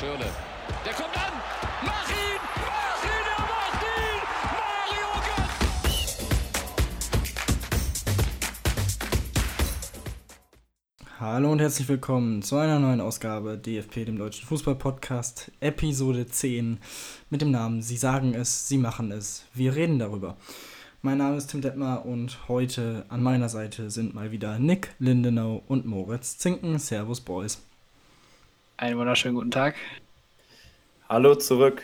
Schirle. 0.00 0.24
Der 0.86 0.94
kommt 0.94 1.14
an! 1.14 1.32
Mach 1.84 2.08
ihn! 2.08 2.40
Mach 2.56 3.04
ihn! 3.04 3.26
Er 3.36 3.42
macht 3.52 3.82
ihn! 3.84 4.20
Mario 4.56 5.08
Götze! 5.26 6.24
Hallo 11.18 11.52
und 11.52 11.60
herzlich 11.60 11.86
willkommen 11.88 12.40
zu 12.40 12.56
einer 12.56 12.78
neuen 12.78 13.02
Ausgabe 13.02 13.58
DFP, 13.58 14.06
dem 14.06 14.16
Deutschen 14.16 14.48
Fußball-Podcast, 14.48 15.52
Episode 15.60 16.26
10 16.26 16.78
mit 17.28 17.42
dem 17.42 17.50
Namen 17.50 17.82
Sie 17.82 17.98
sagen 17.98 18.32
es, 18.32 18.68
Sie 18.68 18.78
machen 18.78 19.12
es, 19.12 19.44
wir 19.52 19.76
reden 19.76 19.98
darüber. 19.98 20.38
Mein 21.02 21.18
Name 21.18 21.36
ist 21.36 21.48
Tim 21.48 21.60
Detmar 21.60 22.06
und 22.06 22.48
heute 22.48 23.04
an 23.10 23.22
meiner 23.22 23.50
Seite 23.50 23.90
sind 23.90 24.14
mal 24.14 24.30
wieder 24.30 24.58
Nick 24.58 24.94
Lindenau 24.98 25.62
und 25.68 25.84
Moritz 25.84 26.38
Zinken. 26.38 26.78
Servus, 26.78 27.20
Boys. 27.20 27.60
Einen 28.80 28.96
wunderschönen 28.96 29.34
guten 29.34 29.50
Tag. 29.50 29.74
Hallo 31.06 31.34
zurück. 31.34 31.82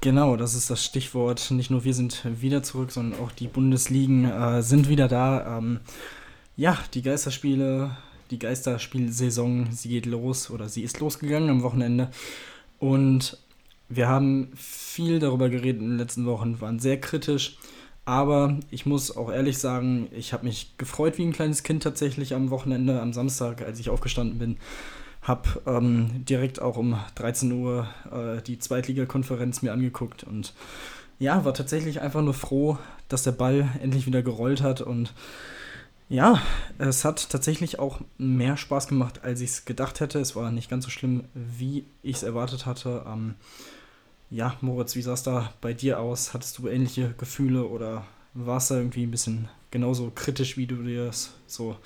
Genau, 0.00 0.34
das 0.34 0.56
ist 0.56 0.70
das 0.70 0.84
Stichwort. 0.84 1.52
Nicht 1.52 1.70
nur 1.70 1.84
wir 1.84 1.94
sind 1.94 2.24
wieder 2.42 2.64
zurück, 2.64 2.90
sondern 2.90 3.20
auch 3.20 3.30
die 3.30 3.46
Bundesligen 3.46 4.24
äh, 4.24 4.60
sind 4.60 4.88
wieder 4.88 5.06
da. 5.06 5.58
Ähm, 5.58 5.78
ja, 6.56 6.76
die 6.94 7.02
Geisterspiele, 7.02 7.96
die 8.32 8.40
Geisterspielsaison, 8.40 9.70
sie 9.70 9.90
geht 9.90 10.06
los 10.06 10.50
oder 10.50 10.68
sie 10.68 10.82
ist 10.82 10.98
losgegangen 10.98 11.48
am 11.48 11.62
Wochenende. 11.62 12.10
Und 12.80 13.38
wir 13.88 14.08
haben 14.08 14.50
viel 14.56 15.20
darüber 15.20 15.48
geredet 15.48 15.80
in 15.80 15.90
den 15.90 15.98
letzten 15.98 16.26
Wochen, 16.26 16.60
waren 16.60 16.80
sehr 16.80 17.00
kritisch. 17.00 17.56
Aber 18.04 18.58
ich 18.72 18.84
muss 18.84 19.16
auch 19.16 19.30
ehrlich 19.30 19.58
sagen, 19.58 20.08
ich 20.10 20.32
habe 20.32 20.46
mich 20.46 20.76
gefreut 20.76 21.18
wie 21.18 21.22
ein 21.22 21.32
kleines 21.32 21.62
Kind 21.62 21.84
tatsächlich 21.84 22.34
am 22.34 22.50
Wochenende, 22.50 23.00
am 23.00 23.12
Samstag, 23.12 23.62
als 23.62 23.78
ich 23.78 23.90
aufgestanden 23.90 24.40
bin 24.40 24.56
habe 25.30 25.62
ähm, 25.64 26.24
direkt 26.24 26.60
auch 26.60 26.76
um 26.76 26.98
13 27.14 27.52
Uhr 27.52 27.88
äh, 28.10 28.42
die 28.42 28.58
Zweitligakonferenz 28.58 29.62
mir 29.62 29.72
angeguckt 29.72 30.24
und 30.24 30.52
ja, 31.20 31.44
war 31.44 31.54
tatsächlich 31.54 32.00
einfach 32.00 32.22
nur 32.22 32.34
froh, 32.34 32.78
dass 33.08 33.22
der 33.22 33.32
Ball 33.32 33.68
endlich 33.80 34.06
wieder 34.06 34.22
gerollt 34.22 34.60
hat 34.62 34.80
und 34.80 35.14
ja, 36.08 36.42
es 36.78 37.04
hat 37.04 37.30
tatsächlich 37.30 37.78
auch 37.78 38.00
mehr 38.18 38.56
Spaß 38.56 38.88
gemacht, 38.88 39.20
als 39.22 39.40
ich 39.40 39.50
es 39.50 39.64
gedacht 39.64 40.00
hätte. 40.00 40.18
Es 40.18 40.34
war 40.34 40.50
nicht 40.50 40.68
ganz 40.68 40.84
so 40.84 40.90
schlimm, 40.90 41.22
wie 41.34 41.84
ich 42.02 42.16
es 42.16 42.22
erwartet 42.24 42.66
hatte. 42.66 43.04
Ähm, 43.06 43.36
ja, 44.28 44.56
Moritz, 44.60 44.96
wie 44.96 45.02
sah 45.02 45.12
es 45.12 45.22
da 45.22 45.52
bei 45.60 45.72
dir 45.72 46.00
aus? 46.00 46.34
Hattest 46.34 46.58
du 46.58 46.66
ähnliche 46.66 47.14
Gefühle 47.16 47.64
oder 47.64 48.04
war 48.34 48.58
es 48.58 48.68
da 48.68 48.76
irgendwie 48.76 49.04
ein 49.04 49.10
bisschen 49.10 49.48
genauso 49.70 50.10
kritisch, 50.14 50.56
wie 50.56 50.66
du 50.66 50.82
dir 50.82 51.06
das 51.06 51.34
so 51.46 51.76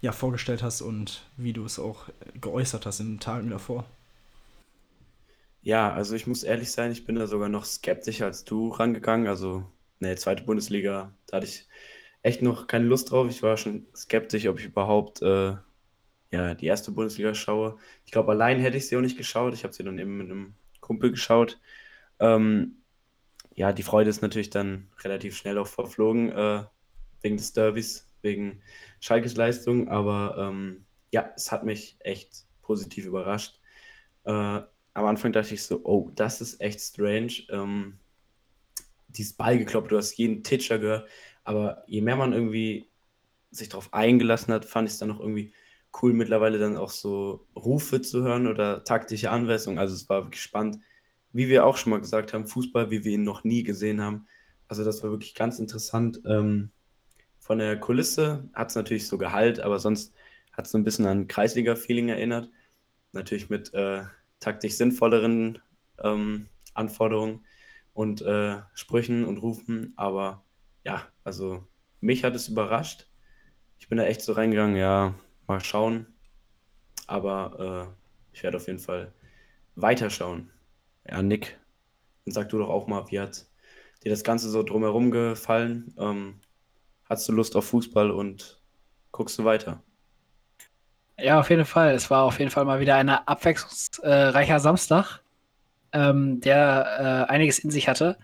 ja, 0.00 0.12
vorgestellt 0.12 0.62
hast 0.62 0.82
und 0.82 1.24
wie 1.36 1.52
du 1.52 1.64
es 1.64 1.78
auch 1.78 2.06
geäußert 2.40 2.86
hast 2.86 3.00
in 3.00 3.14
den 3.14 3.20
Tagen 3.20 3.50
davor? 3.50 3.84
Ja, 5.62 5.92
also 5.92 6.14
ich 6.16 6.26
muss 6.26 6.42
ehrlich 6.42 6.72
sein, 6.72 6.90
ich 6.92 7.04
bin 7.04 7.16
da 7.16 7.26
sogar 7.26 7.48
noch 7.48 7.64
skeptischer 7.64 8.26
als 8.26 8.44
du 8.44 8.68
rangegangen. 8.68 9.28
Also, 9.28 9.64
ne, 10.00 10.16
zweite 10.16 10.42
Bundesliga, 10.44 11.12
da 11.26 11.36
hatte 11.36 11.46
ich 11.46 11.68
echt 12.22 12.42
noch 12.42 12.66
keine 12.66 12.86
Lust 12.86 13.10
drauf. 13.10 13.28
Ich 13.30 13.42
war 13.42 13.56
schon 13.56 13.86
skeptisch, 13.94 14.46
ob 14.48 14.58
ich 14.58 14.66
überhaupt 14.66 15.22
äh, 15.22 15.56
ja, 16.32 16.54
die 16.54 16.66
erste 16.66 16.92
Bundesliga 16.92 17.34
schaue. 17.34 17.78
Ich 18.06 18.12
glaube, 18.12 18.32
allein 18.32 18.60
hätte 18.60 18.76
ich 18.78 18.88
sie 18.88 18.96
auch 18.96 19.02
nicht 19.02 19.18
geschaut. 19.18 19.54
Ich 19.54 19.64
habe 19.64 19.74
sie 19.74 19.84
dann 19.84 19.98
eben 19.98 20.18
mit 20.18 20.30
einem 20.30 20.54
Kumpel 20.80 21.10
geschaut. 21.12 21.60
Ähm, 22.20 22.81
ja, 23.54 23.72
die 23.72 23.82
Freude 23.82 24.10
ist 24.10 24.22
natürlich 24.22 24.50
dann 24.50 24.88
relativ 25.02 25.36
schnell 25.36 25.58
auch 25.58 25.66
verflogen, 25.66 26.32
äh, 26.32 26.64
wegen 27.22 27.36
des 27.36 27.52
Derbys, 27.52 28.08
wegen 28.22 28.62
Schalkes 29.00 29.36
Leistung, 29.36 29.88
aber 29.88 30.36
ähm, 30.38 30.84
ja, 31.12 31.30
es 31.36 31.52
hat 31.52 31.64
mich 31.64 31.96
echt 32.00 32.46
positiv 32.62 33.04
überrascht. 33.06 33.60
Äh, 34.24 34.30
am 34.94 35.06
Anfang 35.06 35.32
dachte 35.32 35.54
ich 35.54 35.62
so, 35.62 35.80
oh, 35.84 36.10
das 36.14 36.40
ist 36.40 36.60
echt 36.60 36.80
strange. 36.80 37.32
Ähm, 37.50 37.98
dieses 39.08 39.34
Ballgekloppt, 39.34 39.90
du 39.90 39.98
hast 39.98 40.16
jeden 40.16 40.42
Titscher 40.42 40.78
gehört, 40.78 41.08
aber 41.44 41.84
je 41.86 42.00
mehr 42.00 42.16
man 42.16 42.32
irgendwie 42.32 42.88
sich 43.50 43.68
darauf 43.68 43.92
eingelassen 43.92 44.54
hat, 44.54 44.64
fand 44.64 44.88
ich 44.88 44.94
es 44.94 44.98
dann 44.98 45.08
noch 45.08 45.20
irgendwie 45.20 45.52
cool, 46.00 46.14
mittlerweile 46.14 46.58
dann 46.58 46.76
auch 46.76 46.90
so 46.90 47.46
Rufe 47.54 48.00
zu 48.00 48.22
hören 48.22 48.46
oder 48.46 48.84
taktische 48.84 49.30
Anweisungen. 49.30 49.78
Also 49.78 49.94
es 49.94 50.08
war 50.08 50.24
wirklich 50.24 50.42
spannend 50.42 50.78
wie 51.32 51.48
wir 51.48 51.64
auch 51.66 51.76
schon 51.76 51.90
mal 51.90 52.00
gesagt 52.00 52.32
haben, 52.32 52.46
Fußball, 52.46 52.90
wie 52.90 53.04
wir 53.04 53.12
ihn 53.12 53.24
noch 53.24 53.44
nie 53.44 53.62
gesehen 53.62 54.00
haben. 54.00 54.26
Also 54.68 54.84
das 54.84 55.02
war 55.02 55.10
wirklich 55.10 55.34
ganz 55.34 55.58
interessant. 55.58 56.20
Ähm, 56.26 56.70
von 57.38 57.58
der 57.58 57.78
Kulisse 57.78 58.48
hat 58.52 58.70
es 58.70 58.76
natürlich 58.76 59.08
so 59.08 59.18
Gehalt, 59.18 59.60
aber 59.60 59.78
sonst 59.78 60.14
hat 60.52 60.66
es 60.66 60.72
so 60.72 60.78
ein 60.78 60.84
bisschen 60.84 61.06
an 61.06 61.28
Kreisliga-Feeling 61.28 62.08
erinnert. 62.08 62.50
Natürlich 63.12 63.50
mit 63.50 63.72
äh, 63.74 64.04
taktisch 64.40 64.74
sinnvolleren 64.74 65.58
ähm, 66.02 66.48
Anforderungen 66.74 67.44
und 67.94 68.22
äh, 68.22 68.58
Sprüchen 68.74 69.24
und 69.24 69.38
Rufen. 69.38 69.92
Aber 69.96 70.44
ja, 70.84 71.06
also 71.24 71.66
mich 72.00 72.24
hat 72.24 72.34
es 72.34 72.48
überrascht. 72.48 73.06
Ich 73.78 73.88
bin 73.88 73.98
da 73.98 74.04
echt 74.04 74.22
so 74.22 74.32
reingegangen, 74.32 74.76
ja, 74.76 75.14
mal 75.46 75.60
schauen. 75.60 76.06
Aber 77.06 77.90
äh, 77.90 78.34
ich 78.34 78.42
werde 78.42 78.56
auf 78.56 78.66
jeden 78.66 78.78
Fall 78.78 79.12
weiterschauen. 79.74 80.50
Ja, 81.08 81.22
Nick, 81.22 81.58
dann 82.24 82.34
sag 82.34 82.48
du 82.48 82.58
doch 82.58 82.68
auch 82.68 82.86
mal, 82.86 83.10
wie 83.10 83.20
hat 83.20 83.46
dir 84.04 84.10
das 84.10 84.24
Ganze 84.24 84.48
so 84.50 84.62
drumherum 84.62 85.10
gefallen? 85.10 85.94
Ähm, 85.98 86.40
hast 87.08 87.28
du 87.28 87.32
Lust 87.32 87.56
auf 87.56 87.66
Fußball 87.66 88.10
und 88.10 88.60
guckst 89.10 89.38
du 89.38 89.44
weiter? 89.44 89.82
Ja, 91.18 91.38
auf 91.40 91.50
jeden 91.50 91.64
Fall. 91.64 91.94
Es 91.94 92.10
war 92.10 92.24
auf 92.24 92.38
jeden 92.38 92.50
Fall 92.50 92.64
mal 92.64 92.80
wieder 92.80 92.96
ein 92.96 93.08
abwechslungsreicher 93.08 94.60
Samstag, 94.60 95.20
ähm, 95.92 96.40
der 96.40 97.26
äh, 97.28 97.32
einiges 97.32 97.58
in 97.58 97.70
sich 97.70 97.88
hatte. 97.88 98.16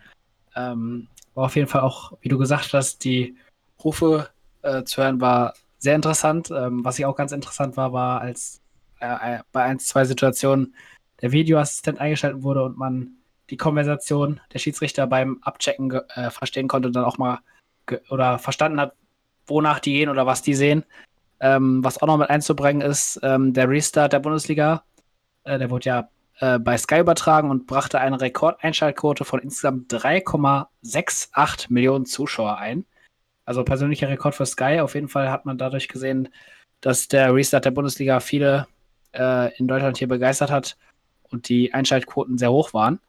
Ähm, 0.56 1.08
war 1.34 1.46
auf 1.46 1.56
jeden 1.56 1.68
Fall 1.68 1.82
auch, 1.82 2.12
wie 2.20 2.28
du 2.28 2.38
gesagt 2.38 2.72
hast, 2.72 3.04
die 3.04 3.36
Rufe 3.84 4.30
äh, 4.62 4.82
zu 4.84 5.02
hören 5.02 5.20
war 5.20 5.54
sehr 5.78 5.94
interessant. 5.94 6.50
Ähm, 6.50 6.84
was 6.84 6.98
ich 6.98 7.06
auch 7.06 7.14
ganz 7.14 7.32
interessant 7.32 7.76
war, 7.76 7.92
war 7.92 8.20
als 8.20 8.60
äh, 9.00 9.38
bei 9.52 9.62
ein, 9.62 9.78
zwei 9.78 10.04
Situationen 10.04 10.74
der 11.20 11.32
Videoassistent 11.32 12.00
eingeschaltet 12.00 12.42
wurde 12.42 12.64
und 12.64 12.78
man 12.78 13.18
die 13.50 13.56
Konversation 13.56 14.40
der 14.52 14.58
Schiedsrichter 14.58 15.06
beim 15.06 15.38
Abchecken 15.42 15.90
äh, 15.90 16.30
verstehen 16.30 16.68
konnte 16.68 16.88
und 16.88 16.96
dann 16.96 17.04
auch 17.04 17.18
mal 17.18 17.40
oder 18.10 18.38
verstanden 18.38 18.80
hat, 18.80 18.94
wonach 19.46 19.80
die 19.80 19.92
gehen 19.92 20.10
oder 20.10 20.26
was 20.26 20.42
die 20.42 20.54
sehen. 20.54 20.84
Ähm, 21.40 21.82
was 21.82 22.02
auch 22.02 22.06
noch 22.06 22.18
mit 22.18 22.30
einzubringen 22.30 22.82
ist, 22.82 23.18
ähm, 23.22 23.54
der 23.54 23.68
Restart 23.68 24.12
der 24.12 24.18
Bundesliga, 24.18 24.84
äh, 25.44 25.58
der 25.58 25.70
wurde 25.70 25.88
ja 25.88 26.08
äh, 26.40 26.58
bei 26.58 26.76
Sky 26.76 27.00
übertragen 27.00 27.50
und 27.50 27.66
brachte 27.66 28.00
eine 28.00 28.20
Rekordeinschaltquote 28.20 29.24
von 29.24 29.40
insgesamt 29.40 29.92
3,68 29.92 31.66
Millionen 31.72 32.06
Zuschauer 32.06 32.58
ein. 32.58 32.84
Also 33.44 33.64
persönlicher 33.64 34.08
Rekord 34.08 34.34
für 34.34 34.46
Sky. 34.46 34.80
Auf 34.80 34.94
jeden 34.94 35.08
Fall 35.08 35.30
hat 35.30 35.46
man 35.46 35.56
dadurch 35.56 35.88
gesehen, 35.88 36.28
dass 36.80 37.08
der 37.08 37.34
Restart 37.34 37.64
der 37.64 37.70
Bundesliga 37.70 38.20
viele 38.20 38.66
äh, 39.14 39.56
in 39.56 39.68
Deutschland 39.68 39.96
hier 39.96 40.08
begeistert 40.08 40.50
hat 40.50 40.76
und 41.30 41.48
die 41.48 41.74
Einschaltquoten 41.74 42.38
sehr 42.38 42.52
hoch 42.52 42.74
waren. 42.74 43.00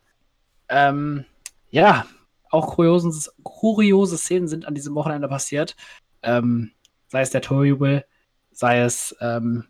Ähm, 0.67 1.25
ja, 1.69 2.05
auch 2.49 2.75
kuriosen, 2.75 3.13
kuriose 3.43 4.17
Szenen 4.17 4.47
sind 4.47 4.65
an 4.65 4.75
diesem 4.75 4.95
Wochenende 4.95 5.27
passiert. 5.27 5.75
Ähm, 6.21 6.71
sei 7.07 7.21
es 7.21 7.29
der 7.29 7.41
Torjubel, 7.41 8.05
sei 8.51 8.81
es 8.81 9.15
ähm, 9.21 9.65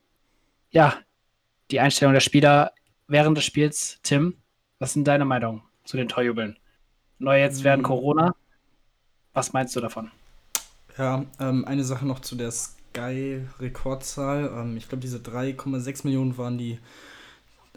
ja, 0.72 0.96
die 1.72 1.80
Einstellung 1.80 2.14
der 2.14 2.22
Spieler 2.22 2.74
während 3.08 3.38
des 3.38 3.46
Spiels. 3.46 4.00
Tim, 4.04 4.38
was 4.80 4.94
sind 4.94 5.08
deine 5.08 5.26
Meinungen 5.26 5.62
zu 5.84 5.98
den 5.98 6.08
Torjubeln? 6.08 6.58
Neu 7.18 7.40
jetzt 7.40 7.64
während 7.64 7.84
mhm. 7.84 7.88
Corona. 7.88 8.36
Was 9.34 9.54
meinst 9.54 9.76
du 9.76 9.82
davon? 9.82 10.12
Ja, 10.98 11.26
ähm, 11.40 11.66
eine 11.66 11.84
Sache 11.84 12.06
noch 12.06 12.20
zu 12.20 12.36
der 12.36 12.52
Sky-Rekordzahl. 12.52 14.52
Ähm, 14.56 14.78
ich 14.78 14.90
glaube, 14.90 15.02
diese 15.02 15.20
3,6 15.20 16.06
Millionen 16.06 16.38
waren 16.38 16.58
die 16.58 16.80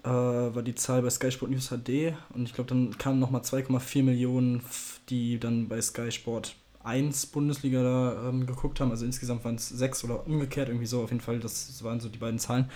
äh, 0.03 0.09
war 0.09 0.61
die 0.61 0.75
Zahl 0.75 1.01
bei 1.01 1.09
Sky 1.09 1.31
Sport 1.31 1.51
News 1.51 1.69
HD 1.69 2.13
und 2.33 2.43
ich 2.43 2.53
glaube, 2.53 2.69
dann 2.69 2.97
kamen 2.97 3.19
nochmal 3.19 3.41
2,4 3.41 4.03
Millionen, 4.03 4.61
die 5.09 5.39
dann 5.39 5.67
bei 5.67 5.81
Sky 5.81 6.11
Sport 6.11 6.55
1 6.83 7.27
Bundesliga 7.27 7.81
da 7.81 8.29
ähm, 8.29 8.45
geguckt 8.45 8.79
haben. 8.79 8.91
Also 8.91 9.05
insgesamt 9.05 9.45
waren 9.45 9.55
es 9.55 9.69
sechs 9.69 10.03
oder 10.03 10.27
umgekehrt, 10.27 10.67
irgendwie 10.67 10.85
so 10.85 11.01
auf 11.01 11.11
jeden 11.11 11.21
Fall. 11.21 11.39
Das 11.39 11.83
waren 11.83 11.99
so 11.99 12.09
die 12.09 12.17
beiden 12.19 12.39
Zahlen. 12.39 12.69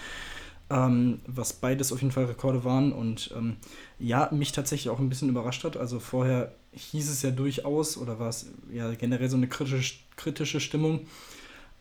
Ähm, 0.70 1.20
was 1.26 1.54
beides 1.54 1.94
auf 1.94 2.02
jeden 2.02 2.12
Fall 2.12 2.26
Rekorde 2.26 2.66
waren 2.66 2.92
und 2.92 3.34
ähm, 3.38 3.56
ja, 4.00 4.30
mich 4.34 4.52
tatsächlich 4.52 4.90
auch 4.90 5.00
ein 5.00 5.08
bisschen 5.08 5.30
überrascht 5.30 5.64
hat. 5.64 5.78
Also 5.78 6.00
vorher 6.00 6.54
hieß 6.74 7.10
es 7.10 7.22
ja 7.22 7.32
durchaus 7.32 7.98
oder 7.98 8.20
war 8.20 8.30
es 8.30 8.48
ja 8.72 8.94
generell 8.94 9.30
so 9.30 9.38
eine 9.38 9.48
kritische, 9.48 9.96
kritische 10.18 10.60
Stimmung 10.60 11.06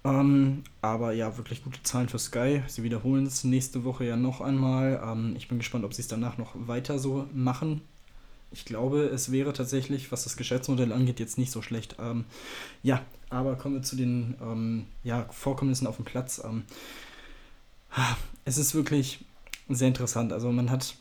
ähm, 0.07 0.63
aber 0.83 1.13
ja, 1.13 1.37
wirklich 1.37 1.65
gute 1.65 1.83
Zahlen 1.83 2.09
für 2.09 2.21
Sky. 2.21 2.63
Sie 2.69 2.85
wiederholen 2.85 3.27
es 3.27 3.43
nächste 3.43 3.83
Woche 3.83 4.05
ja 4.05 4.17
noch 4.17 4.41
einmal. 4.41 5.03
Ähm, 5.05 5.35
ich 5.37 5.49
bin 5.49 5.59
gespannt, 5.59 5.85
ob 5.85 5.95
sie 5.95 6.03
es 6.03 6.09
danach 6.09 6.39
noch 6.39 6.53
weiter 6.55 7.01
so 7.01 7.27
machen. 7.35 7.81
Ich 8.53 8.65
glaube, 8.65 9.01
es 9.07 9.33
wäre 9.33 9.53
tatsächlich, 9.53 10.13
was 10.13 10.23
das 10.23 10.37
Geschäftsmodell 10.37 10.93
angeht, 10.93 11.19
jetzt 11.19 11.39
nicht 11.39 11.51
so 11.51 11.61
schlecht. 11.61 11.97
Ähm, 11.99 12.25
ja, 12.85 13.03
aber 13.31 13.57
kommen 13.57 13.75
wir 13.75 13.83
zu 13.83 13.97
den 13.97 14.37
ähm, 14.41 14.87
ja, 15.03 15.27
Vorkommnissen 15.31 15.89
auf 15.89 15.97
dem 15.97 16.05
Platz. 16.05 16.41
Ähm, 16.45 16.63
es 18.45 18.59
ist 18.59 18.77
wirklich 18.77 19.25
sehr 19.69 19.89
interessant. 19.89 20.33
Also 20.33 20.53
man 20.53 20.71
hat 20.71 20.95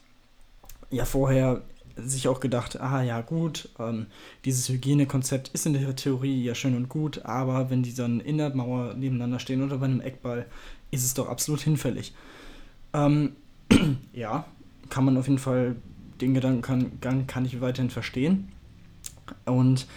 ja 0.89 1.05
vorher 1.05 1.61
sich 1.95 2.27
auch 2.27 2.39
gedacht, 2.39 2.79
ah 2.79 3.01
ja 3.01 3.21
gut, 3.21 3.69
ähm, 3.79 4.07
dieses 4.43 4.67
Hygienekonzept 4.69 5.49
ist 5.49 5.65
in 5.65 5.73
der 5.73 5.95
Theorie 5.95 6.43
ja 6.43 6.53
schön 6.53 6.75
und 6.75 6.89
gut, 6.89 7.23
aber 7.25 7.69
wenn 7.69 7.83
die 7.83 7.93
dann 7.93 8.19
in 8.19 8.37
der 8.37 8.53
Mauer 8.53 8.93
nebeneinander 8.95 9.39
stehen 9.39 9.63
oder 9.63 9.77
bei 9.77 9.85
einem 9.85 10.01
Eckball, 10.01 10.45
ist 10.91 11.05
es 11.05 11.13
doch 11.13 11.29
absolut 11.29 11.61
hinfällig. 11.61 12.13
Ähm, 12.93 13.35
ja, 14.13 14.45
kann 14.89 15.05
man 15.05 15.17
auf 15.17 15.27
jeden 15.27 15.39
Fall, 15.39 15.75
den 16.21 16.33
Gedankengang 16.33 17.27
kann, 17.27 17.45
ich 17.45 17.59
weiterhin 17.59 17.89
verstehen. 17.89 18.49
Und 19.45 19.87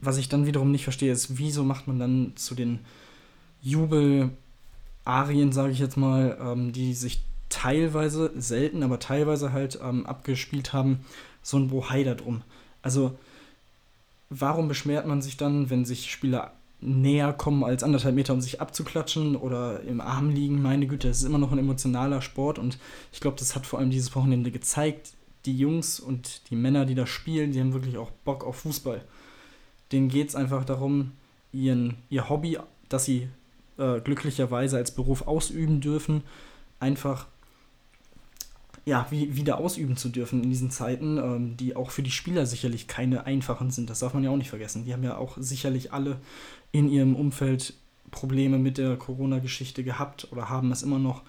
was 0.00 0.16
ich 0.16 0.28
dann 0.28 0.46
wiederum 0.46 0.70
nicht 0.70 0.84
verstehe, 0.84 1.12
ist, 1.12 1.38
wieso 1.38 1.64
macht 1.64 1.86
man 1.86 1.98
dann 1.98 2.32
zu 2.36 2.54
den 2.54 2.78
Jubel-Arien, 3.62 5.52
sage 5.52 5.72
ich 5.72 5.78
jetzt 5.78 5.96
mal, 5.96 6.38
ähm, 6.40 6.72
die 6.72 6.94
sich 6.94 7.22
teilweise, 7.48 8.32
selten, 8.36 8.82
aber 8.82 8.98
teilweise 8.98 9.52
halt 9.52 9.78
ähm, 9.82 10.06
abgespielt 10.06 10.72
haben, 10.72 11.00
so 11.42 11.56
ein 11.56 11.68
Bohai 11.68 12.04
da 12.04 12.14
drum. 12.14 12.42
Also, 12.82 13.18
warum 14.30 14.68
beschwert 14.68 15.06
man 15.06 15.22
sich 15.22 15.36
dann, 15.36 15.70
wenn 15.70 15.84
sich 15.84 16.10
Spieler 16.10 16.52
näher 16.80 17.32
kommen 17.32 17.64
als 17.64 17.82
anderthalb 17.82 18.14
Meter, 18.14 18.32
um 18.32 18.40
sich 18.40 18.60
abzuklatschen 18.60 19.36
oder 19.36 19.80
im 19.82 20.00
Arm 20.00 20.30
liegen? 20.30 20.60
Meine 20.60 20.86
Güte, 20.86 21.08
das 21.08 21.18
ist 21.18 21.24
immer 21.24 21.38
noch 21.38 21.52
ein 21.52 21.58
emotionaler 21.58 22.20
Sport 22.20 22.58
und 22.58 22.78
ich 23.12 23.20
glaube, 23.20 23.38
das 23.38 23.54
hat 23.54 23.66
vor 23.66 23.78
allem 23.78 23.90
dieses 23.90 24.14
Wochenende 24.14 24.50
gezeigt. 24.50 25.12
Die 25.46 25.56
Jungs 25.56 26.00
und 26.00 26.50
die 26.50 26.56
Männer, 26.56 26.86
die 26.86 26.96
da 26.96 27.06
spielen, 27.06 27.52
die 27.52 27.60
haben 27.60 27.72
wirklich 27.72 27.98
auch 27.98 28.10
Bock 28.10 28.44
auf 28.44 28.56
Fußball. 28.56 29.02
Denen 29.92 30.08
geht 30.08 30.28
es 30.28 30.34
einfach 30.34 30.64
darum, 30.64 31.12
ihren, 31.52 31.96
ihr 32.10 32.28
Hobby, 32.28 32.58
das 32.88 33.04
sie 33.04 33.28
äh, 33.78 34.00
glücklicherweise 34.00 34.76
als 34.76 34.90
Beruf 34.90 35.26
ausüben 35.26 35.80
dürfen, 35.80 36.24
einfach 36.80 37.26
ja, 38.86 39.06
wie, 39.10 39.36
wieder 39.36 39.58
ausüben 39.58 39.96
zu 39.96 40.08
dürfen 40.08 40.44
in 40.44 40.48
diesen 40.48 40.70
Zeiten, 40.70 41.18
ähm, 41.18 41.56
die 41.56 41.74
auch 41.74 41.90
für 41.90 42.04
die 42.04 42.12
Spieler 42.12 42.46
sicherlich 42.46 42.86
keine 42.86 43.26
einfachen 43.26 43.70
sind. 43.70 43.90
Das 43.90 43.98
darf 43.98 44.14
man 44.14 44.22
ja 44.22 44.30
auch 44.30 44.36
nicht 44.36 44.50
vergessen. 44.50 44.84
Die 44.84 44.92
haben 44.92 45.02
ja 45.02 45.16
auch 45.16 45.36
sicherlich 45.38 45.92
alle 45.92 46.18
in 46.70 46.88
ihrem 46.88 47.16
Umfeld 47.16 47.74
Probleme 48.12 48.58
mit 48.58 48.78
der 48.78 48.96
Corona-Geschichte 48.96 49.82
gehabt 49.82 50.28
oder 50.30 50.48
haben 50.48 50.70
es 50.70 50.84
immer 50.84 51.00
noch. 51.00 51.22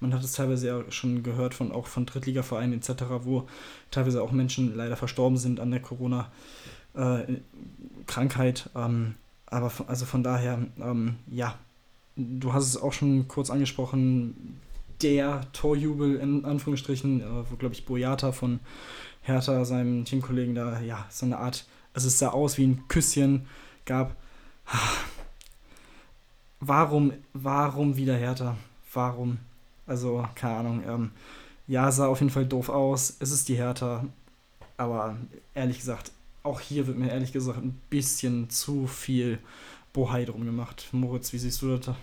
Man 0.00 0.12
hat 0.12 0.24
es 0.24 0.32
teilweise 0.32 0.66
ja 0.66 0.82
schon 0.90 1.22
gehört 1.22 1.54
von 1.54 1.70
auch 1.70 1.86
von 1.86 2.06
Drittligavereinen 2.06 2.78
etc., 2.78 3.04
wo 3.22 3.46
teilweise 3.92 4.20
auch 4.20 4.32
Menschen 4.32 4.76
leider 4.76 4.96
verstorben 4.96 5.38
sind 5.38 5.60
an 5.60 5.70
der 5.70 5.80
Corona-Krankheit. 5.80 8.70
Äh, 8.74 8.78
ähm, 8.78 9.14
aber 9.46 9.70
also 9.86 10.06
von 10.06 10.24
daher, 10.24 10.58
ähm, 10.80 11.14
ja, 11.30 11.56
du 12.16 12.52
hast 12.52 12.66
es 12.66 12.76
auch 12.76 12.92
schon 12.92 13.28
kurz 13.28 13.48
angesprochen, 13.48 14.58
der 15.02 15.46
Torjubel 15.52 16.16
in 16.16 16.44
Anführungsstrichen, 16.44 17.20
äh, 17.20 17.50
wo, 17.50 17.56
glaube 17.56 17.74
ich, 17.74 17.84
Boyata 17.84 18.32
von 18.32 18.60
Hertha, 19.22 19.64
seinem 19.64 20.04
Teamkollegen, 20.04 20.54
da, 20.54 20.80
ja, 20.80 21.06
so 21.10 21.26
eine 21.26 21.38
Art, 21.38 21.66
also 21.94 22.08
es 22.08 22.18
sah 22.18 22.28
aus 22.28 22.58
wie 22.58 22.66
ein 22.66 22.88
Küsschen 22.88 23.46
gab. 23.84 24.16
Warum, 26.60 27.12
warum 27.34 27.98
wieder 27.98 28.16
Hertha? 28.16 28.56
Warum? 28.94 29.36
Also, 29.86 30.26
keine 30.34 30.56
Ahnung. 30.56 30.82
Ähm, 30.88 31.10
ja, 31.66 31.92
sah 31.92 32.06
auf 32.06 32.20
jeden 32.20 32.32
Fall 32.32 32.46
doof 32.46 32.70
aus. 32.70 33.16
Es 33.20 33.30
ist 33.30 33.50
die 33.50 33.56
Hertha. 33.56 34.06
Aber 34.78 35.16
ehrlich 35.54 35.78
gesagt, 35.78 36.12
auch 36.42 36.60
hier 36.60 36.86
wird 36.86 36.96
mir 36.96 37.10
ehrlich 37.10 37.32
gesagt 37.32 37.58
ein 37.62 37.78
bisschen 37.90 38.48
zu 38.48 38.86
viel 38.86 39.38
Bohai 39.92 40.24
drum 40.24 40.44
gemacht. 40.44 40.88
Moritz, 40.92 41.32
wie 41.32 41.38
siehst 41.38 41.60
du 41.60 41.76
das? 41.76 41.94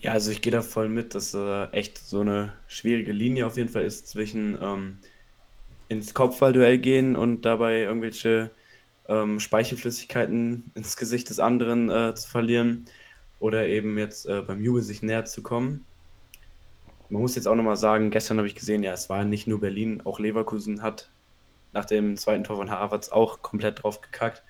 Ja, 0.00 0.12
also 0.12 0.30
ich 0.30 0.40
gehe 0.40 0.50
da 0.50 0.62
voll 0.62 0.88
mit, 0.88 1.14
dass 1.14 1.34
äh, 1.34 1.64
echt 1.72 1.98
so 1.98 2.20
eine 2.20 2.54
schwierige 2.68 3.12
Linie 3.12 3.46
auf 3.46 3.58
jeden 3.58 3.68
Fall 3.68 3.84
ist 3.84 4.08
zwischen 4.08 4.58
ähm, 4.62 4.98
ins 5.88 6.14
Kopfballduell 6.14 6.78
gehen 6.78 7.16
und 7.16 7.42
dabei 7.42 7.80
irgendwelche 7.80 8.50
ähm, 9.08 9.40
Speichelflüssigkeiten 9.40 10.70
ins 10.74 10.96
Gesicht 10.96 11.28
des 11.28 11.38
anderen 11.38 11.90
äh, 11.90 12.14
zu 12.14 12.30
verlieren 12.30 12.86
oder 13.40 13.66
eben 13.68 13.98
jetzt 13.98 14.24
äh, 14.26 14.40
beim 14.40 14.62
Jubel 14.62 14.82
sich 14.82 15.02
näher 15.02 15.26
zu 15.26 15.42
kommen. 15.42 15.84
Man 17.10 17.20
muss 17.20 17.34
jetzt 17.36 17.46
auch 17.46 17.54
nochmal 17.54 17.76
sagen, 17.76 18.10
gestern 18.10 18.38
habe 18.38 18.48
ich 18.48 18.54
gesehen, 18.54 18.82
ja, 18.82 18.94
es 18.94 19.10
war 19.10 19.24
nicht 19.24 19.46
nur 19.46 19.60
Berlin, 19.60 20.00
auch 20.04 20.18
Leverkusen 20.18 20.80
hat 20.80 21.10
nach 21.72 21.84
dem 21.84 22.16
zweiten 22.16 22.44
Tor 22.44 22.56
von 22.56 22.70
Harvards 22.70 23.12
auch 23.12 23.42
komplett 23.42 23.82
drauf 23.82 24.00
gekackt. 24.00 24.42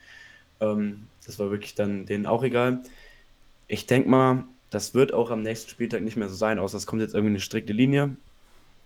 Ähm, 0.60 1.08
das 1.26 1.40
war 1.40 1.50
wirklich 1.50 1.74
dann 1.74 2.06
denen 2.06 2.26
auch 2.26 2.44
egal. 2.44 2.82
Ich 3.66 3.86
denke 3.86 4.08
mal, 4.08 4.44
das 4.70 4.94
wird 4.94 5.12
auch 5.12 5.30
am 5.30 5.42
nächsten 5.42 5.68
Spieltag 5.70 6.02
nicht 6.02 6.16
mehr 6.16 6.28
so 6.28 6.34
sein, 6.36 6.58
außer 6.58 6.76
es 6.76 6.86
kommt 6.86 7.02
jetzt 7.02 7.14
irgendwie 7.14 7.32
eine 7.32 7.40
strikte 7.40 7.72
Linie. 7.72 8.16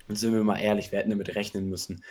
Und 0.09 0.17
sind 0.17 0.35
wir 0.35 0.45
mal 0.45 0.59
ehrlich, 0.59 0.93
wir 0.93 0.99
hätten 0.99 1.11
damit 1.11 1.35
rechnen 1.35 1.69
müssen. 1.69 2.05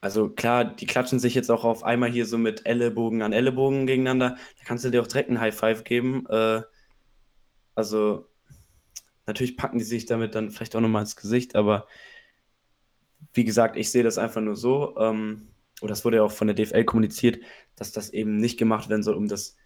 Also 0.00 0.30
klar, 0.30 0.64
die 0.64 0.86
klatschen 0.86 1.18
sich 1.18 1.34
jetzt 1.34 1.50
auch 1.50 1.64
auf 1.64 1.82
einmal 1.84 2.10
hier 2.10 2.24
so 2.24 2.38
mit 2.38 2.66
Ellenbogen 2.66 3.22
an 3.22 3.32
Ellenbogen 3.32 3.86
gegeneinander. 3.86 4.36
Da 4.58 4.64
kannst 4.64 4.84
du 4.84 4.90
dir 4.90 5.02
auch 5.02 5.06
direkt 5.06 5.28
einen 5.28 5.40
High 5.40 5.54
Five 5.54 5.84
geben. 5.84 6.26
Äh, 6.28 6.62
also 7.74 8.26
natürlich 9.26 9.56
packen 9.56 9.78
die 9.78 9.84
sich 9.84 10.06
damit 10.06 10.34
dann 10.34 10.50
vielleicht 10.50 10.74
auch 10.74 10.80
nochmal 10.80 11.02
ins 11.02 11.16
Gesicht, 11.16 11.54
aber 11.54 11.86
wie 13.34 13.44
gesagt, 13.44 13.76
ich 13.76 13.90
sehe 13.90 14.02
das 14.02 14.18
einfach 14.18 14.40
nur 14.40 14.56
so. 14.56 14.96
Ähm, 14.98 15.48
oder 15.82 15.90
das 15.90 16.04
wurde 16.04 16.18
ja 16.18 16.22
auch 16.22 16.32
von 16.32 16.48
der 16.48 16.56
DFL 16.56 16.84
kommuniziert, 16.84 17.42
dass 17.76 17.92
das 17.92 18.10
eben 18.10 18.36
nicht 18.36 18.58
gemacht 18.58 18.88
werden 18.88 19.02
soll, 19.02 19.14
um 19.14 19.28
das 19.28 19.56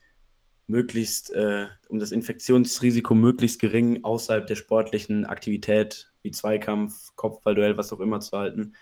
möglichst, 0.66 1.32
äh, 1.32 1.66
um 1.88 1.98
das 1.98 2.12
Infektionsrisiko 2.12 3.14
möglichst 3.14 3.60
gering 3.60 4.04
außerhalb 4.04 4.46
der 4.46 4.56
sportlichen 4.56 5.26
Aktivität 5.26 6.10
wie 6.22 6.30
Zweikampf, 6.30 7.14
Kopfballduell, 7.16 7.76
was 7.76 7.92
auch 7.92 8.00
immer 8.00 8.20
zu 8.20 8.36
halten. 8.36 8.74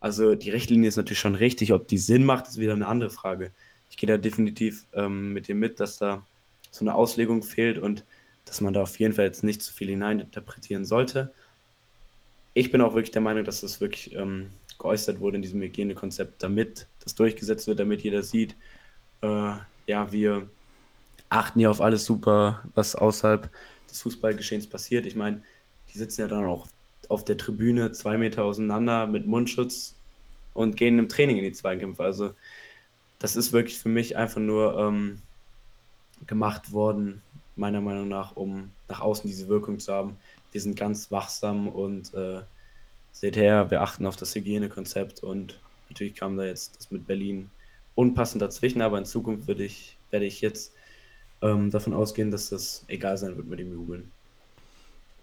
Also 0.00 0.34
die 0.34 0.50
Richtlinie 0.50 0.88
ist 0.88 0.96
natürlich 0.96 1.20
schon 1.20 1.34
richtig. 1.34 1.72
Ob 1.72 1.86
die 1.88 1.98
Sinn 1.98 2.24
macht, 2.24 2.48
ist 2.48 2.58
wieder 2.58 2.72
eine 2.72 2.88
andere 2.88 3.10
Frage. 3.10 3.52
Ich 3.90 3.96
gehe 3.96 4.08
da 4.08 4.16
definitiv 4.16 4.86
ähm, 4.92 5.32
mit 5.32 5.46
dir 5.48 5.54
mit, 5.54 5.78
dass 5.78 5.98
da 5.98 6.26
so 6.70 6.84
eine 6.84 6.94
Auslegung 6.94 7.42
fehlt 7.42 7.78
und 7.78 8.04
dass 8.44 8.60
man 8.60 8.72
da 8.72 8.82
auf 8.82 8.98
jeden 8.98 9.14
Fall 9.14 9.26
jetzt 9.26 9.44
nicht 9.44 9.62
zu 9.62 9.72
viel 9.72 9.88
hineininterpretieren 9.88 10.84
sollte. 10.84 11.32
Ich 12.54 12.72
bin 12.72 12.80
auch 12.80 12.94
wirklich 12.94 13.12
der 13.12 13.20
Meinung, 13.20 13.44
dass 13.44 13.60
das 13.60 13.80
wirklich 13.80 14.14
ähm, 14.14 14.50
geäußert 14.78 15.20
wurde 15.20 15.36
in 15.36 15.42
diesem 15.42 15.60
Hygienekonzept, 15.60 16.42
damit 16.42 16.88
das 17.04 17.14
durchgesetzt 17.14 17.68
wird, 17.68 17.78
damit 17.78 18.02
jeder 18.02 18.22
sieht, 18.22 18.56
äh, 19.22 19.52
ja, 19.86 20.10
wir 20.10 20.48
achten 21.30 21.60
ja 21.60 21.70
auf 21.70 21.80
alles 21.80 22.04
super, 22.04 22.62
was 22.74 22.94
außerhalb 22.94 23.48
des 23.88 24.02
Fußballgeschehens 24.02 24.66
passiert. 24.66 25.06
Ich 25.06 25.16
meine, 25.16 25.42
die 25.92 25.98
sitzen 25.98 26.20
ja 26.20 26.28
dann 26.28 26.44
auch 26.44 26.66
auf 27.08 27.24
der 27.24 27.38
Tribüne 27.38 27.92
zwei 27.92 28.18
Meter 28.18 28.44
auseinander 28.44 29.06
mit 29.06 29.26
Mundschutz 29.26 29.94
und 30.54 30.76
gehen 30.76 30.98
im 30.98 31.08
Training 31.08 31.38
in 31.38 31.44
die 31.44 31.52
Zweikämpfe. 31.52 32.02
Also 32.02 32.34
das 33.18 33.36
ist 33.36 33.52
wirklich 33.52 33.78
für 33.78 33.88
mich 33.88 34.16
einfach 34.16 34.40
nur 34.40 34.78
ähm, 34.78 35.22
gemacht 36.26 36.72
worden, 36.72 37.22
meiner 37.56 37.80
Meinung 37.80 38.08
nach, 38.08 38.36
um 38.36 38.70
nach 38.88 39.00
außen 39.00 39.28
diese 39.28 39.48
Wirkung 39.48 39.78
zu 39.78 39.92
haben. 39.92 40.16
Wir 40.52 40.60
sind 40.60 40.76
ganz 40.76 41.10
wachsam 41.10 41.68
und 41.68 42.12
äh, 42.14 42.40
seht 43.12 43.36
her, 43.36 43.70
wir 43.70 43.82
achten 43.82 44.06
auf 44.06 44.16
das 44.16 44.34
Hygienekonzept 44.34 45.22
und 45.22 45.60
natürlich 45.88 46.14
kam 46.14 46.36
da 46.36 46.44
jetzt 46.44 46.76
das 46.76 46.90
mit 46.90 47.06
Berlin 47.06 47.50
unpassend 47.94 48.40
dazwischen, 48.40 48.82
aber 48.82 48.98
in 48.98 49.04
Zukunft 49.04 49.46
würde 49.46 49.64
ich, 49.64 49.96
werde 50.10 50.26
ich 50.26 50.40
jetzt 50.40 50.72
ähm, 51.42 51.70
davon 51.70 51.94
ausgehen, 51.94 52.30
dass 52.30 52.50
das 52.50 52.84
egal 52.88 53.16
sein 53.18 53.36
wird 53.36 53.48
mit 53.48 53.58
dem 53.58 53.72
Jubeln. 53.72 54.10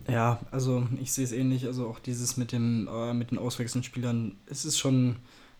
Ja, 0.10 0.40
also 0.52 0.88
ich 1.02 1.12
sehe 1.12 1.26
es 1.26 1.32
ähnlich. 1.32 1.66
Also 1.66 1.88
auch 1.88 2.00
dieses 2.00 2.38
mit 2.38 2.52
dem 2.52 2.88
äh, 2.88 3.14
mit 3.14 3.32
den 3.32 3.38
auswechselnden 3.38 3.84
Spielern, 3.84 4.38
es 4.46 4.66
ist 4.66 4.78
schon 4.78 5.18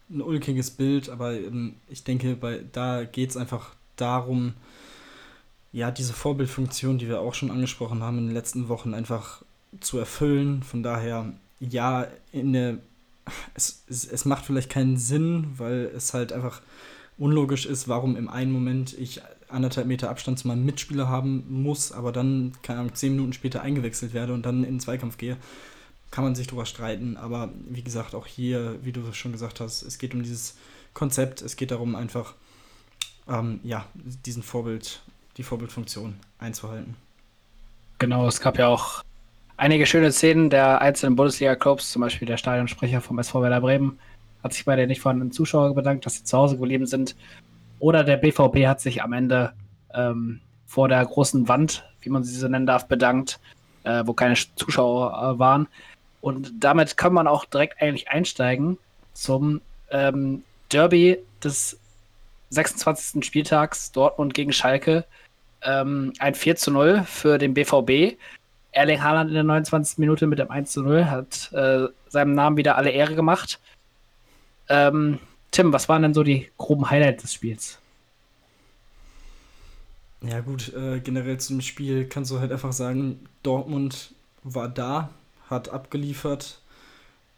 ein 0.10 0.22
ulkiges 0.22 0.72
Bild, 0.72 1.10
aber 1.10 1.34
ähm, 1.34 1.76
ich 1.90 2.04
denke, 2.04 2.36
bei 2.36 2.64
da 2.72 3.04
geht 3.04 3.32
es 3.32 3.38
einfach 3.38 3.76
darum, 3.98 4.54
ja, 5.74 5.92
diese 5.92 6.14
Vorbildfunktion, 6.14 6.98
die 6.98 7.08
wir 7.08 7.20
auch 7.20 7.34
schon 7.34 7.52
angesprochen 7.52 8.02
haben 8.02 8.18
in 8.20 8.28
den 8.28 8.34
letzten 8.34 8.70
Wochen, 8.70 8.94
einfach 8.94 9.44
zu 9.82 9.98
erfüllen. 9.98 10.64
Von 10.64 10.82
daher, 10.82 11.34
ja, 11.60 12.08
in 12.32 12.54
der 12.54 12.78
es, 13.54 13.84
es, 13.90 14.06
es 14.06 14.26
macht 14.26 14.46
vielleicht 14.46 14.70
keinen 14.70 14.98
Sinn, 14.98 15.48
weil 15.58 15.92
es 15.96 16.14
halt 16.14 16.32
einfach 16.32 16.62
unlogisch 17.18 17.66
ist, 17.66 17.88
warum 17.88 18.16
im 18.16 18.30
einen 18.30 18.52
Moment 18.52 18.94
ich 18.98 19.22
anderthalb 19.50 19.88
Meter 19.88 20.10
Abstand 20.10 20.40
zu 20.40 20.48
meinem 20.48 20.66
Mitspieler 20.66 21.08
haben 21.08 21.46
muss, 21.50 21.92
aber 21.92 22.12
dann, 22.12 22.54
keine 22.62 22.80
Ahnung, 22.80 22.96
zehn 22.96 23.14
Minuten 23.14 23.34
später 23.34 23.62
eingewechselt 23.62 24.14
werde 24.14 24.34
und 24.34 24.46
dann 24.46 24.64
in 24.64 24.76
den 24.76 24.80
Zweikampf 24.80 25.18
gehe, 25.18 25.38
kann 26.12 26.24
man 26.24 26.36
sich 26.36 26.48
drüber 26.48 26.66
streiten. 26.66 27.18
Aber 27.18 27.50
wie 27.70 27.84
gesagt, 27.84 28.16
auch 28.16 28.28
hier, 28.28 28.78
wie 28.84 28.92
du 28.92 29.12
schon 29.14 29.32
gesagt 29.32 29.60
hast, 29.60 29.84
es 29.84 29.98
geht 29.98 30.14
um 30.14 30.24
dieses 30.24 30.58
Konzept, 30.94 31.42
es 31.42 31.56
geht 31.56 31.72
darum, 31.72 31.96
einfach 31.96 32.34
ähm, 33.30 33.60
ja, 33.64 33.86
diesen 34.26 34.44
Vorbild, 34.44 35.02
die 35.38 35.44
Vorbildfunktion 35.44 36.16
einzuhalten. 36.40 36.96
Genau, 38.00 38.28
es 38.28 38.40
gab 38.40 38.58
ja 38.58 38.68
auch 38.68 39.04
einige 39.58 39.86
schöne 39.86 40.12
Szenen 40.12 40.50
der 40.50 40.82
einzelnen 40.82 41.16
Bundesliga-Clubs, 41.16 41.92
zum 41.92 42.02
Beispiel 42.02 42.28
der 42.28 42.38
Stadionsprecher 42.38 43.02
vom 43.02 43.20
SV 43.20 43.42
Werder 43.42 43.62
Bremen, 43.62 44.00
hat 44.44 44.54
sich 44.54 44.66
bei 44.66 44.76
den 44.76 44.88
nicht 44.88 45.02
vorhandenen 45.02 45.32
Zuschauern 45.32 45.74
bedankt, 45.74 46.06
dass 46.06 46.16
sie 46.16 46.24
zu 46.24 46.38
Hause 46.38 46.58
geblieben 46.58 46.86
sind 46.86 47.16
oder 47.80 48.04
der 48.04 48.18
BVB 48.18 48.66
hat 48.66 48.82
sich 48.82 49.04
am 49.04 49.14
Ende 49.14 49.54
ähm, 49.94 50.42
vor 50.66 50.88
der 50.88 51.06
großen 51.06 51.48
Wand, 51.48 51.86
wie 52.02 52.10
man 52.10 52.24
sie 52.24 52.36
so 52.36 52.48
nennen 52.48 52.68
darf, 52.68 52.88
bedankt, 52.88 53.40
äh, 53.84 54.04
wo 54.06 54.14
keine 54.14 54.36
Zuschauer 54.56 55.36
äh, 55.36 55.40
waren. 55.40 55.68
Und 56.22 56.52
damit 56.60 56.98
kann 56.98 57.14
man 57.14 57.28
auch 57.28 57.46
direkt 57.46 57.82
eigentlich 57.82 58.10
einsteigen 58.10 58.78
zum 59.14 59.62
ähm, 59.92 60.44
Derby 60.72 61.20
des 61.44 61.80
26. 62.50 63.24
Spieltags 63.26 63.92
Dortmund 63.92 64.34
gegen 64.34 64.54
Schalke. 64.54 65.06
Ähm, 65.62 66.14
ein 66.20 66.36
4 66.36 66.56
zu 66.56 66.72
0 66.72 67.04
für 67.04 67.38
den 67.38 67.54
BVB. 67.54 68.18
Erling 68.72 69.02
Haaland 69.02 69.30
in 69.30 69.36
der 69.36 69.44
29. 69.44 69.98
Minute 69.98 70.28
mit 70.28 70.40
dem 70.40 70.52
1 70.52 70.72
zu 70.72 70.84
0 70.84 71.06
hat 71.06 71.52
äh, 71.54 71.88
seinem 72.10 72.34
Namen 72.34 72.58
wieder 72.58 72.78
alle 72.78 72.92
Ehre 72.92 73.16
gemacht. 73.16 73.60
Ähm, 74.70 75.20
Tim, 75.58 75.74
was 75.74 75.90
waren 75.90 76.04
denn 76.04 76.14
so 76.14 76.22
die 76.22 76.52
groben 76.60 76.88
Highlights 76.88 77.24
des 77.24 77.34
Spiels? 77.34 77.80
Ja, 80.22 80.42
gut, 80.42 80.72
äh, 80.76 81.00
generell 81.00 81.40
zum 81.40 81.62
Spiel 81.62 82.06
kannst 82.06 82.30
du 82.30 82.40
halt 82.40 82.52
einfach 82.52 82.74
sagen, 82.74 83.28
Dortmund 83.42 84.14
war 84.44 84.70
da, 84.70 85.10
hat 85.50 85.70
abgeliefert 85.70 86.62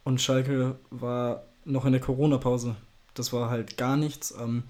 und 0.04 0.20
Schalke 0.20 0.76
war 0.90 1.44
noch 1.64 1.86
in 1.86 1.92
der 1.92 2.02
Corona-Pause. 2.02 2.76
Das 3.14 3.32
war 3.32 3.48
halt 3.48 3.78
gar 3.78 3.96
nichts. 3.96 4.34
Ähm, 4.38 4.64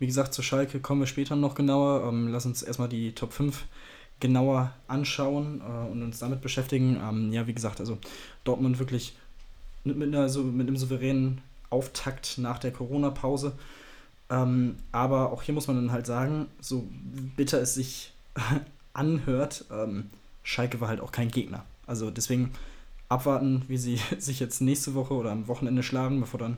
wie 0.00 0.08
gesagt, 0.08 0.34
zu 0.34 0.42
Schalke 0.42 0.80
kommen 0.80 1.02
wir 1.02 1.06
später 1.06 1.36
noch 1.36 1.54
genauer. 1.54 2.08
Ähm, 2.08 2.26
lass 2.26 2.44
uns 2.44 2.64
erstmal 2.64 2.88
die 2.88 3.12
Top 3.12 3.32
5 3.32 3.66
genauer 4.18 4.72
anschauen 4.88 5.60
äh, 5.60 5.92
und 5.92 6.02
uns 6.02 6.18
damit 6.18 6.40
beschäftigen. 6.40 7.00
Ähm, 7.00 7.32
ja, 7.32 7.46
wie 7.46 7.54
gesagt, 7.54 7.78
also 7.78 7.98
Dortmund 8.42 8.80
wirklich 8.80 9.14
mit, 9.84 10.02
einer, 10.02 10.28
so, 10.28 10.42
mit 10.42 10.66
einem 10.66 10.76
souveränen 10.76 11.40
Auftakt 11.70 12.38
nach 12.38 12.58
der 12.58 12.72
Corona-Pause. 12.72 13.52
Ähm, 14.28 14.76
aber 14.92 15.32
auch 15.32 15.42
hier 15.42 15.54
muss 15.54 15.68
man 15.68 15.76
dann 15.76 15.92
halt 15.92 16.06
sagen, 16.06 16.46
so 16.60 16.88
bitter 17.36 17.60
es 17.60 17.74
sich 17.74 18.12
anhört, 18.92 19.64
ähm, 19.70 20.10
Schalke 20.42 20.80
war 20.80 20.88
halt 20.88 21.00
auch 21.00 21.12
kein 21.12 21.30
Gegner. 21.30 21.64
Also 21.86 22.10
deswegen 22.10 22.52
abwarten, 23.08 23.62
wie 23.68 23.78
sie 23.78 24.00
sich 24.18 24.40
jetzt 24.40 24.60
nächste 24.60 24.94
Woche 24.94 25.14
oder 25.14 25.30
am 25.30 25.48
Wochenende 25.48 25.82
schlagen, 25.82 26.20
bevor 26.20 26.40
dann 26.40 26.56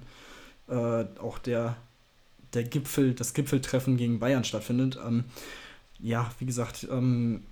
äh, 0.69 1.07
auch 1.21 1.39
der, 1.39 1.77
der 2.55 2.65
Gipfel, 2.65 3.15
das 3.15 3.35
Gipfeltreffen 3.35 3.97
gegen 3.97 4.19
Bayern 4.19 4.45
stattfindet. 4.45 4.99
Ähm, 5.05 5.25
ja, 5.99 6.31
wie 6.39 6.47
gesagt, 6.47 6.87
ähm, 6.91 7.43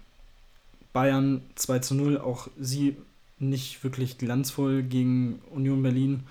Bayern 0.92 1.42
2 1.56 1.78
zu 1.80 1.94
0, 1.94 2.18
auch 2.18 2.48
sie 2.58 2.96
nicht 3.38 3.84
wirklich 3.84 4.16
glanzvoll 4.16 4.82
gegen 4.82 5.40
Union 5.50 5.82
Berlin. 5.82 6.22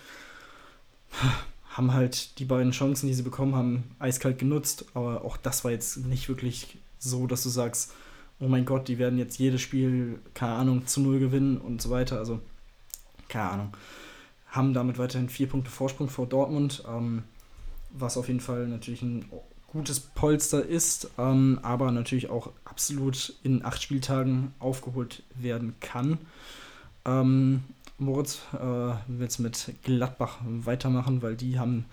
Haben 1.69 1.93
halt 1.93 2.39
die 2.39 2.45
beiden 2.45 2.71
Chancen, 2.71 3.07
die 3.07 3.13
sie 3.13 3.24
bekommen 3.24 3.55
haben, 3.55 3.83
eiskalt 4.00 4.39
genutzt, 4.39 4.85
aber 4.93 5.25
auch 5.25 5.38
das 5.38 5.63
war 5.63 5.71
jetzt 5.71 5.97
nicht 6.05 6.29
wirklich 6.29 6.77
so, 7.00 7.27
dass 7.27 7.43
du 7.43 7.50
sagst, 7.50 7.91
oh 8.39 8.47
mein 8.47 8.65
Gott, 8.65 8.88
die 8.88 8.97
werden 8.97 9.19
jetzt 9.19 9.39
jedes 9.39 9.62
Spiel, 9.62 10.19
keine 10.33 10.53
Ahnung, 10.53 10.88
zu 10.88 11.01
null 11.01 11.19
gewinnen 11.19 11.57
und 11.57 11.81
so 11.81 11.89
weiter. 11.89 12.17
Also, 12.17 12.39
keine 13.27 13.50
Ahnung. 13.50 13.74
Haben 14.47 14.74
damit 14.74 14.97
weiterhin 14.97 15.29
vier 15.29 15.47
Punkte 15.47 15.71
Vorsprung 15.71 16.09
vor 16.09 16.27
Dortmund, 16.27 16.83
ähm, 16.88 17.24
was 17.91 18.17
auf 18.17 18.27
jeden 18.27 18.39
Fall 18.39 18.67
natürlich 18.67 19.01
ein 19.01 19.25
gutes 19.67 20.00
Polster 20.00 20.63
ist, 20.63 21.09
ähm, 21.17 21.59
aber 21.62 21.91
natürlich 21.91 22.29
auch 22.29 22.51
absolut 22.63 23.33
in 23.43 23.65
acht 23.65 23.81
Spieltagen 23.81 24.53
aufgeholt 24.59 25.24
werden 25.35 25.75
kann. 25.81 26.17
Ähm, 27.03 27.63
Moritz, 27.97 28.41
äh, 28.53 28.93
willst 29.07 29.39
mit 29.39 29.73
Gladbach 29.83 30.39
weitermachen, 30.43 31.21
weil 31.21 31.35
die 31.35 31.59
haben, 31.59 31.85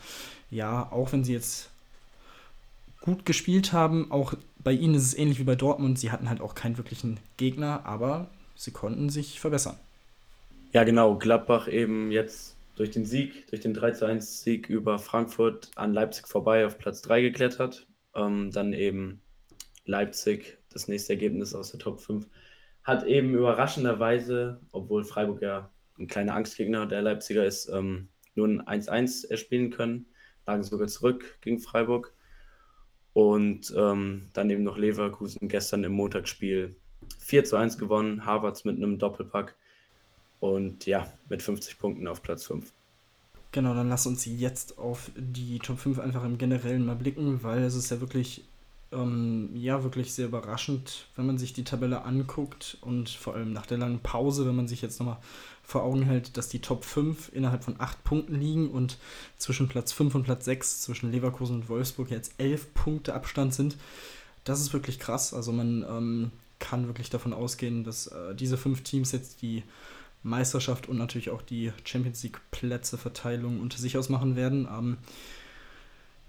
ja, 0.51 0.91
auch 0.91 1.13
wenn 1.13 1.25
sie 1.25 1.33
jetzt 1.33 1.71
gut 3.01 3.25
gespielt 3.27 3.73
haben, 3.73 4.11
auch 4.11 4.35
bei 4.63 4.73
ihnen 4.73 4.95
ist 4.95 5.05
es 5.05 5.19
ähnlich 5.19 5.39
wie 5.39 5.45
bei 5.45 5.55
Dortmund, 5.55 5.99
sie 5.99 6.11
hatten 6.11 6.29
halt 6.29 6.41
auch 6.41 6.55
keinen 6.55 6.77
wirklichen 6.77 7.19
Gegner, 7.37 7.85
aber 7.85 8.29
sie 8.55 8.71
konnten 8.71 9.11
sich 9.11 9.41
verbessern. 9.41 9.77
Ja, 10.73 10.85
genau, 10.85 11.17
Gladbach 11.17 11.69
eben 11.69 12.11
jetzt 12.11 12.57
durch 12.77 12.91
den 12.91 13.05
Sieg, 13.05 13.49
durch 13.49 13.61
den 13.61 13.77
3-1-Sieg 13.77 14.69
über 14.69 14.99
Frankfurt 14.99 15.71
an 15.77 15.93
Leipzig 15.93 16.27
vorbei 16.27 16.65
auf 16.65 16.79
Platz 16.79 17.03
3 17.03 17.21
geklettert. 17.23 17.87
Ähm, 18.15 18.51
dann 18.51 18.73
eben 18.73 19.21
Leipzig, 19.85 20.59
das 20.71 20.89
nächste 20.89 21.13
Ergebnis 21.13 21.55
aus 21.55 21.71
der 21.73 21.81
Top 21.81 22.01
5, 22.01 22.27
hat 22.83 23.05
eben 23.05 23.35
überraschenderweise, 23.35 24.61
obwohl 24.73 25.05
Freiburg 25.05 25.43
ja 25.43 25.71
ein 26.03 26.09
kleiner 26.09 26.35
Angstgegner 26.35 26.87
der 26.87 27.03
Leipziger 27.03 27.45
ist, 27.45 27.69
ähm, 27.69 28.09
nur 28.35 28.49
ein 28.49 28.83
1-1 28.83 29.31
erspielen 29.31 29.71
können, 29.71 30.07
lagen 30.47 30.63
sogar 30.63 30.89
zurück 30.89 31.39
gegen 31.41 31.59
Freiburg. 31.59 32.13
Und 33.15 33.73
ähm, 33.77 34.29
dann 34.33 34.49
eben 34.51 34.63
noch 34.63 34.79
Leverkusen 34.79 35.49
gestern 35.49 35.85
im 35.85 35.93
Montagsspiel 35.93 36.75
4 37.19 37.45
zu 37.45 37.57
1 37.57 37.79
gewonnen, 37.79 38.25
Harvards 38.25 38.65
mit 38.65 38.77
einem 38.77 38.99
Doppelpack 38.99 39.55
und 40.41 40.87
ja, 40.87 41.13
mit 41.29 41.43
50 41.43 41.79
Punkten 41.79 42.09
auf 42.09 42.23
Platz 42.23 42.47
5. 42.47 42.73
Genau, 43.53 43.75
dann 43.75 43.91
lass 43.91 44.07
uns 44.07 44.25
jetzt 44.25 44.79
auf 44.79 45.11
die 45.15 45.59
Top 45.59 45.79
5 45.79 45.99
einfach 45.99 46.25
im 46.25 46.39
Generellen 46.39 46.87
mal 46.87 46.97
blicken, 46.97 47.43
weil 47.43 47.63
es 47.63 47.75
ist 47.75 47.91
ja 47.91 48.01
wirklich, 48.01 48.45
ähm, 48.93 49.51
ja, 49.55 49.83
wirklich 49.83 50.13
sehr 50.13 50.27
überraschend, 50.27 51.07
wenn 51.17 51.27
man 51.27 51.39
sich 51.39 51.53
die 51.53 51.65
Tabelle 51.65 52.05
anguckt 52.05 52.79
und 52.81 53.09
vor 53.09 53.35
allem 53.35 53.53
nach 53.53 53.67
der 53.67 53.79
langen 53.79 54.01
Pause, 54.01 54.47
wenn 54.47 54.57
man 54.57 54.69
sich 54.69 54.83
jetzt 54.83 54.99
nochmal 55.01 55.19
vor 55.63 55.83
Augen 55.83 56.03
hält, 56.03 56.37
dass 56.37 56.49
die 56.49 56.61
Top 56.61 56.85
5 56.85 57.31
innerhalb 57.33 57.65
von 57.65 57.77
8 57.79 58.05
Punkten 58.05 58.35
liegen 58.35 58.71
und 58.71 58.99
zwischen 59.39 59.69
Platz 59.69 59.93
5 59.93 60.15
und 60.15 60.25
Platz 60.25 60.45
6, 60.45 60.83
zwischen 60.83 61.11
Leverkusen 61.11 61.57
und 61.57 61.69
Wolfsburg 61.69 62.11
jetzt 62.11 62.35
11 62.39 62.75
Punkte 62.75 63.15
Abstand 63.15 63.55
sind. 63.55 63.77
Das 64.45 64.61
ist 64.61 64.73
wirklich 64.73 64.99
krass. 64.99 65.33
Also 65.33 65.53
man 65.53 65.85
ähm, 65.89 66.31
kann 66.59 66.87
wirklich 66.87 67.11
davon 67.11 67.33
ausgehen, 67.33 67.85
dass 67.85 68.09
äh, 68.09 68.35
diese 68.35 68.57
fünf 68.57 68.83
Teams 68.83 69.13
jetzt 69.13 69.43
die 69.43 69.63
Meisterschaft 70.23 70.89
und 70.89 70.99
natürlich 70.99 71.31
auch 71.31 71.43
die 71.43 71.73
Champions 71.85 72.23
League 72.23 72.41
Plätze 72.51 72.99
Verteilung 72.99 73.61
unter 73.61 73.79
sich 73.79 73.97
ausmachen 73.97 74.37
werden. 74.37 74.69
Ähm, 74.71 74.99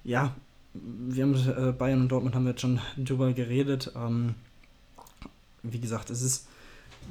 ja, 0.04 0.36
wir 0.74 1.24
haben 1.24 1.36
äh, 1.36 1.72
Bayern 1.72 2.02
und 2.02 2.10
Dortmund 2.10 2.36
haben 2.36 2.46
wir 2.46 2.52
jetzt 2.52 2.62
schon 2.62 2.80
drüber 2.98 3.34
geredet. 3.34 3.92
Ähm, 3.96 4.36
wie 5.62 5.80
gesagt, 5.80 6.10
es 6.10 6.22
ist 6.22 6.48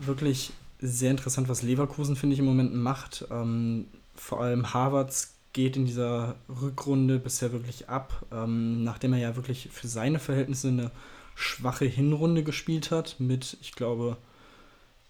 wirklich 0.01 0.53
sehr 0.81 1.11
interessant, 1.11 1.49
was 1.49 1.63
Leverkusen, 1.63 2.17
finde 2.17 2.35
ich, 2.35 2.41
im 2.41 2.47
Moment 2.47 2.75
macht. 2.75 3.25
Ähm, 3.31 3.87
vor 4.15 4.41
allem 4.41 4.75
Harvards 4.75 5.35
geht 5.53 5.77
in 5.77 5.87
dieser 5.87 6.37
Rückrunde 6.49 7.19
bisher 7.19 7.53
wirklich 7.53 7.89
ab, 7.89 8.25
ähm, 8.33 8.85
nachdem 8.85 9.13
er 9.13 9.21
ja 9.21 9.37
wirklich 9.37 9.69
für 9.71 9.87
seine 9.87 10.19
Verhältnisse 10.19 10.69
eine 10.69 10.91
schwache 11.35 11.85
Hinrunde 11.85 12.43
gespielt 12.43 12.91
hat, 12.91 13.17
mit, 13.19 13.57
ich 13.61 13.73
glaube, 13.73 14.17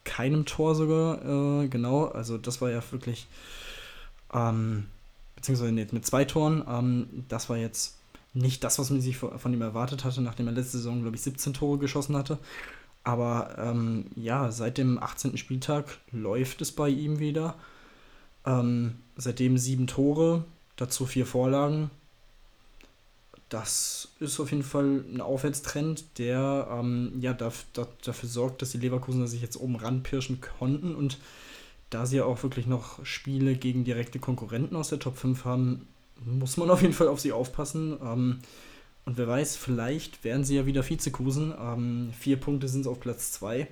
keinem 0.05 0.45
Tor 0.45 0.75
sogar, 0.75 1.63
äh, 1.63 1.69
genau. 1.69 2.07
Also 2.07 2.39
das 2.39 2.61
war 2.61 2.71
ja 2.71 2.83
wirklich, 2.91 3.27
ähm, 4.33 4.87
beziehungsweise 5.37 5.73
mit 5.73 6.07
zwei 6.07 6.25
Toren. 6.25 6.65
Ähm, 6.69 7.25
das 7.29 7.49
war 7.49 7.57
jetzt 7.57 7.97
nicht 8.35 8.65
das, 8.65 8.79
was 8.79 8.91
man 8.91 9.01
sich 9.01 9.17
von 9.19 9.53
ihm 9.53 9.63
erwartet 9.63 10.05
hatte, 10.05 10.23
nachdem 10.23 10.47
er 10.47 10.55
letzte 10.55 10.79
Saison, 10.79 11.03
glaube 11.03 11.17
ich, 11.17 11.23
17 11.23 11.53
Tore 11.53 11.79
geschossen 11.79 12.17
hatte. 12.17 12.39
Aber 13.05 13.57
ähm, 13.59 14.07
ja, 14.15 14.51
seit 14.51 14.79
dem 14.79 14.99
18. 14.99 15.37
Spieltag 15.37 15.99
läuft 16.13 16.63
es 16.63 16.73
bei 16.73 16.89
ihm 16.89 17.19
wieder. 17.19 17.57
Ähm, 18.47 18.97
seitdem 19.17 19.59
sieben 19.59 19.87
Tore, 19.87 20.45
dazu 20.77 21.07
vier 21.07 21.27
Vorlagen. 21.27 21.91
Das 23.49 24.09
ist 24.19 24.41
auf 24.41 24.51
jeden 24.51 24.63
Fall 24.63 25.05
ein 25.13 25.21
Aufwärtstrend, 25.21 26.19
der 26.19 26.69
ähm, 26.71 27.13
ja, 27.21 27.35
darf, 27.35 27.67
da, 27.75 27.87
dafür 28.03 28.29
sorgt, 28.29 28.63
dass 28.63 28.71
die 28.71 28.79
Leverkusener 28.79 29.27
sich 29.27 29.43
jetzt 29.43 29.61
oben 29.61 29.77
ranpirschen 29.77 30.41
konnten. 30.41 30.95
Und 30.95 31.19
da 31.91 32.07
sie 32.07 32.17
ja 32.17 32.25
auch 32.25 32.43
wirklich 32.43 32.67
noch 32.67 33.05
Spiele 33.05 33.57
gegen 33.57 33.85
direkte 33.85 34.19
Konkurrenten 34.19 34.77
aus 34.77 34.89
der 34.89 35.01
Top 35.01 35.19
5 35.19 35.45
haben, 35.45 35.87
muss 36.25 36.57
man 36.57 36.71
auf 36.71 36.83
jeden 36.83 36.95
Fall 36.95 37.09
auf 37.09 37.21
sie 37.21 37.33
aufpassen. 37.33 37.99
Ähm, 38.03 38.39
und 39.05 39.19
wer 39.19 39.27
weiß, 39.27 39.57
vielleicht 39.57 40.23
werden 40.25 40.45
sie 40.45 40.57
ja 40.57 40.67
wieder 40.67 40.89
Vizekusen. 40.89 41.53
Ähm, 41.59 42.13
vier 42.19 42.37
Punkte 42.37 42.69
sind 42.69 42.83
es 42.83 42.87
auf 42.87 43.01
Platz 43.01 43.33
2. 43.33 43.67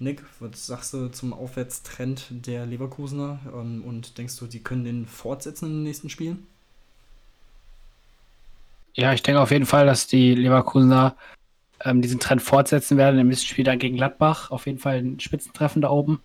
Nick, 0.00 0.22
was 0.40 0.66
sagst 0.66 0.94
du 0.94 1.08
zum 1.08 1.32
Aufwärtstrend 1.32 2.26
der 2.30 2.66
Leverkusener? 2.66 3.40
Ähm, 3.52 3.82
und 3.84 4.16
denkst 4.16 4.36
du, 4.38 4.46
sie 4.46 4.60
können 4.60 4.84
den 4.84 5.06
fortsetzen 5.06 5.66
in 5.66 5.72
den 5.72 5.82
nächsten 5.82 6.08
Spielen? 6.08 6.46
Ja, 8.94 9.12
ich 9.12 9.22
denke 9.22 9.40
auf 9.40 9.50
jeden 9.50 9.66
Fall, 9.66 9.86
dass 9.86 10.06
die 10.06 10.34
Leverkusener 10.34 11.16
ähm, 11.84 12.02
diesen 12.02 12.20
Trend 12.20 12.42
fortsetzen 12.42 12.96
werden 12.96 13.18
im 13.18 13.28
nächsten 13.28 13.46
Spiel 13.46 13.64
dann 13.64 13.78
gegen 13.78 13.96
Gladbach. 13.96 14.50
Auf 14.50 14.66
jeden 14.66 14.78
Fall 14.78 14.98
ein 14.98 15.20
Spitzentreffen 15.20 15.82
da 15.82 15.90
oben 15.90 16.20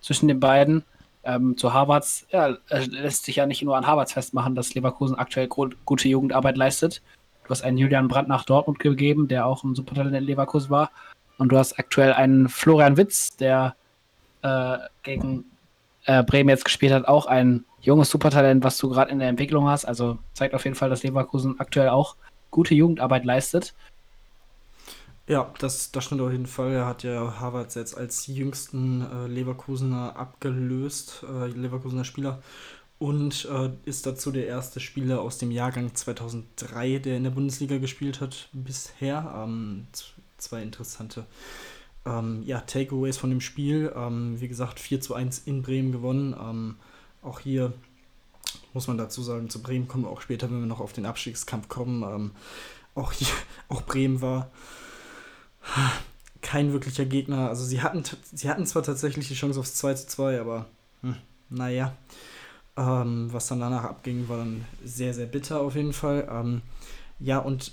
zwischen 0.00 0.28
den 0.28 0.40
beiden. 0.40 0.84
Ähm, 1.28 1.58
zu 1.58 1.74
Harvards, 1.74 2.26
ja, 2.30 2.56
lässt 2.70 3.26
sich 3.26 3.36
ja 3.36 3.44
nicht 3.44 3.62
nur 3.62 3.76
an 3.76 3.86
Harvards 3.86 4.14
festmachen, 4.14 4.54
dass 4.54 4.74
Leverkusen 4.74 5.14
aktuell 5.14 5.46
gute 5.46 6.08
Jugendarbeit 6.08 6.56
leistet. 6.56 7.02
Du 7.44 7.50
hast 7.50 7.60
einen 7.60 7.76
Julian 7.76 8.08
Brandt 8.08 8.30
nach 8.30 8.44
Dortmund 8.44 8.78
gegeben, 8.78 9.28
der 9.28 9.44
auch 9.44 9.62
ein 9.62 9.74
Supertalent 9.74 10.16
in 10.16 10.24
Leverkusen 10.24 10.70
war. 10.70 10.90
Und 11.36 11.52
du 11.52 11.58
hast 11.58 11.78
aktuell 11.78 12.14
einen 12.14 12.48
Florian 12.48 12.96
Witz, 12.96 13.36
der 13.36 13.76
äh, 14.40 14.78
gegen 15.02 15.44
äh, 16.06 16.22
Bremen 16.22 16.48
jetzt 16.48 16.64
gespielt 16.64 16.94
hat, 16.94 17.06
auch 17.06 17.26
ein 17.26 17.66
junges 17.82 18.08
Supertalent, 18.08 18.64
was 18.64 18.78
du 18.78 18.88
gerade 18.88 19.10
in 19.10 19.18
der 19.18 19.28
Entwicklung 19.28 19.68
hast. 19.68 19.84
Also 19.84 20.16
zeigt 20.32 20.54
auf 20.54 20.64
jeden 20.64 20.76
Fall, 20.76 20.88
dass 20.88 21.02
Leverkusen 21.02 21.60
aktuell 21.60 21.90
auch 21.90 22.16
gute 22.50 22.74
Jugendarbeit 22.74 23.26
leistet. 23.26 23.74
Ja, 25.28 25.52
das, 25.58 25.92
das 25.92 26.04
stimmt 26.04 26.22
auf 26.22 26.32
jeden 26.32 26.46
Fall. 26.46 26.72
Er 26.72 26.86
hat 26.86 27.02
ja 27.02 27.38
Harvard 27.38 27.74
jetzt 27.74 27.94
als 27.94 28.26
jüngsten 28.28 29.02
äh, 29.02 29.26
Leverkusener 29.26 30.16
abgelöst, 30.16 31.22
äh, 31.28 31.48
Leverkusener 31.48 32.04
Spieler. 32.04 32.42
Und 32.98 33.44
äh, 33.44 33.70
ist 33.84 34.06
dazu 34.06 34.32
der 34.32 34.46
erste 34.46 34.80
Spieler 34.80 35.20
aus 35.20 35.36
dem 35.36 35.50
Jahrgang 35.50 35.94
2003, 35.94 36.98
der 37.00 37.18
in 37.18 37.24
der 37.24 37.30
Bundesliga 37.30 37.76
gespielt 37.76 38.22
hat 38.22 38.48
bisher. 38.54 39.44
Ähm, 39.44 39.86
zwei 40.38 40.62
interessante 40.62 41.26
ähm, 42.06 42.42
ja, 42.46 42.60
Takeaways 42.60 43.18
von 43.18 43.28
dem 43.28 43.42
Spiel. 43.42 43.92
Ähm, 43.94 44.40
wie 44.40 44.48
gesagt, 44.48 44.80
4 44.80 45.02
zu 45.02 45.14
1 45.14 45.40
in 45.40 45.60
Bremen 45.60 45.92
gewonnen. 45.92 46.34
Ähm, 46.40 46.76
auch 47.22 47.40
hier 47.40 47.74
muss 48.72 48.88
man 48.88 48.96
dazu 48.96 49.22
sagen, 49.22 49.50
zu 49.50 49.62
Bremen 49.62 49.88
kommen 49.88 50.04
wir 50.04 50.10
auch 50.10 50.22
später, 50.22 50.50
wenn 50.50 50.60
wir 50.60 50.66
noch 50.66 50.80
auf 50.80 50.94
den 50.94 51.04
Abstiegskampf 51.04 51.68
kommen. 51.68 52.02
Ähm, 52.02 52.30
auch 52.94 53.12
hier, 53.12 53.28
auch 53.68 53.82
Bremen 53.82 54.22
war 54.22 54.50
kein 56.42 56.72
wirklicher 56.72 57.04
Gegner. 57.04 57.48
Also 57.48 57.64
sie 57.64 57.82
hatten, 57.82 58.02
sie 58.32 58.48
hatten 58.48 58.66
zwar 58.66 58.82
tatsächlich 58.82 59.28
die 59.28 59.34
Chance 59.34 59.60
aufs 59.60 59.74
2 59.74 59.94
zu 59.94 60.06
2, 60.08 60.40
aber 60.40 60.66
hm, 61.02 61.16
naja. 61.50 61.94
Ähm, 62.76 63.28
was 63.32 63.48
dann 63.48 63.60
danach 63.60 63.84
abging, 63.84 64.28
war 64.28 64.38
dann 64.38 64.64
sehr, 64.84 65.12
sehr 65.12 65.26
bitter 65.26 65.60
auf 65.60 65.74
jeden 65.74 65.92
Fall. 65.92 66.28
Ähm, 66.30 66.62
ja, 67.18 67.38
und 67.38 67.72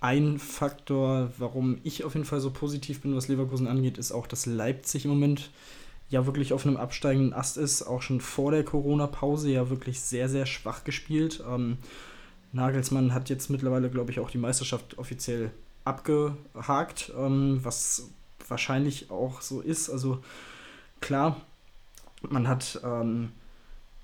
ein 0.00 0.38
Faktor, 0.38 1.30
warum 1.36 1.78
ich 1.82 2.04
auf 2.04 2.14
jeden 2.14 2.26
Fall 2.26 2.40
so 2.40 2.50
positiv 2.50 3.02
bin, 3.02 3.14
was 3.14 3.28
Leverkusen 3.28 3.66
angeht, 3.66 3.98
ist 3.98 4.12
auch, 4.12 4.26
dass 4.26 4.46
Leipzig 4.46 5.04
im 5.04 5.10
Moment 5.10 5.50
ja 6.08 6.26
wirklich 6.26 6.52
auf 6.52 6.64
einem 6.64 6.76
absteigenden 6.76 7.34
Ast 7.34 7.56
ist. 7.56 7.82
Auch 7.82 8.02
schon 8.02 8.20
vor 8.20 8.52
der 8.52 8.64
Corona-Pause 8.64 9.50
ja 9.50 9.68
wirklich 9.68 10.00
sehr, 10.00 10.28
sehr 10.28 10.46
schwach 10.46 10.84
gespielt. 10.84 11.42
Ähm, 11.46 11.78
Nagelsmann 12.52 13.12
hat 13.14 13.28
jetzt 13.30 13.50
mittlerweile, 13.50 13.90
glaube 13.90 14.10
ich, 14.10 14.20
auch 14.20 14.30
die 14.30 14.38
Meisterschaft 14.38 14.96
offiziell 14.98 15.50
abgehakt, 15.84 17.12
ähm, 17.16 17.60
was 17.62 18.10
wahrscheinlich 18.48 19.10
auch 19.10 19.40
so 19.40 19.60
ist. 19.60 19.90
Also 19.90 20.22
klar, 21.00 21.40
man 22.22 22.48
hat 22.48 22.80
ähm, 22.84 23.32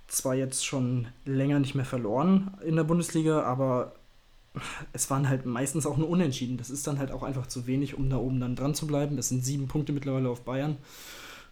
zwar 0.09 0.35
jetzt 0.35 0.65
schon 0.65 1.09
länger 1.25 1.59
nicht 1.59 1.75
mehr 1.75 1.85
verloren 1.85 2.57
in 2.65 2.77
der 2.77 2.85
Bundesliga, 2.85 3.43
aber 3.43 3.93
es 4.93 5.11
waren 5.11 5.29
halt 5.29 5.45
meistens 5.47 5.87
auch 5.87 5.97
nur 5.97 6.09
Unentschieden. 6.09 6.57
Das 6.57 6.71
ist 6.71 6.87
dann 6.87 6.99
halt 6.99 7.11
auch 7.11 7.23
einfach 7.23 7.47
zu 7.47 7.67
wenig, 7.67 7.97
um 7.97 8.09
da 8.09 8.17
oben 8.17 8.41
dann 8.41 8.57
dran 8.57 8.75
zu 8.75 8.87
bleiben. 8.87 9.19
Es 9.19 9.29
sind 9.29 9.45
sieben 9.45 9.69
Punkte 9.69 9.93
mittlerweile 9.93 10.31
auf 10.31 10.43
Bayern. 10.43 10.79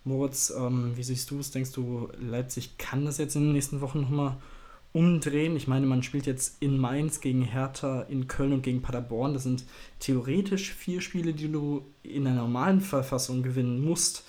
Moritz, 0.04 0.52
ähm, 0.56 0.92
wie 0.96 1.02
siehst 1.02 1.30
du 1.30 1.38
es? 1.38 1.50
Denkst 1.50 1.72
du, 1.72 2.08
Leipzig 2.18 2.76
kann 2.78 3.04
das 3.04 3.18
jetzt 3.18 3.36
in 3.36 3.42
den 3.42 3.52
nächsten 3.52 3.80
Wochen 3.80 4.02
nochmal 4.02 4.36
umdrehen? 4.94 5.56
Ich 5.56 5.68
meine, 5.68 5.84
man 5.84 6.02
spielt 6.02 6.24
jetzt 6.24 6.56
in 6.60 6.78
Mainz 6.78 7.20
gegen 7.20 7.42
Hertha, 7.42 8.02
in 8.02 8.28
Köln 8.28 8.54
und 8.54 8.62
gegen 8.62 8.80
Paderborn. 8.80 9.34
Das 9.34 9.42
sind 9.42 9.64
theoretisch 9.98 10.72
vier 10.72 11.02
Spiele, 11.02 11.34
die 11.34 11.52
du 11.52 11.84
in 12.02 12.24
der 12.24 12.32
normalen 12.32 12.80
Verfassung 12.80 13.42
gewinnen 13.42 13.84
musst. 13.84 14.24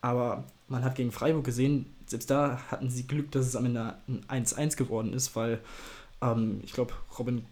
Aber 0.00 0.44
man 0.68 0.84
hat 0.84 0.94
gegen 0.94 1.10
Freiburg 1.10 1.44
gesehen, 1.44 1.86
selbst 2.06 2.30
da 2.30 2.60
hatten 2.70 2.90
sie 2.90 3.06
Glück, 3.06 3.30
dass 3.32 3.46
es 3.46 3.56
am 3.56 3.64
Ende 3.64 3.96
ein 4.28 4.44
1-1 4.44 4.76
geworden 4.76 5.14
ist, 5.14 5.34
weil 5.34 5.60
ähm, 6.20 6.60
ich 6.62 6.72
glaube, 6.74 6.92
Robin 7.18 7.44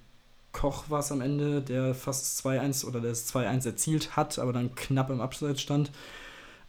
Koch 0.52 0.90
war 0.90 1.00
es 1.00 1.12
am 1.12 1.20
Ende, 1.20 1.62
der 1.62 1.94
fast 1.94 2.44
2-1 2.44 2.84
oder 2.84 3.00
das 3.00 3.32
2-1 3.32 3.66
erzielt 3.66 4.16
hat, 4.16 4.38
aber 4.38 4.52
dann 4.52 4.74
knapp 4.74 5.10
im 5.10 5.20
Abseits 5.20 5.62
stand. 5.62 5.90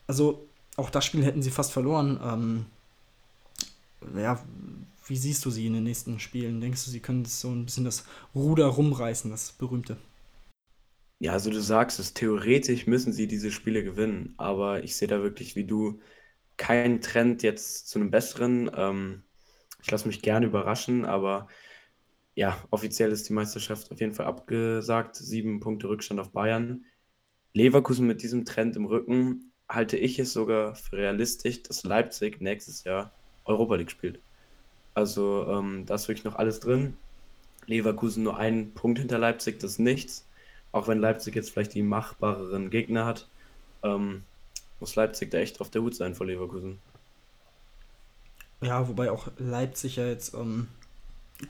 Also 0.07 0.47
auch 0.77 0.89
das 0.89 1.03
Spiel 1.03 1.25
hätten 1.25 1.41
sie 1.41 1.51
fast 1.51 1.73
verloren. 1.73 2.19
Ähm, 2.23 2.65
ja, 4.17 4.39
wie 5.11 5.17
siehst 5.17 5.43
du 5.43 5.49
sie 5.49 5.67
in 5.67 5.73
den 5.73 5.83
nächsten 5.83 6.21
Spielen? 6.21 6.61
Denkst 6.61 6.85
du, 6.85 6.89
sie 6.89 7.01
können 7.01 7.25
so 7.25 7.49
ein 7.49 7.65
bisschen 7.65 7.83
das 7.83 8.05
Ruder 8.33 8.67
rumreißen, 8.67 9.29
das 9.29 9.51
berühmte? 9.51 9.97
Ja, 11.19 11.33
also 11.33 11.51
du 11.51 11.59
sagst 11.59 11.99
es, 11.99 12.13
theoretisch 12.13 12.87
müssen 12.87 13.11
sie 13.11 13.27
diese 13.27 13.51
Spiele 13.51 13.83
gewinnen, 13.83 14.33
aber 14.37 14.85
ich 14.85 14.95
sehe 14.95 15.09
da 15.09 15.21
wirklich 15.21 15.57
wie 15.57 15.65
du 15.65 15.99
keinen 16.55 17.01
Trend 17.01 17.43
jetzt 17.43 17.89
zu 17.89 17.99
einem 17.99 18.09
besseren. 18.09 18.71
Ähm, 18.73 19.23
ich 19.83 19.91
lasse 19.91 20.07
mich 20.07 20.21
gerne 20.21 20.45
überraschen, 20.45 21.03
aber 21.03 21.49
ja, 22.33 22.63
offiziell 22.69 23.11
ist 23.11 23.27
die 23.27 23.33
Meisterschaft 23.33 23.91
auf 23.91 23.99
jeden 23.99 24.13
Fall 24.13 24.27
abgesagt. 24.27 25.17
Sieben 25.17 25.59
Punkte 25.59 25.89
Rückstand 25.89 26.21
auf 26.21 26.31
Bayern. 26.31 26.85
Leverkusen 27.53 28.07
mit 28.07 28.23
diesem 28.23 28.45
Trend 28.45 28.77
im 28.77 28.85
Rücken 28.85 29.51
halte 29.67 29.97
ich 29.97 30.19
es 30.19 30.31
sogar 30.31 30.75
für 30.75 30.95
realistisch, 30.95 31.63
dass 31.63 31.83
Leipzig 31.83 32.39
nächstes 32.39 32.85
Jahr 32.85 33.13
Europa 33.43 33.75
League 33.75 33.91
spielt. 33.91 34.21
Also 34.93 35.47
ähm, 35.49 35.85
da 35.85 35.95
ist 35.95 36.07
wirklich 36.07 36.25
noch 36.25 36.35
alles 36.35 36.59
drin. 36.59 36.97
Leverkusen 37.65 38.23
nur 38.23 38.37
einen 38.37 38.73
Punkt 38.73 38.99
hinter 38.99 39.17
Leipzig, 39.17 39.59
das 39.59 39.71
ist 39.71 39.79
nichts. 39.79 40.25
Auch 40.71 40.87
wenn 40.87 40.99
Leipzig 40.99 41.35
jetzt 41.35 41.51
vielleicht 41.51 41.73
die 41.73 41.83
machbareren 41.83 42.69
Gegner 42.69 43.05
hat, 43.05 43.27
ähm, 43.83 44.23
muss 44.79 44.95
Leipzig 44.95 45.31
da 45.31 45.37
echt 45.37 45.61
auf 45.61 45.69
der 45.69 45.81
Hut 45.81 45.95
sein 45.95 46.15
vor 46.15 46.25
Leverkusen. 46.25 46.79
Ja, 48.61 48.87
wobei 48.87 49.11
auch 49.11 49.27
Leipzig 49.37 49.95
ja 49.95 50.05
jetzt 50.07 50.33
ähm, 50.33 50.67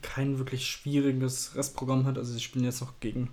kein 0.01 0.37
wirklich 0.37 0.67
schwieriges 0.67 1.55
Restprogramm 1.55 2.05
hat. 2.05 2.17
Also 2.17 2.33
sie 2.33 2.39
spielen 2.39 2.65
jetzt 2.65 2.81
noch 2.81 2.93
gegen 2.99 3.29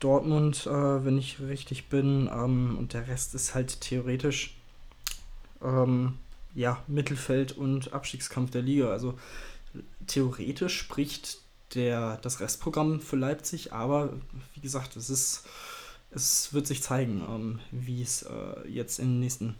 Dortmund, 0.00 0.66
äh, 0.66 1.04
wenn 1.04 1.18
ich 1.18 1.40
richtig 1.40 1.88
bin. 1.88 2.28
Ähm, 2.32 2.76
und 2.78 2.92
der 2.92 3.08
Rest 3.08 3.34
ist 3.34 3.54
halt 3.54 3.80
theoretisch 3.80 4.56
ähm, 5.62 6.14
ja, 6.54 6.82
Mittelfeld 6.86 7.52
und 7.52 7.92
Abstiegskampf 7.92 8.50
der 8.50 8.62
Liga. 8.62 8.90
Also 8.90 9.18
theoretisch 10.06 10.78
spricht 10.78 11.38
der, 11.74 12.16
das 12.18 12.40
Restprogramm 12.40 13.00
für 13.00 13.16
Leipzig, 13.16 13.72
aber 13.72 14.14
wie 14.54 14.60
gesagt, 14.60 14.96
es 14.96 15.10
ist, 15.10 15.44
es 16.10 16.52
wird 16.52 16.66
sich 16.66 16.82
zeigen, 16.82 17.22
ähm, 17.28 17.58
wie 17.70 18.02
es 18.02 18.22
äh, 18.22 18.68
jetzt 18.68 18.98
in 18.98 19.08
den 19.08 19.20
nächsten 19.20 19.54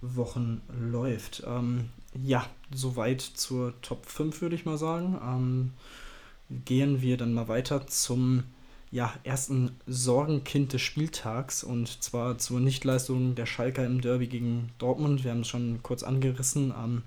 Wochen 0.00 0.62
läuft. 0.68 1.42
Ähm, 1.46 1.90
ja, 2.22 2.46
soweit 2.72 3.20
zur 3.20 3.80
Top 3.82 4.06
5, 4.06 4.40
würde 4.40 4.54
ich 4.54 4.64
mal 4.64 4.78
sagen. 4.78 5.18
Ähm, 5.22 5.72
gehen 6.64 7.00
wir 7.02 7.16
dann 7.16 7.32
mal 7.32 7.48
weiter 7.48 7.86
zum 7.86 8.44
ja, 8.90 9.12
ersten 9.22 9.76
Sorgenkind 9.86 10.72
des 10.72 10.82
Spieltags 10.82 11.62
und 11.62 12.02
zwar 12.02 12.38
zur 12.38 12.60
Nichtleistung 12.60 13.34
der 13.34 13.46
Schalker 13.46 13.86
im 13.86 14.00
Derby 14.00 14.26
gegen 14.26 14.70
Dortmund. 14.78 15.22
Wir 15.22 15.30
haben 15.30 15.40
es 15.40 15.48
schon 15.48 15.80
kurz 15.82 16.02
angerissen. 16.02 16.74
Ähm, 16.76 17.02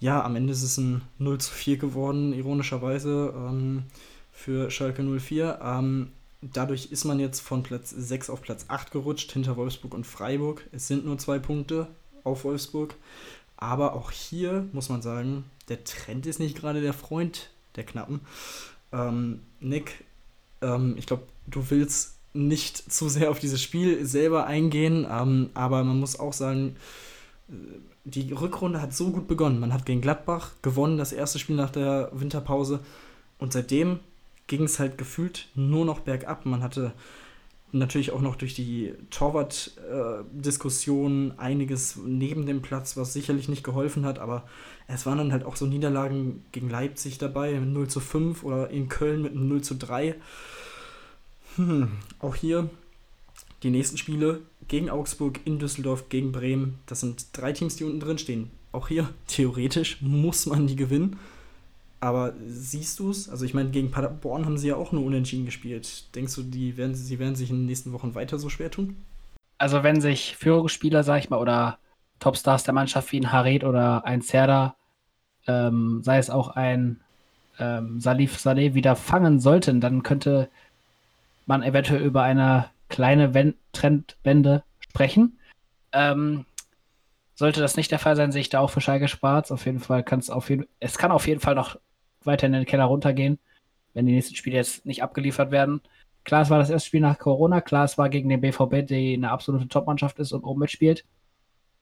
ja, 0.00 0.24
am 0.24 0.34
Ende 0.34 0.52
ist 0.52 0.62
es 0.62 0.78
ein 0.78 1.02
0 1.18 1.38
zu 1.38 1.52
4 1.52 1.76
geworden, 1.76 2.32
ironischerweise, 2.32 3.32
ähm, 3.36 3.84
für 4.32 4.70
Schalke 4.70 5.02
04. 5.02 5.60
Ähm, 5.62 6.10
dadurch 6.40 6.90
ist 6.90 7.04
man 7.04 7.20
jetzt 7.20 7.40
von 7.40 7.62
Platz 7.62 7.90
6 7.90 8.30
auf 8.30 8.42
Platz 8.42 8.64
8 8.68 8.90
gerutscht, 8.90 9.30
hinter 9.30 9.56
Wolfsburg 9.56 9.94
und 9.94 10.06
Freiburg. 10.06 10.66
Es 10.72 10.88
sind 10.88 11.04
nur 11.04 11.18
zwei 11.18 11.38
Punkte 11.38 11.86
auf 12.24 12.44
Wolfsburg. 12.44 12.94
Aber 13.56 13.92
auch 13.92 14.10
hier 14.10 14.66
muss 14.72 14.88
man 14.88 15.02
sagen, 15.02 15.44
der 15.68 15.84
Trend 15.84 16.26
ist 16.26 16.40
nicht 16.40 16.56
gerade 16.56 16.80
der 16.80 16.94
Freund 16.94 17.50
der 17.76 17.84
Knappen. 17.84 18.22
Ähm, 18.92 19.40
Nick, 19.60 20.04
ähm, 20.62 20.94
ich 20.98 21.06
glaube, 21.06 21.24
du 21.46 21.70
willst 21.70 22.16
nicht 22.32 22.92
zu 22.92 23.08
sehr 23.08 23.30
auf 23.30 23.38
dieses 23.38 23.62
Spiel 23.62 24.04
selber 24.06 24.46
eingehen, 24.46 25.06
ähm, 25.10 25.50
aber 25.54 25.82
man 25.84 25.98
muss 25.98 26.18
auch 26.18 26.32
sagen, 26.32 26.76
äh, 27.48 27.54
die 28.04 28.32
Rückrunde 28.32 28.80
hat 28.80 28.94
so 28.94 29.10
gut 29.10 29.28
begonnen. 29.28 29.60
Man 29.60 29.72
hat 29.72 29.84
gegen 29.84 30.00
Gladbach 30.00 30.52
gewonnen, 30.62 30.96
das 30.96 31.12
erste 31.12 31.38
Spiel 31.38 31.56
nach 31.56 31.70
der 31.70 32.10
Winterpause. 32.12 32.80
Und 33.38 33.52
seitdem 33.52 34.00
ging 34.46 34.64
es 34.64 34.78
halt 34.78 34.96
gefühlt 34.96 35.48
nur 35.54 35.84
noch 35.84 36.00
bergab. 36.00 36.46
Man 36.46 36.62
hatte 36.62 36.92
natürlich 37.72 38.12
auch 38.12 38.20
noch 38.20 38.36
durch 38.36 38.54
die 38.54 38.94
Torwart-Diskussion 39.10 41.34
einiges 41.36 41.98
neben 42.04 42.46
dem 42.46 42.62
Platz, 42.62 42.96
was 42.96 43.12
sicherlich 43.12 43.48
nicht 43.48 43.64
geholfen 43.64 44.04
hat, 44.04 44.18
aber 44.18 44.44
es 44.88 45.06
waren 45.06 45.18
dann 45.18 45.32
halt 45.32 45.44
auch 45.44 45.56
so 45.56 45.66
Niederlagen 45.66 46.44
gegen 46.52 46.70
Leipzig 46.70 47.18
dabei, 47.18 47.52
0 47.52 47.88
zu 47.88 48.00
5 48.00 48.44
oder 48.44 48.70
in 48.70 48.88
Köln 48.88 49.22
mit 49.22 49.34
0 49.34 49.62
zu 49.62 49.74
3. 49.74 50.14
Hm, 51.56 51.88
auch 52.20 52.34
hier 52.34 52.70
die 53.62 53.70
nächsten 53.70 53.98
Spiele 53.98 54.40
gegen 54.68 54.90
Augsburg, 54.90 55.40
in 55.44 55.58
Düsseldorf, 55.58 56.08
gegen 56.08 56.32
Bremen. 56.32 56.78
Das 56.86 57.00
sind 57.00 57.26
drei 57.32 57.52
Teams, 57.52 57.76
die 57.76 57.84
unten 57.84 58.00
drin 58.00 58.18
stehen. 58.18 58.50
Auch 58.72 58.88
hier, 58.88 59.10
theoretisch, 59.26 60.00
muss 60.00 60.46
man 60.46 60.66
die 60.66 60.76
gewinnen. 60.76 61.18
Aber 62.00 62.32
siehst 62.46 62.98
du 62.98 63.10
es? 63.10 63.28
Also 63.28 63.44
ich 63.44 63.52
meine, 63.52 63.70
gegen 63.70 63.90
Paderborn 63.90 64.46
haben 64.46 64.56
sie 64.56 64.68
ja 64.68 64.76
auch 64.76 64.90
nur 64.92 65.04
unentschieden 65.04 65.44
gespielt. 65.44 66.14
Denkst 66.14 66.34
du, 66.34 66.42
die 66.42 66.78
werden, 66.78 66.94
sie 66.94 67.18
werden 67.18 67.34
sich 67.34 67.50
in 67.50 67.56
den 67.56 67.66
nächsten 67.66 67.92
Wochen 67.92 68.14
weiter 68.14 68.38
so 68.38 68.48
schwer 68.48 68.70
tun? 68.70 68.96
Also 69.58 69.82
wenn 69.82 70.00
sich 70.00 70.36
Führungsspieler, 70.36 71.04
sag 71.04 71.18
ich 71.18 71.28
mal, 71.28 71.38
oder 71.38 71.78
Topstars 72.18 72.64
der 72.64 72.72
Mannschaft 72.72 73.12
wie 73.12 73.20
ein 73.20 73.32
Hared 73.32 73.64
oder 73.64 74.06
ein 74.06 74.22
Serda, 74.22 74.76
ähm, 75.46 76.00
sei 76.02 76.16
es 76.16 76.30
auch 76.30 76.48
ein 76.48 77.00
ähm, 77.58 78.00
Salif 78.00 78.38
Saleh 78.38 78.72
wieder 78.72 78.96
fangen 78.96 79.38
sollten, 79.38 79.82
dann 79.82 80.02
könnte 80.02 80.48
man 81.44 81.62
eventuell 81.62 82.02
über 82.02 82.22
eine 82.22 82.70
kleine 82.88 83.34
Wen 83.34 83.54
Trendwende 83.72 84.62
sprechen. 84.80 85.38
Ähm, 85.92 86.46
sollte 87.34 87.60
das 87.60 87.76
nicht 87.76 87.90
der 87.90 87.98
Fall 87.98 88.16
sein, 88.16 88.32
sehe 88.32 88.40
ich 88.40 88.48
da 88.48 88.60
auch 88.60 88.70
für 88.70 88.80
Schalke 88.80 89.08
Schwarz. 89.08 89.50
Auf 89.50 89.66
jeden 89.66 89.80
Fall 89.80 90.02
kann 90.02 90.18
es 90.18 90.30
auf 90.30 90.48
jeden 90.48 90.66
es 90.78 90.96
kann 90.96 91.12
auf 91.12 91.26
jeden 91.26 91.40
Fall 91.40 91.54
noch 91.54 91.78
weiter 92.24 92.46
in 92.46 92.52
den 92.52 92.66
Keller 92.66 92.84
runtergehen, 92.84 93.38
wenn 93.94 94.06
die 94.06 94.12
nächsten 94.12 94.34
Spiele 94.34 94.56
jetzt 94.56 94.86
nicht 94.86 95.02
abgeliefert 95.02 95.50
werden. 95.50 95.80
Klar, 96.24 96.42
es 96.42 96.50
war 96.50 96.58
das 96.58 96.70
erste 96.70 96.86
Spiel 96.86 97.00
nach 97.00 97.18
Corona. 97.18 97.60
Klar, 97.60 97.84
es 97.84 97.98
war 97.98 98.08
gegen 98.08 98.28
den 98.28 98.40
BVB, 98.40 98.86
die 98.86 99.14
eine 99.14 99.30
absolute 99.30 99.68
Topmannschaft 99.68 100.18
ist 100.18 100.32
und 100.32 100.44
oben 100.44 100.60
mitspielt. 100.60 101.04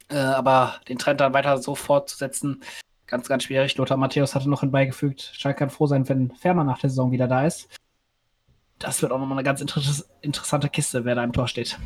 Äh, 0.08 0.16
aber 0.16 0.76
den 0.88 0.98
Trend 0.98 1.20
dann 1.20 1.34
weiter 1.34 1.58
so 1.58 1.74
fortzusetzen, 1.74 2.62
ganz, 3.06 3.28
ganz 3.28 3.44
schwierig. 3.44 3.76
Lothar 3.76 3.96
Matthäus 3.96 4.34
hatte 4.34 4.48
noch 4.48 4.60
hinbeigefügt, 4.60 5.32
Schalke 5.34 5.58
kann 5.58 5.70
froh 5.70 5.86
sein, 5.86 6.08
wenn 6.08 6.30
Fährmann 6.30 6.66
nach 6.66 6.78
der 6.78 6.90
Saison 6.90 7.10
wieder 7.10 7.28
da 7.28 7.46
ist. 7.46 7.68
Das 8.78 9.02
wird 9.02 9.10
auch 9.10 9.18
nochmal 9.18 9.38
eine 9.38 9.44
ganz 9.44 9.60
inter 9.60 9.82
interessante 10.20 10.68
Kiste, 10.68 11.04
wer 11.04 11.16
da 11.16 11.24
im 11.24 11.32
Tor 11.32 11.48
steht. 11.48 11.78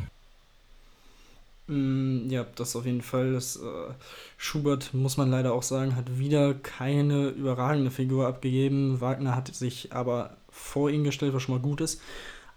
Mm, 1.67 2.29
ja, 2.29 2.45
das 2.55 2.75
auf 2.75 2.85
jeden 2.85 3.01
Fall. 3.01 3.33
Das, 3.33 3.55
äh, 3.55 3.93
Schubert, 4.37 4.93
muss 4.93 5.17
man 5.17 5.31
leider 5.31 5.53
auch 5.53 5.63
sagen, 5.63 5.95
hat 5.95 6.19
wieder 6.19 6.53
keine 6.53 7.29
überragende 7.29 7.91
Figur 7.91 8.27
abgegeben. 8.27 8.99
Wagner 9.01 9.35
hat 9.35 9.53
sich 9.53 9.93
aber 9.93 10.37
vor 10.49 10.89
ihn 10.89 11.03
gestellt, 11.03 11.33
was 11.33 11.43
schon 11.43 11.55
mal 11.55 11.61
gut 11.61 11.81
ist. 11.81 12.01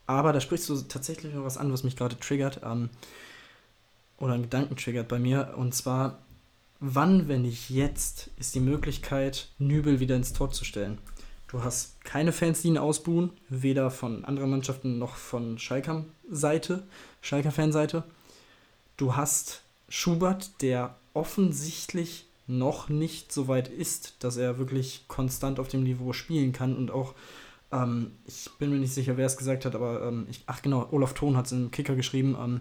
Aber 0.06 0.32
da 0.32 0.40
sprichst 0.40 0.68
du 0.68 0.76
tatsächlich 0.82 1.34
noch 1.34 1.44
was 1.44 1.58
an, 1.58 1.72
was 1.72 1.84
mich 1.84 1.96
gerade 1.96 2.18
triggert. 2.18 2.60
Ähm, 2.64 2.90
oder 4.18 4.34
einen 4.34 4.44
Gedanken 4.44 4.76
triggert 4.76 5.08
bei 5.08 5.18
mir. 5.18 5.54
Und 5.56 5.74
zwar, 5.74 6.18
wann, 6.80 7.28
wenn 7.28 7.42
nicht 7.42 7.70
jetzt, 7.70 8.30
ist 8.38 8.54
die 8.54 8.60
Möglichkeit, 8.60 9.48
Nübel 9.58 10.00
wieder 10.00 10.16
ins 10.16 10.32
Tor 10.32 10.50
zu 10.50 10.64
stellen? 10.64 10.98
Du 11.48 11.62
hast 11.62 12.04
keine 12.04 12.32
Fans, 12.32 12.62
die 12.62 12.68
ihn 12.68 12.78
ausbuhen, 12.78 13.30
weder 13.48 13.90
von 13.90 14.24
anderen 14.24 14.50
Mannschaften 14.50 14.98
noch 14.98 15.14
von 15.14 15.58
Schalker 15.58 16.04
Seite, 16.28 16.82
Schalker 17.20 17.52
Fanseite. 17.52 18.02
Du 18.96 19.16
hast 19.16 19.62
Schubert, 19.88 20.62
der 20.62 20.96
offensichtlich 21.14 22.26
noch 22.46 22.88
nicht 22.88 23.32
so 23.32 23.48
weit 23.48 23.68
ist, 23.68 24.16
dass 24.20 24.36
er 24.36 24.58
wirklich 24.58 25.04
konstant 25.08 25.58
auf 25.58 25.68
dem 25.68 25.82
Niveau 25.82 26.12
spielen 26.12 26.52
kann 26.52 26.76
und 26.76 26.90
auch 26.90 27.14
ähm, 27.72 28.12
ich 28.26 28.48
bin 28.58 28.70
mir 28.70 28.76
nicht 28.76 28.94
sicher, 28.94 29.16
wer 29.16 29.26
es 29.26 29.36
gesagt 29.36 29.64
hat, 29.64 29.74
aber 29.74 30.06
ähm, 30.06 30.26
ich, 30.30 30.42
ach 30.46 30.62
genau, 30.62 30.88
Olaf 30.92 31.14
Thon 31.14 31.36
hat 31.36 31.46
es 31.46 31.52
im 31.52 31.70
Kicker 31.70 31.96
geschrieben, 31.96 32.36
ähm, 32.38 32.60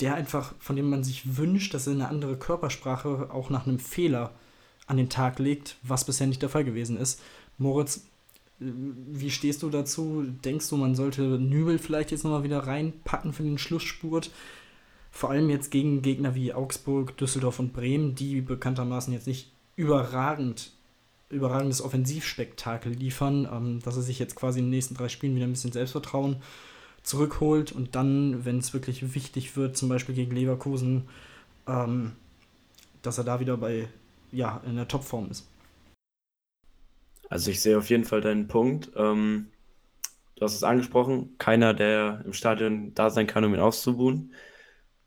der 0.00 0.14
einfach, 0.14 0.54
von 0.58 0.76
dem 0.76 0.90
man 0.90 1.04
sich 1.04 1.36
wünscht, 1.36 1.74
dass 1.74 1.86
er 1.86 1.94
eine 1.94 2.08
andere 2.08 2.36
Körpersprache 2.36 3.30
auch 3.32 3.50
nach 3.50 3.66
einem 3.66 3.78
Fehler 3.78 4.32
an 4.86 4.96
den 4.96 5.10
Tag 5.10 5.38
legt, 5.38 5.76
was 5.82 6.04
bisher 6.04 6.26
nicht 6.26 6.42
der 6.42 6.48
Fall 6.48 6.64
gewesen 6.64 6.96
ist. 6.96 7.20
Moritz, 7.58 7.98
äh, 8.60 8.64
wie 8.64 9.30
stehst 9.30 9.62
du 9.62 9.70
dazu? 9.70 10.24
Denkst 10.44 10.68
du, 10.68 10.76
man 10.76 10.94
sollte 10.94 11.22
Nübel 11.22 11.78
vielleicht 11.78 12.10
jetzt 12.10 12.24
nochmal 12.24 12.44
wieder 12.44 12.60
reinpacken 12.60 13.32
für 13.32 13.42
den 13.42 13.58
Schlussspurt? 13.58 14.30
Vor 15.18 15.30
allem 15.30 15.50
jetzt 15.50 15.72
gegen 15.72 16.00
Gegner 16.00 16.36
wie 16.36 16.54
Augsburg, 16.54 17.16
Düsseldorf 17.16 17.58
und 17.58 17.72
Bremen, 17.72 18.14
die 18.14 18.40
bekanntermaßen 18.40 19.12
jetzt 19.12 19.26
nicht 19.26 19.50
überragend 19.74 20.70
überragendes 21.28 21.82
Offensivspektakel 21.82 22.92
liefern, 22.92 23.48
ähm, 23.52 23.80
dass 23.82 23.96
er 23.96 24.02
sich 24.02 24.20
jetzt 24.20 24.36
quasi 24.36 24.60
in 24.60 24.66
den 24.66 24.70
nächsten 24.70 24.94
drei 24.94 25.08
Spielen 25.08 25.34
wieder 25.34 25.46
ein 25.46 25.50
bisschen 25.50 25.72
Selbstvertrauen 25.72 26.36
zurückholt 27.02 27.72
und 27.72 27.96
dann, 27.96 28.44
wenn 28.44 28.58
es 28.58 28.72
wirklich 28.72 29.12
wichtig 29.12 29.56
wird, 29.56 29.76
zum 29.76 29.88
Beispiel 29.88 30.14
gegen 30.14 30.36
Leverkusen, 30.36 31.08
ähm, 31.66 32.12
dass 33.02 33.18
er 33.18 33.24
da 33.24 33.40
wieder 33.40 33.56
bei, 33.56 33.88
ja, 34.30 34.62
in 34.64 34.76
der 34.76 34.86
Topform 34.86 35.32
ist. 35.32 35.48
Also 37.28 37.50
ich 37.50 37.60
sehe 37.60 37.76
auf 37.76 37.90
jeden 37.90 38.04
Fall 38.04 38.20
deinen 38.20 38.46
Punkt. 38.46 38.92
Ähm, 38.94 39.48
du 40.36 40.44
hast 40.44 40.54
es 40.54 40.62
angesprochen, 40.62 41.34
keiner, 41.38 41.74
der 41.74 42.22
im 42.24 42.34
Stadion 42.34 42.94
da 42.94 43.10
sein 43.10 43.26
kann, 43.26 43.44
um 43.44 43.52
ihn 43.52 43.58
auszubuhen. 43.58 44.32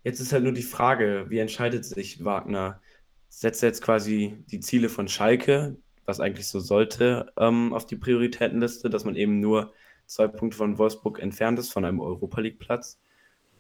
Jetzt 0.04 0.20
ist 0.20 0.34
halt 0.34 0.44
nur 0.44 0.54
die 0.54 0.64
Frage, 0.64 1.26
wie 1.30 1.40
entscheidet 1.40 1.86
sich 1.86 2.24
Wagner? 2.24 2.82
Setzt 3.30 3.64
er 3.64 3.70
jetzt 3.70 3.82
quasi 3.82 4.44
die 4.48 4.60
Ziele 4.60 4.90
von 4.90 5.08
Schalke, 5.08 5.78
was 6.06 6.20
eigentlich 6.20 6.48
so 6.48 6.60
sollte, 6.60 7.32
ähm, 7.38 7.74
auf 7.74 7.86
die 7.86 7.96
Prioritätenliste, 7.96 8.90
dass 8.90 9.06
man 9.06 9.16
eben 9.16 9.40
nur 9.40 9.74
zwei 10.06 10.28
Punkte 10.28 10.58
von 10.58 10.78
Wolfsburg 10.78 11.20
entfernt 11.20 11.60
ist 11.60 11.72
von 11.72 11.86
einem 11.86 12.00
Europa 12.00 12.42
League-Platz? 12.42 13.00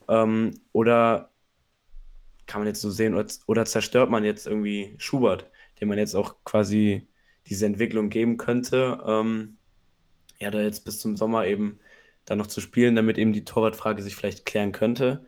Ähm, 0.09 0.51
oder 0.73 1.31
kann 2.47 2.61
man 2.61 2.67
jetzt 2.67 2.81
so 2.81 2.89
sehen, 2.89 3.13
oder, 3.13 3.27
oder 3.47 3.65
zerstört 3.65 4.09
man 4.09 4.23
jetzt 4.25 4.47
irgendwie 4.47 4.95
Schubert, 4.97 5.49
dem 5.79 5.87
man 5.89 5.97
jetzt 5.97 6.15
auch 6.15 6.35
quasi 6.43 7.07
diese 7.47 7.65
Entwicklung 7.65 8.09
geben 8.09 8.37
könnte, 8.37 9.01
ähm, 9.05 9.57
ja, 10.39 10.51
da 10.51 10.61
jetzt 10.61 10.85
bis 10.85 10.99
zum 10.99 11.15
Sommer 11.17 11.45
eben 11.45 11.79
dann 12.25 12.37
noch 12.37 12.47
zu 12.47 12.61
spielen, 12.61 12.95
damit 12.95 13.17
eben 13.17 13.33
die 13.33 13.45
Torwartfrage 13.45 14.01
sich 14.03 14.15
vielleicht 14.15 14.45
klären 14.45 14.71
könnte. 14.71 15.25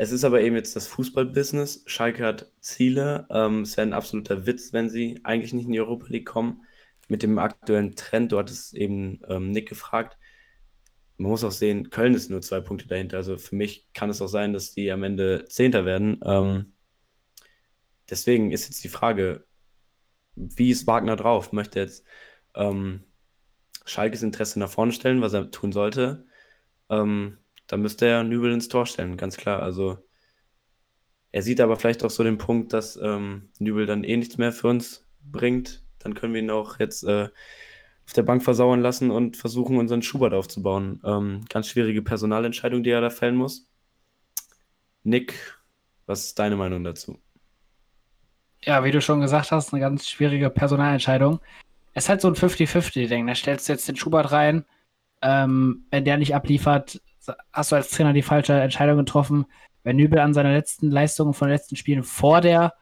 Es 0.00 0.12
ist 0.12 0.24
aber 0.24 0.40
eben 0.40 0.56
jetzt 0.56 0.74
das 0.76 0.86
Fußballbusiness. 0.86 1.82
Schalke 1.84 2.24
hat 2.24 2.50
Ziele. 2.60 3.26
Ähm, 3.28 3.64
es 3.64 3.76
wäre 3.76 3.86
ein 3.86 3.92
absoluter 3.92 4.46
Witz, 4.46 4.72
wenn 4.72 4.88
sie 4.88 5.20
eigentlich 5.24 5.52
nicht 5.52 5.66
in 5.66 5.72
die 5.72 5.80
Europa 5.80 6.06
League 6.08 6.24
kommen. 6.24 6.64
Mit 7.08 7.22
dem 7.22 7.38
aktuellen 7.38 7.94
Trend, 7.96 8.32
du 8.32 8.38
hattest 8.38 8.72
eben 8.72 9.20
ähm, 9.28 9.50
Nick 9.50 9.68
gefragt. 9.68 10.16
Man 11.18 11.30
muss 11.30 11.44
auch 11.44 11.50
sehen, 11.50 11.90
Köln 11.90 12.14
ist 12.14 12.30
nur 12.30 12.40
zwei 12.40 12.60
Punkte 12.60 12.88
dahinter. 12.88 13.18
Also 13.18 13.36
für 13.36 13.54
mich 13.54 13.90
kann 13.92 14.08
es 14.08 14.22
auch 14.22 14.28
sein, 14.28 14.54
dass 14.54 14.72
die 14.72 14.90
am 14.90 15.02
Ende 15.02 15.44
Zehnter 15.44 15.84
werden. 15.84 16.18
Ähm, 16.24 16.72
deswegen 18.08 18.52
ist 18.52 18.68
jetzt 18.68 18.82
die 18.82 18.88
Frage, 18.88 19.44
wie 20.34 20.70
ist 20.70 20.86
Wagner 20.86 21.16
drauf? 21.16 21.52
Möchte 21.52 21.78
jetzt 21.78 22.06
ähm, 22.54 23.04
Schalkes 23.84 24.22
Interesse 24.22 24.60
nach 24.60 24.70
vorne 24.70 24.92
stellen, 24.92 25.20
was 25.20 25.34
er 25.34 25.50
tun 25.50 25.72
sollte? 25.72 26.24
Ähm, 26.88 27.36
da 27.70 27.76
müsste 27.76 28.04
er 28.04 28.24
Nübel 28.24 28.52
ins 28.52 28.66
Tor 28.66 28.84
stellen, 28.84 29.16
ganz 29.16 29.36
klar. 29.36 29.62
Also 29.62 29.98
er 31.30 31.42
sieht 31.42 31.60
aber 31.60 31.76
vielleicht 31.76 32.02
auch 32.02 32.10
so 32.10 32.24
den 32.24 32.36
Punkt, 32.36 32.72
dass 32.72 32.96
ähm, 32.96 33.50
Nübel 33.60 33.86
dann 33.86 34.02
eh 34.02 34.16
nichts 34.16 34.38
mehr 34.38 34.50
für 34.50 34.66
uns 34.66 35.06
bringt. 35.22 35.84
Dann 36.00 36.14
können 36.14 36.34
wir 36.34 36.40
ihn 36.40 36.50
auch 36.50 36.80
jetzt 36.80 37.04
äh, 37.04 37.28
auf 38.06 38.12
der 38.12 38.24
Bank 38.24 38.42
versauern 38.42 38.80
lassen 38.80 39.12
und 39.12 39.36
versuchen, 39.36 39.78
unseren 39.78 40.02
Schubert 40.02 40.34
aufzubauen. 40.34 41.00
Ähm, 41.04 41.44
ganz 41.48 41.68
schwierige 41.68 42.02
Personalentscheidung, 42.02 42.82
die 42.82 42.90
er 42.90 43.02
da 43.02 43.08
fällen 43.08 43.36
muss. 43.36 43.70
Nick, 45.04 45.56
was 46.06 46.24
ist 46.24 46.40
deine 46.40 46.56
Meinung 46.56 46.82
dazu? 46.82 47.20
Ja, 48.64 48.82
wie 48.82 48.90
du 48.90 49.00
schon 49.00 49.20
gesagt 49.20 49.52
hast, 49.52 49.72
eine 49.72 49.80
ganz 49.80 50.08
schwierige 50.08 50.50
Personalentscheidung. 50.50 51.38
Es 51.92 52.06
ist 52.06 52.08
halt 52.08 52.20
so 52.20 52.26
ein 52.26 52.34
50-50-Ding. 52.34 53.28
Da 53.28 53.36
stellst 53.36 53.68
du 53.68 53.74
jetzt 53.74 53.86
den 53.86 53.94
Schubert 53.94 54.32
rein. 54.32 54.64
Ähm, 55.22 55.84
wenn 55.92 56.04
der 56.04 56.16
nicht 56.16 56.34
abliefert, 56.34 57.00
hast 57.52 57.72
du 57.72 57.76
als 57.76 57.90
Trainer 57.90 58.12
die 58.12 58.22
falsche 58.22 58.54
Entscheidung 58.54 58.98
getroffen. 58.98 59.46
Wenn 59.82 59.96
Nübel 59.96 60.18
an 60.18 60.34
seine 60.34 60.52
letzten 60.52 60.90
Leistungen 60.90 61.34
von 61.34 61.48
den 61.48 61.56
letzten 61.56 61.76
Spielen 61.76 62.02
vor 62.02 62.40
der 62.40 62.74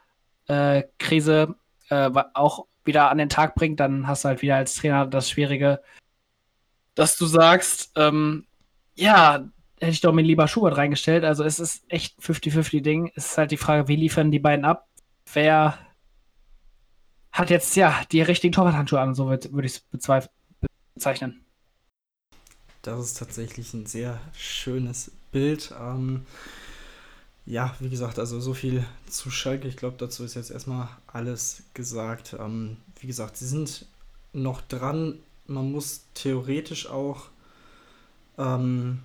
äh, 0.48 0.84
Krise 0.98 1.56
äh, 1.90 2.10
auch 2.34 2.66
wieder 2.84 3.10
an 3.10 3.18
den 3.18 3.28
Tag 3.28 3.54
bringt, 3.54 3.80
dann 3.80 4.06
hast 4.06 4.24
du 4.24 4.28
halt 4.28 4.42
wieder 4.42 4.56
als 4.56 4.74
Trainer 4.74 5.06
das 5.06 5.30
Schwierige, 5.30 5.80
dass 6.94 7.16
du 7.16 7.26
sagst, 7.26 7.92
ähm, 7.96 8.46
ja, 8.94 9.44
hätte 9.78 9.92
ich 9.92 10.00
doch 10.00 10.12
mir 10.12 10.22
lieber 10.22 10.48
Schubert 10.48 10.76
reingestellt. 10.76 11.24
Also 11.24 11.44
es 11.44 11.60
ist 11.60 11.84
echt 11.88 12.18
50-50-Ding. 12.20 13.12
Es 13.14 13.26
ist 13.26 13.38
halt 13.38 13.50
die 13.50 13.56
Frage, 13.56 13.88
wie 13.88 13.96
liefern 13.96 14.32
die 14.32 14.40
beiden 14.40 14.64
ab? 14.64 14.88
Wer 15.32 15.78
hat 17.30 17.50
jetzt 17.50 17.76
ja 17.76 18.00
die 18.10 18.22
richtigen 18.22 18.52
Torwarthandschuhe 18.52 19.00
an, 19.00 19.14
so 19.14 19.28
würde 19.28 19.66
ich 19.66 19.82
es 19.92 20.28
bezeichnen. 20.94 21.44
Das 22.88 23.04
ist 23.04 23.18
tatsächlich 23.18 23.74
ein 23.74 23.84
sehr 23.84 24.18
schönes 24.32 25.10
Bild. 25.30 25.74
Ähm, 25.78 26.24
ja, 27.44 27.74
wie 27.80 27.90
gesagt, 27.90 28.18
also 28.18 28.40
so 28.40 28.54
viel 28.54 28.82
zu 29.06 29.30
Schalke. 29.30 29.68
Ich 29.68 29.76
glaube, 29.76 29.96
dazu 29.98 30.24
ist 30.24 30.34
jetzt 30.34 30.50
erstmal 30.50 30.88
alles 31.06 31.64
gesagt. 31.74 32.34
Ähm, 32.38 32.78
wie 33.00 33.06
gesagt, 33.06 33.36
sie 33.36 33.46
sind 33.46 33.84
noch 34.32 34.62
dran. 34.62 35.18
Man 35.46 35.70
muss 35.70 36.02
theoretisch 36.14 36.88
auch 36.88 37.26
ähm, 38.38 39.00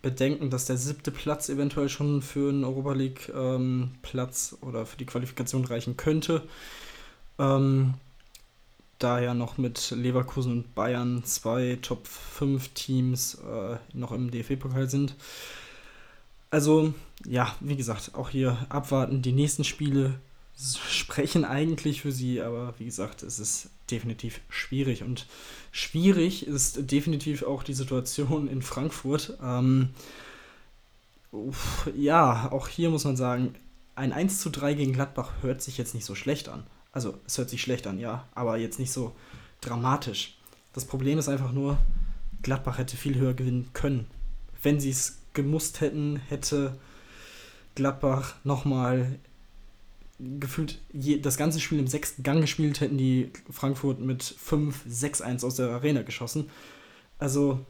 bedenken, 0.00 0.48
dass 0.48 0.64
der 0.64 0.78
siebte 0.78 1.10
Platz 1.10 1.50
eventuell 1.50 1.90
schon 1.90 2.22
für 2.22 2.48
einen 2.48 2.64
Europa 2.64 2.92
League 2.94 3.30
ähm, 3.34 3.90
oder 4.62 4.86
für 4.86 4.96
die 4.96 5.06
Qualifikation 5.06 5.66
reichen 5.66 5.98
könnte. 5.98 6.42
Ähm, 7.38 7.92
da 9.02 9.20
ja 9.20 9.34
noch 9.34 9.58
mit 9.58 9.90
Leverkusen 9.90 10.52
und 10.52 10.74
Bayern 10.74 11.24
zwei 11.24 11.78
Top 11.80 12.06
5 12.06 12.68
Teams 12.68 13.34
äh, 13.34 13.76
noch 13.92 14.12
im 14.12 14.30
DFB-Pokal 14.30 14.88
sind. 14.88 15.14
Also, 16.50 16.92
ja, 17.26 17.54
wie 17.60 17.76
gesagt, 17.76 18.14
auch 18.14 18.30
hier 18.30 18.66
abwarten. 18.68 19.22
Die 19.22 19.32
nächsten 19.32 19.64
Spiele 19.64 20.14
sprechen 20.54 21.44
eigentlich 21.44 22.02
für 22.02 22.12
sie, 22.12 22.40
aber 22.42 22.74
wie 22.78 22.84
gesagt, 22.84 23.22
es 23.22 23.38
ist 23.38 23.70
definitiv 23.90 24.40
schwierig. 24.48 25.02
Und 25.02 25.26
schwierig 25.70 26.46
ist 26.46 26.90
definitiv 26.90 27.42
auch 27.42 27.62
die 27.62 27.74
Situation 27.74 28.48
in 28.48 28.62
Frankfurt. 28.62 29.38
Ähm, 29.42 29.90
ja, 31.96 32.52
auch 32.52 32.68
hier 32.68 32.90
muss 32.90 33.04
man 33.04 33.16
sagen, 33.16 33.54
ein 33.94 34.12
1 34.12 34.40
zu 34.40 34.50
3 34.50 34.74
gegen 34.74 34.92
Gladbach 34.92 35.32
hört 35.42 35.62
sich 35.62 35.78
jetzt 35.78 35.94
nicht 35.94 36.04
so 36.04 36.14
schlecht 36.14 36.48
an. 36.48 36.64
Also, 36.92 37.18
es 37.26 37.38
hört 37.38 37.50
sich 37.50 37.62
schlecht 37.62 37.86
an, 37.86 37.98
ja, 37.98 38.28
aber 38.34 38.58
jetzt 38.58 38.78
nicht 38.78 38.92
so 38.92 39.14
dramatisch. 39.60 40.36
Das 40.72 40.84
Problem 40.84 41.18
ist 41.18 41.28
einfach 41.28 41.52
nur, 41.52 41.78
Gladbach 42.42 42.78
hätte 42.78 42.96
viel 42.96 43.16
höher 43.16 43.34
gewinnen 43.34 43.70
können. 43.72 44.06
Wenn 44.62 44.78
sie 44.78 44.90
es 44.90 45.18
gemusst 45.32 45.80
hätten, 45.80 46.16
hätte 46.28 46.76
Gladbach 47.74 48.34
nochmal 48.44 49.18
gefühlt 50.18 50.80
je, 50.92 51.18
das 51.18 51.36
ganze 51.36 51.60
Spiel 51.60 51.78
im 51.78 51.86
sechsten 51.86 52.22
Gang 52.22 52.40
gespielt, 52.40 52.80
hätten 52.80 52.98
die 52.98 53.30
Frankfurt 53.50 54.00
mit 54.00 54.22
5, 54.22 54.82
6, 54.86 55.20
1 55.20 55.44
aus 55.44 55.56
der 55.56 55.70
Arena 55.70 56.02
geschossen. 56.02 56.50
Also, 57.18 57.64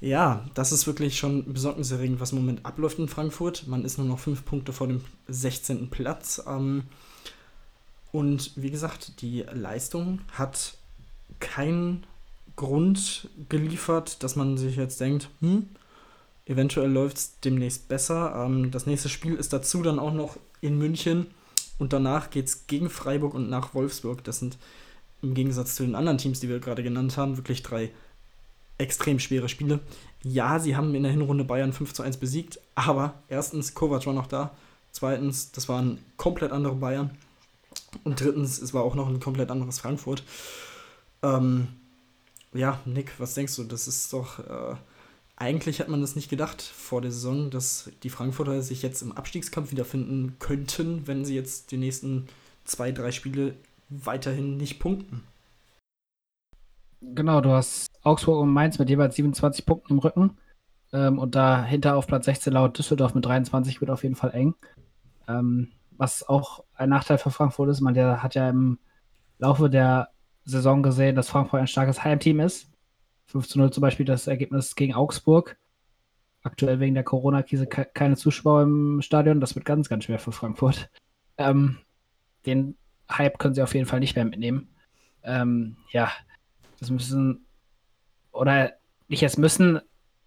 ja, 0.00 0.46
das 0.54 0.72
ist 0.72 0.86
wirklich 0.86 1.18
schon 1.18 1.52
besorgniserregend, 1.52 2.20
was 2.20 2.32
im 2.32 2.38
Moment 2.38 2.64
abläuft 2.64 2.98
in 2.98 3.08
Frankfurt. 3.08 3.66
Man 3.66 3.84
ist 3.84 3.98
nur 3.98 4.06
noch 4.06 4.18
fünf 4.18 4.44
Punkte 4.44 4.72
vor 4.72 4.86
dem 4.86 5.02
16. 5.28 5.90
Platz. 5.90 6.42
Ähm, 6.46 6.84
und 8.12 8.52
wie 8.56 8.70
gesagt, 8.70 9.22
die 9.22 9.44
Leistung 9.52 10.20
hat 10.32 10.74
keinen 11.38 12.04
Grund 12.56 13.28
geliefert, 13.48 14.22
dass 14.22 14.36
man 14.36 14.58
sich 14.58 14.76
jetzt 14.76 15.00
denkt, 15.00 15.30
hm, 15.40 15.68
eventuell 16.46 16.90
läuft 16.90 17.16
es 17.16 17.40
demnächst 17.40 17.88
besser. 17.88 18.44
Ähm, 18.44 18.70
das 18.70 18.86
nächste 18.86 19.08
Spiel 19.08 19.34
ist 19.34 19.52
dazu 19.52 19.82
dann 19.82 19.98
auch 19.98 20.12
noch 20.12 20.36
in 20.60 20.76
München 20.76 21.26
und 21.78 21.92
danach 21.92 22.30
geht 22.30 22.46
es 22.46 22.66
gegen 22.66 22.90
Freiburg 22.90 23.34
und 23.34 23.48
nach 23.48 23.74
Wolfsburg. 23.74 24.24
Das 24.24 24.40
sind 24.40 24.58
im 25.22 25.34
Gegensatz 25.34 25.74
zu 25.74 25.84
den 25.84 25.94
anderen 25.94 26.18
Teams, 26.18 26.40
die 26.40 26.48
wir 26.48 26.60
gerade 26.60 26.82
genannt 26.82 27.16
haben, 27.16 27.36
wirklich 27.36 27.62
drei 27.62 27.90
extrem 28.78 29.18
schwere 29.18 29.48
Spiele. 29.48 29.80
Ja, 30.22 30.58
sie 30.58 30.76
haben 30.76 30.94
in 30.94 31.02
der 31.02 31.12
Hinrunde 31.12 31.44
Bayern 31.44 31.72
5 31.72 31.92
zu 31.92 32.02
1 32.02 32.16
besiegt, 32.16 32.58
aber 32.74 33.14
erstens, 33.28 33.74
Kovac 33.74 34.06
war 34.06 34.14
noch 34.14 34.26
da. 34.26 34.52
Zweitens, 34.90 35.52
das 35.52 35.68
waren 35.68 35.98
komplett 36.16 36.52
andere 36.52 36.74
Bayern. 36.74 37.10
Und 38.04 38.20
drittens, 38.20 38.60
es 38.60 38.74
war 38.74 38.82
auch 38.82 38.94
noch 38.94 39.08
ein 39.08 39.20
komplett 39.20 39.50
anderes 39.50 39.78
Frankfurt. 39.80 40.22
Ähm, 41.22 41.68
ja, 42.52 42.80
Nick, 42.84 43.12
was 43.18 43.34
denkst 43.34 43.56
du? 43.56 43.64
Das 43.64 43.88
ist 43.88 44.12
doch. 44.12 44.38
Äh, 44.38 44.76
eigentlich 45.36 45.80
hat 45.80 45.88
man 45.88 46.02
das 46.02 46.16
nicht 46.16 46.28
gedacht 46.28 46.60
vor 46.60 47.00
der 47.00 47.10
Saison, 47.10 47.50
dass 47.50 47.90
die 48.02 48.10
Frankfurter 48.10 48.60
sich 48.60 48.82
jetzt 48.82 49.00
im 49.00 49.12
Abstiegskampf 49.12 49.70
wiederfinden 49.70 50.36
könnten, 50.38 51.06
wenn 51.06 51.24
sie 51.24 51.34
jetzt 51.34 51.70
die 51.70 51.78
nächsten 51.78 52.26
zwei, 52.64 52.92
drei 52.92 53.10
Spiele 53.10 53.54
weiterhin 53.88 54.58
nicht 54.58 54.80
punkten. 54.80 55.24
Genau, 57.00 57.40
du 57.40 57.50
hast 57.50 57.86
Augsburg 58.02 58.42
und 58.42 58.52
Mainz 58.52 58.78
mit 58.78 58.90
jeweils 58.90 59.16
27 59.16 59.64
Punkten 59.64 59.94
im 59.94 59.98
Rücken. 60.00 60.36
Ähm, 60.92 61.18
und 61.18 61.34
dahinter 61.34 61.96
auf 61.96 62.06
Platz 62.06 62.26
16 62.26 62.52
laut 62.52 62.76
Düsseldorf 62.76 63.14
mit 63.14 63.24
23 63.24 63.80
wird 63.80 63.90
auf 63.90 64.02
jeden 64.02 64.16
Fall 64.16 64.32
eng. 64.32 64.54
Ähm, 65.26 65.68
was 66.00 66.26
auch 66.26 66.64
ein 66.74 66.88
Nachteil 66.88 67.18
für 67.18 67.30
Frankfurt 67.30 67.68
ist, 67.68 67.82
man 67.82 67.92
der 67.92 68.22
hat 68.22 68.34
ja 68.34 68.48
im 68.48 68.78
Laufe 69.38 69.68
der 69.68 70.08
Saison 70.46 70.82
gesehen, 70.82 71.14
dass 71.14 71.28
Frankfurt 71.28 71.60
ein 71.60 71.66
starkes 71.66 72.02
Heimteam 72.02 72.40
ist. 72.40 72.70
5 73.26 73.46
zu 73.46 73.58
0 73.58 73.70
zum 73.70 73.82
Beispiel 73.82 74.06
das 74.06 74.26
Ergebnis 74.26 74.74
gegen 74.76 74.94
Augsburg. 74.94 75.58
Aktuell 76.42 76.80
wegen 76.80 76.94
der 76.94 77.04
Corona-Krise 77.04 77.66
ke 77.66 77.84
keine 77.84 78.16
Zuschauer 78.16 78.62
im 78.62 79.02
Stadion. 79.02 79.40
Das 79.40 79.54
wird 79.54 79.66
ganz, 79.66 79.90
ganz 79.90 80.04
schwer 80.04 80.18
für 80.18 80.32
Frankfurt. 80.32 80.90
Ähm, 81.36 81.76
den 82.46 82.76
Hype 83.10 83.38
können 83.38 83.54
sie 83.54 83.62
auf 83.62 83.74
jeden 83.74 83.86
Fall 83.86 84.00
nicht 84.00 84.16
mehr 84.16 84.24
mitnehmen. 84.24 84.70
Ähm, 85.22 85.76
ja, 85.90 86.10
das 86.78 86.88
müssen, 86.88 87.44
oder 88.32 88.72
nicht 89.08 89.20
jetzt 89.20 89.38
müssen, 89.38 89.80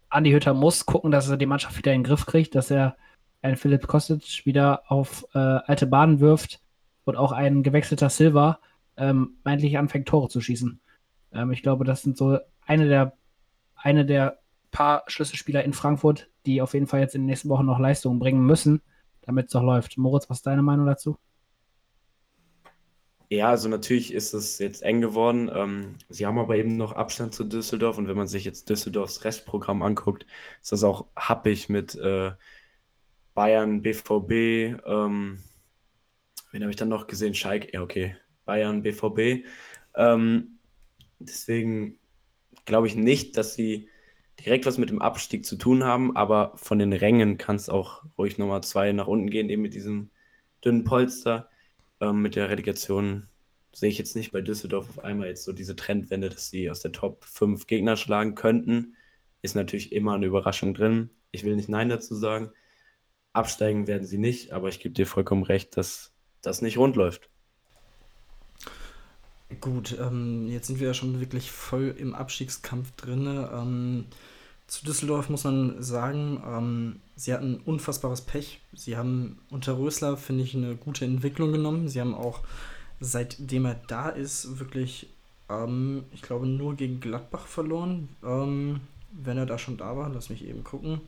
Andi 0.08 0.30
Hütter 0.30 0.54
muss 0.54 0.86
gucken, 0.86 1.10
dass 1.10 1.28
er 1.28 1.36
die 1.36 1.46
Mannschaft 1.46 1.76
wieder 1.76 1.92
in 1.92 2.02
den 2.02 2.06
Griff 2.06 2.26
kriegt, 2.26 2.54
dass 2.54 2.70
er 2.70 2.96
einen 3.44 3.56
Philipp 3.56 3.86
Kostic 3.86 4.46
wieder 4.46 4.90
auf 4.90 5.26
äh, 5.34 5.38
alte 5.38 5.86
Bahnen 5.86 6.20
wirft 6.20 6.60
und 7.04 7.16
auch 7.16 7.30
ein 7.30 7.62
gewechselter 7.62 8.08
Silva 8.08 8.58
ähm, 8.96 9.36
endlich 9.44 9.76
anfängt, 9.76 10.08
Tore 10.08 10.28
zu 10.28 10.40
schießen. 10.40 10.80
Ähm, 11.32 11.52
ich 11.52 11.62
glaube, 11.62 11.84
das 11.84 12.02
sind 12.02 12.16
so 12.16 12.38
eine 12.66 12.88
der, 12.88 13.12
eine 13.74 14.06
der 14.06 14.38
paar 14.70 15.04
Schlüsselspieler 15.06 15.62
in 15.62 15.74
Frankfurt, 15.74 16.30
die 16.46 16.62
auf 16.62 16.72
jeden 16.72 16.86
Fall 16.86 17.00
jetzt 17.00 17.14
in 17.14 17.22
den 17.22 17.26
nächsten 17.26 17.50
Wochen 17.50 17.66
noch 17.66 17.78
Leistungen 17.78 18.18
bringen 18.18 18.44
müssen, 18.46 18.80
damit 19.22 19.48
es 19.48 19.54
auch 19.54 19.62
läuft. 19.62 19.98
Moritz, 19.98 20.30
was 20.30 20.38
ist 20.38 20.46
deine 20.46 20.62
Meinung 20.62 20.86
dazu? 20.86 21.18
Ja, 23.28 23.50
also 23.50 23.68
natürlich 23.68 24.14
ist 24.14 24.32
es 24.32 24.58
jetzt 24.58 24.82
eng 24.82 25.02
geworden. 25.02 25.50
Ähm, 25.52 25.96
sie 26.08 26.24
haben 26.24 26.38
aber 26.38 26.56
eben 26.56 26.76
noch 26.76 26.92
Abstand 26.92 27.34
zu 27.34 27.44
Düsseldorf 27.44 27.98
und 27.98 28.08
wenn 28.08 28.16
man 28.16 28.26
sich 28.26 28.44
jetzt 28.44 28.70
Düsseldorfs 28.70 29.24
Restprogramm 29.24 29.82
anguckt, 29.82 30.24
ist 30.62 30.72
das 30.72 30.84
auch 30.84 31.06
happig 31.14 31.68
mit 31.68 31.94
äh, 31.96 32.32
Bayern, 33.34 33.82
BVB. 33.82 34.80
Ähm, 34.86 35.38
wen 36.52 36.62
habe 36.62 36.70
ich 36.70 36.76
dann 36.76 36.88
noch 36.88 37.06
gesehen? 37.06 37.34
Schalke, 37.34 37.72
ja, 37.72 37.82
okay. 37.82 38.16
Bayern, 38.44 38.82
BVB. 38.82 39.44
Ähm, 39.96 40.58
deswegen 41.18 41.98
glaube 42.64 42.86
ich 42.86 42.94
nicht, 42.96 43.36
dass 43.36 43.54
sie 43.54 43.88
direkt 44.40 44.66
was 44.66 44.78
mit 44.78 44.90
dem 44.90 45.02
Abstieg 45.02 45.44
zu 45.44 45.56
tun 45.56 45.84
haben, 45.84 46.16
aber 46.16 46.52
von 46.56 46.78
den 46.78 46.92
Rängen 46.92 47.38
kann 47.38 47.56
es 47.56 47.68
auch 47.68 48.04
ruhig 48.18 48.38
nochmal 48.38 48.62
zwei 48.62 48.92
nach 48.92 49.06
unten 49.06 49.30
gehen, 49.30 49.48
eben 49.48 49.62
mit 49.62 49.74
diesem 49.74 50.10
dünnen 50.64 50.84
Polster. 50.84 51.48
Ähm, 52.00 52.22
mit 52.22 52.36
der 52.36 52.50
Relegation 52.50 53.28
sehe 53.72 53.88
ich 53.90 53.98
jetzt 53.98 54.16
nicht 54.16 54.32
bei 54.32 54.40
Düsseldorf 54.40 54.88
auf 54.88 55.04
einmal 55.04 55.28
jetzt 55.28 55.44
so 55.44 55.52
diese 55.52 55.76
Trendwende, 55.76 56.28
dass 56.28 56.50
sie 56.50 56.70
aus 56.70 56.80
der 56.80 56.92
Top 56.92 57.24
5 57.24 57.66
Gegner 57.66 57.96
schlagen 57.96 58.34
könnten. 58.34 58.96
Ist 59.42 59.56
natürlich 59.56 59.92
immer 59.92 60.14
eine 60.14 60.26
Überraschung 60.26 60.74
drin. 60.74 61.10
Ich 61.32 61.44
will 61.44 61.56
nicht 61.56 61.68
Nein 61.68 61.88
dazu 61.88 62.14
sagen. 62.14 62.52
Absteigen 63.34 63.86
werden 63.86 64.06
sie 64.06 64.18
nicht, 64.18 64.52
aber 64.52 64.68
ich 64.68 64.80
gebe 64.80 64.94
dir 64.94 65.06
vollkommen 65.06 65.42
recht, 65.42 65.76
dass 65.76 66.12
das 66.40 66.62
nicht 66.62 66.78
rund 66.78 66.96
läuft. 66.96 67.28
Gut, 69.60 69.96
ähm, 70.00 70.48
jetzt 70.48 70.68
sind 70.68 70.80
wir 70.80 70.88
ja 70.88 70.94
schon 70.94 71.20
wirklich 71.20 71.50
voll 71.50 71.94
im 71.98 72.14
Abstiegskampf 72.14 72.92
drin. 72.92 73.26
Ähm, 73.26 74.06
zu 74.66 74.84
Düsseldorf 74.84 75.28
muss 75.28 75.44
man 75.44 75.82
sagen, 75.82 76.42
ähm, 76.46 77.00
sie 77.16 77.32
hatten 77.32 77.60
unfassbares 77.64 78.22
Pech. 78.22 78.60
Sie 78.72 78.96
haben 78.96 79.38
unter 79.50 79.78
Rösler, 79.78 80.16
finde 80.16 80.44
ich, 80.44 80.54
eine 80.54 80.76
gute 80.76 81.04
Entwicklung 81.04 81.52
genommen. 81.52 81.88
Sie 81.88 82.00
haben 82.00 82.14
auch, 82.14 82.40
seitdem 83.00 83.66
er 83.66 83.80
da 83.86 84.08
ist, 84.08 84.58
wirklich, 84.58 85.08
ähm, 85.50 86.04
ich 86.12 86.22
glaube, 86.22 86.46
nur 86.46 86.76
gegen 86.76 87.00
Gladbach 87.00 87.46
verloren. 87.46 88.08
Ähm, 88.24 88.80
wenn 89.12 89.38
er 89.38 89.46
da 89.46 89.58
schon 89.58 89.76
da 89.76 89.96
war, 89.96 90.08
lass 90.08 90.30
mich 90.30 90.44
eben 90.44 90.64
gucken. 90.64 91.00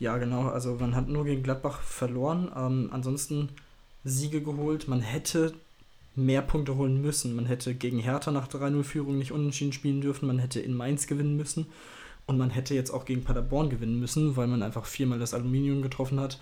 Ja, 0.00 0.16
genau, 0.16 0.48
also 0.48 0.76
man 0.80 0.96
hat 0.96 1.08
nur 1.08 1.26
gegen 1.26 1.42
Gladbach 1.42 1.82
verloren. 1.82 2.50
Ähm, 2.56 2.88
ansonsten 2.90 3.50
Siege 4.02 4.40
geholt. 4.40 4.88
Man 4.88 5.02
hätte 5.02 5.52
mehr 6.16 6.40
Punkte 6.40 6.76
holen 6.76 7.02
müssen. 7.02 7.36
Man 7.36 7.44
hätte 7.44 7.74
gegen 7.74 7.98
Hertha 7.98 8.30
nach 8.30 8.48
3-0-Führung 8.48 9.18
nicht 9.18 9.30
unentschieden 9.30 9.74
spielen 9.74 10.00
dürfen. 10.00 10.26
Man 10.26 10.38
hätte 10.38 10.58
in 10.58 10.74
Mainz 10.74 11.06
gewinnen 11.06 11.36
müssen. 11.36 11.66
Und 12.24 12.38
man 12.38 12.48
hätte 12.48 12.74
jetzt 12.74 12.90
auch 12.90 13.04
gegen 13.04 13.24
Paderborn 13.24 13.68
gewinnen 13.68 14.00
müssen, 14.00 14.36
weil 14.36 14.46
man 14.46 14.62
einfach 14.62 14.86
viermal 14.86 15.18
das 15.18 15.34
Aluminium 15.34 15.82
getroffen 15.82 16.18
hat. 16.18 16.40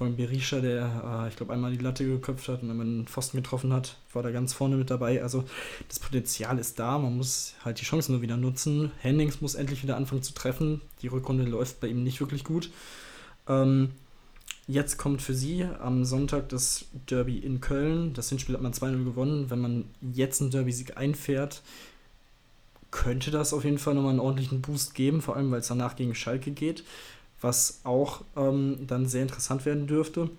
Allem 0.00 0.16
Berisha, 0.16 0.60
der, 0.60 1.24
äh, 1.24 1.28
ich 1.28 1.36
glaube, 1.36 1.52
einmal 1.52 1.70
die 1.70 1.82
Latte 1.82 2.04
geköpft 2.04 2.48
hat 2.48 2.62
und 2.62 2.68
wenn 2.68 2.76
man 2.76 2.98
den 2.98 3.06
Pfosten 3.06 3.36
getroffen 3.36 3.72
hat, 3.72 3.98
war 4.12 4.22
da 4.22 4.30
ganz 4.30 4.52
vorne 4.52 4.76
mit 4.76 4.90
dabei. 4.90 5.22
Also 5.22 5.44
das 5.88 6.00
Potenzial 6.00 6.58
ist 6.58 6.78
da, 6.78 6.98
man 6.98 7.16
muss 7.16 7.54
halt 7.64 7.80
die 7.80 7.84
Chancen 7.84 8.12
nur 8.12 8.22
wieder 8.22 8.36
nutzen. 8.36 8.90
Hennings 9.00 9.40
muss 9.40 9.54
endlich 9.54 9.82
wieder 9.82 9.96
anfangen 9.96 10.22
zu 10.22 10.34
treffen. 10.34 10.80
Die 11.02 11.08
Rückrunde 11.08 11.44
läuft 11.44 11.80
bei 11.80 11.88
ihm 11.88 12.02
nicht 12.02 12.20
wirklich 12.20 12.44
gut. 12.44 12.70
Ähm, 13.48 13.90
Jetzt 14.68 14.96
kommt 14.96 15.22
für 15.22 15.34
sie 15.34 15.64
am 15.64 16.04
Sonntag 16.04 16.48
das 16.48 16.84
Derby 17.10 17.38
in 17.38 17.60
Köln. 17.60 18.12
Das 18.14 18.28
Hinspiel 18.28 18.54
hat 18.54 18.62
man 18.62 18.72
2-0 18.72 19.04
gewonnen. 19.04 19.50
Wenn 19.50 19.58
man 19.58 19.84
jetzt 20.00 20.40
einen 20.40 20.52
Derby-Sieg 20.52 20.96
einfährt, 20.96 21.62
könnte 22.92 23.32
das 23.32 23.52
auf 23.52 23.64
jeden 23.64 23.78
Fall 23.78 23.94
nochmal 23.94 24.10
einen 24.10 24.20
ordentlichen 24.20 24.62
Boost 24.62 24.94
geben, 24.94 25.20
vor 25.20 25.34
allem 25.34 25.50
weil 25.50 25.60
es 25.60 25.68
danach 25.68 25.96
gegen 25.96 26.14
Schalke 26.14 26.52
geht, 26.52 26.84
was 27.42 27.80
auch 27.84 28.22
ähm, 28.36 28.86
dann 28.86 29.06
sehr 29.06 29.22
interessant 29.22 29.66
werden 29.66 29.86
dürfte. 29.86 30.30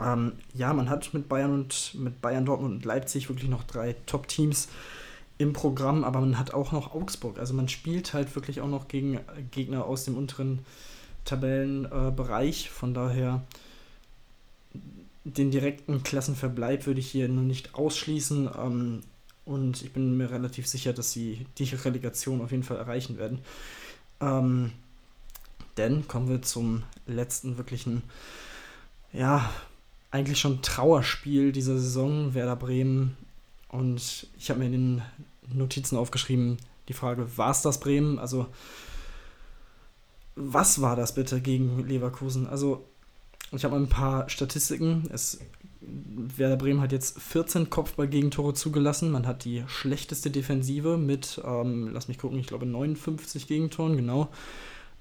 Ähm, 0.00 0.32
ja, 0.54 0.72
man 0.72 0.90
hat 0.90 1.14
mit 1.14 1.28
Bayern 1.28 1.52
und 1.52 1.94
mit 1.94 2.20
Bayern, 2.20 2.44
Dortmund 2.44 2.74
und 2.74 2.84
Leipzig 2.84 3.28
wirklich 3.28 3.48
noch 3.48 3.64
drei 3.64 3.94
Top-Teams 4.06 4.68
im 5.38 5.52
Programm, 5.52 6.04
aber 6.04 6.20
man 6.20 6.38
hat 6.38 6.54
auch 6.54 6.72
noch 6.72 6.94
Augsburg. 6.94 7.38
Also 7.38 7.54
man 7.54 7.68
spielt 7.68 8.12
halt 8.12 8.34
wirklich 8.34 8.60
auch 8.60 8.68
noch 8.68 8.88
gegen 8.88 9.20
Gegner 9.50 9.84
aus 9.84 10.04
dem 10.04 10.16
unteren 10.16 10.60
Tabellenbereich. 11.24 12.66
Äh, 12.66 12.68
Von 12.68 12.94
daher 12.94 13.42
den 15.24 15.50
direkten 15.50 16.02
Klassenverbleib 16.02 16.86
würde 16.86 17.00
ich 17.00 17.10
hier 17.10 17.28
nur 17.28 17.44
nicht 17.44 17.74
ausschließen. 17.74 18.50
Ähm, 18.56 19.00
und 19.44 19.82
ich 19.82 19.92
bin 19.92 20.16
mir 20.16 20.30
relativ 20.30 20.66
sicher, 20.66 20.92
dass 20.92 21.12
sie 21.12 21.46
die 21.58 21.64
Relegation 21.64 22.40
auf 22.40 22.50
jeden 22.50 22.62
Fall 22.62 22.78
erreichen 22.78 23.18
werden. 23.18 23.40
Ähm, 24.20 24.72
denn 25.76 26.08
kommen 26.08 26.28
wir 26.28 26.42
zum 26.42 26.82
letzten 27.06 27.58
wirklichen, 27.58 28.02
ja, 29.12 29.50
eigentlich 30.10 30.38
schon 30.38 30.62
Trauerspiel 30.62 31.52
dieser 31.52 31.78
Saison, 31.78 32.34
Werder 32.34 32.56
Bremen. 32.56 33.16
Und 33.68 34.28
ich 34.38 34.50
habe 34.50 34.60
mir 34.60 34.66
in 34.66 34.72
den 34.72 35.02
Notizen 35.52 35.96
aufgeschrieben, 35.96 36.58
die 36.88 36.92
Frage, 36.92 37.36
war 37.36 37.50
es 37.50 37.62
das 37.62 37.80
Bremen? 37.80 38.18
Also 38.18 38.46
was 40.36 40.80
war 40.80 40.96
das 40.96 41.14
bitte 41.14 41.40
gegen 41.40 41.86
Leverkusen? 41.86 42.46
Also, 42.46 42.84
ich 43.52 43.64
habe 43.64 43.76
ein 43.76 43.88
paar 43.88 44.28
Statistiken. 44.28 45.08
Es, 45.12 45.38
Werder 45.80 46.56
Bremen 46.56 46.80
hat 46.80 46.92
jetzt 46.92 47.20
14 47.20 47.70
Kopfball-Gegentore 47.70 48.54
zugelassen. 48.54 49.10
Man 49.10 49.26
hat 49.26 49.44
die 49.44 49.64
schlechteste 49.66 50.30
Defensive 50.30 50.96
mit, 50.96 51.40
ähm, 51.44 51.90
lass 51.92 52.08
mich 52.08 52.18
gucken, 52.18 52.38
ich 52.38 52.46
glaube 52.46 52.66
59 52.66 53.46
Gegentoren, 53.46 53.96
genau. 53.96 54.28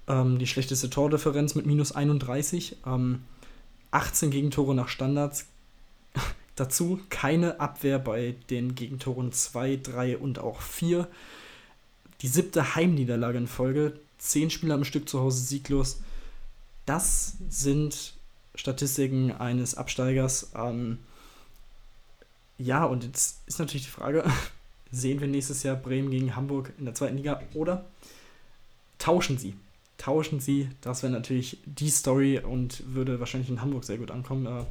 Ähm, 0.08 0.40
die 0.40 0.48
schlechteste 0.48 0.90
Tordifferenz 0.90 1.56
mit 1.56 1.66
minus 1.66 1.92
31. 1.92 2.78
Ähm, 2.86 3.24
18 3.92 4.32
Gegentore 4.32 4.76
nach 4.76 4.88
Standards. 4.90 5.48
Dazu 6.56 7.00
keine 7.10 7.60
Abwehr 7.60 8.00
bei 8.00 8.36
den 8.50 8.76
Gegentoren 8.76 9.32
2, 9.32 9.80
3 9.82 10.18
und 10.18 10.40
auch 10.40 10.62
4 10.62 11.08
die 12.24 12.30
siebte 12.30 12.76
Heimniederlage 12.76 13.38
in 13.38 13.48
Folge, 13.48 14.00
zehn 14.18 14.50
Spiele 14.50 14.74
am 14.74 14.86
Stück 14.86 15.10
zu 15.10 15.20
Hause 15.20 15.44
sieglos. 15.44 16.00
Das 16.86 17.34
sind 17.50 18.14
Statistiken 18.56 19.32
eines 19.34 19.76
Absteigers. 19.76 20.52
Ähm, 20.56 21.00
ja, 22.58 22.86
und 22.86 23.04
jetzt 23.04 23.42
ist 23.46 23.60
natürlich 23.60 23.86
die 23.86 23.92
Frage, 23.92 24.24
sehen 24.92 25.20
wir 25.20 25.28
nächstes 25.28 25.64
Jahr 25.64 25.76
Bremen 25.76 26.12
gegen 26.12 26.36
Hamburg 26.36 26.72
in 26.78 26.86
der 26.86 26.96
zweiten 26.96 27.18
Liga 27.18 27.42
oder 27.54 27.86
tauschen 29.00 29.38
sie? 29.38 29.54
Tauschen 29.98 30.40
sie, 30.40 30.70
das 30.82 31.04
wäre 31.04 31.14
natürlich 31.14 31.60
die 31.66 31.90
Story 31.90 32.40
und 32.40 32.84
würde 32.94 33.20
wahrscheinlich 33.20 33.50
in 33.50 33.62
Hamburg 33.62 33.84
sehr 33.84 33.98
gut 33.98 34.12
ankommen. 34.12 34.46
Äh, 34.46 34.66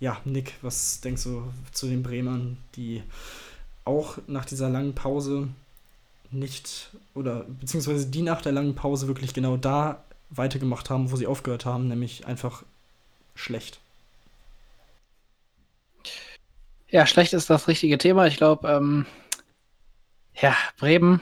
ja, 0.00 0.20
Nick, 0.24 0.54
was 0.62 1.00
denkst 1.00 1.24
du 1.24 1.52
zu 1.72 1.86
den 1.86 2.02
Bremern, 2.02 2.58
die 2.76 3.02
auch 3.84 4.18
nach 4.26 4.44
dieser 4.44 4.68
langen 4.68 4.94
Pause 4.94 5.48
nicht 6.30 6.90
oder 7.14 7.44
beziehungsweise 7.60 8.06
die 8.06 8.22
nach 8.22 8.42
der 8.42 8.52
langen 8.52 8.74
Pause 8.74 9.08
wirklich 9.08 9.32
genau 9.32 9.56
da 9.56 10.04
weitergemacht 10.30 10.90
haben, 10.90 11.10
wo 11.10 11.16
sie 11.16 11.26
aufgehört 11.26 11.64
haben, 11.64 11.88
nämlich 11.88 12.26
einfach 12.26 12.64
schlecht. 13.34 13.80
Ja, 16.90 17.06
schlecht 17.06 17.32
ist 17.32 17.50
das 17.50 17.68
richtige 17.68 17.98
Thema. 17.98 18.26
Ich 18.26 18.36
glaube, 18.36 18.68
ähm, 18.68 19.06
ja, 20.34 20.56
Bremen. 20.78 21.20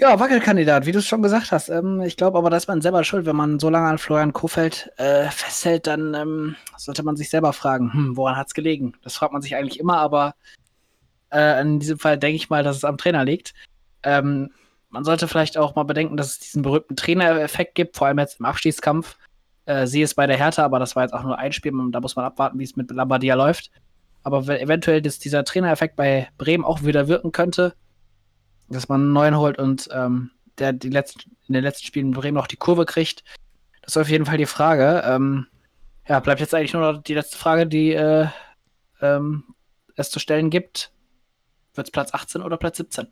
Ja, 0.00 0.18
Wackelkandidat, 0.18 0.86
wie 0.86 0.92
du 0.92 0.98
es 1.00 1.06
schon 1.06 1.20
gesagt 1.20 1.52
hast. 1.52 1.68
Ähm, 1.68 2.00
ich 2.00 2.16
glaube 2.16 2.38
aber, 2.38 2.48
da 2.48 2.56
ist 2.56 2.68
man 2.68 2.80
selber 2.80 3.04
schuld, 3.04 3.26
wenn 3.26 3.36
man 3.36 3.60
so 3.60 3.68
lange 3.68 3.86
an 3.86 3.98
Florian 3.98 4.32
Kofeld 4.32 4.90
äh, 4.96 5.28
festhält, 5.28 5.86
dann 5.86 6.14
ähm, 6.14 6.56
sollte 6.78 7.02
man 7.02 7.16
sich 7.16 7.28
selber 7.28 7.52
fragen, 7.52 7.92
hm, 7.92 8.16
woran 8.16 8.38
hat 8.38 8.46
es 8.46 8.54
gelegen? 8.54 8.94
Das 9.02 9.16
fragt 9.16 9.34
man 9.34 9.42
sich 9.42 9.56
eigentlich 9.56 9.78
immer, 9.78 9.98
aber 9.98 10.36
äh, 11.30 11.60
in 11.60 11.80
diesem 11.80 11.98
Fall 11.98 12.16
denke 12.16 12.36
ich 12.36 12.48
mal, 12.48 12.62
dass 12.62 12.78
es 12.78 12.84
am 12.86 12.96
Trainer 12.96 13.26
liegt. 13.26 13.52
Ähm, 14.02 14.48
man 14.88 15.04
sollte 15.04 15.28
vielleicht 15.28 15.58
auch 15.58 15.74
mal 15.74 15.82
bedenken, 15.82 16.16
dass 16.16 16.28
es 16.28 16.38
diesen 16.38 16.62
berühmten 16.62 16.96
Trainereffekt 16.96 17.74
gibt, 17.74 17.98
vor 17.98 18.06
allem 18.06 18.20
jetzt 18.20 18.40
im 18.40 18.46
Abstiegskampf. 18.46 19.18
Äh, 19.66 19.86
sie 19.86 20.00
ist 20.00 20.14
bei 20.14 20.26
der 20.26 20.38
Hertha, 20.38 20.64
aber 20.64 20.78
das 20.78 20.96
war 20.96 21.02
jetzt 21.02 21.12
auch 21.12 21.24
nur 21.24 21.36
ein 21.36 21.52
Spiel. 21.52 21.74
Da 21.90 22.00
muss 22.00 22.16
man 22.16 22.24
abwarten, 22.24 22.58
wie 22.58 22.64
es 22.64 22.74
mit 22.74 22.90
Lambadia 22.90 23.34
läuft. 23.34 23.70
Aber 24.22 24.48
eventuell 24.48 25.02
dass 25.02 25.18
dieser 25.18 25.44
Trainereffekt 25.44 25.96
bei 25.96 26.30
Bremen 26.38 26.64
auch 26.64 26.84
wieder 26.84 27.06
wirken 27.06 27.32
könnte, 27.32 27.74
dass 28.70 28.88
man 28.88 29.02
einen 29.02 29.12
neuen 29.12 29.36
holt 29.36 29.58
und 29.58 29.88
ähm, 29.92 30.30
der 30.58 30.72
die 30.72 30.88
letzten, 30.88 31.36
in 31.48 31.54
den 31.54 31.64
letzten 31.64 31.86
Spielen 31.86 32.12
Bremen 32.12 32.34
noch 32.34 32.46
die 32.46 32.56
Kurve 32.56 32.86
kriegt. 32.86 33.24
Das 33.82 33.96
ist 33.96 34.02
auf 34.02 34.08
jeden 34.08 34.26
Fall 34.26 34.38
die 34.38 34.46
Frage. 34.46 35.02
Ähm, 35.04 35.46
ja, 36.08 36.20
bleibt 36.20 36.40
jetzt 36.40 36.54
eigentlich 36.54 36.72
nur 36.72 36.92
noch 36.92 37.02
die 37.02 37.14
letzte 37.14 37.38
Frage, 37.38 37.66
die 37.66 37.92
äh, 37.92 38.28
ähm, 39.00 39.44
es 39.96 40.10
zu 40.10 40.18
stellen 40.18 40.50
gibt. 40.50 40.92
Wird 41.74 41.88
es 41.88 41.90
Platz 41.90 42.14
18 42.14 42.42
oder 42.42 42.56
Platz 42.56 42.78
17? 42.78 43.06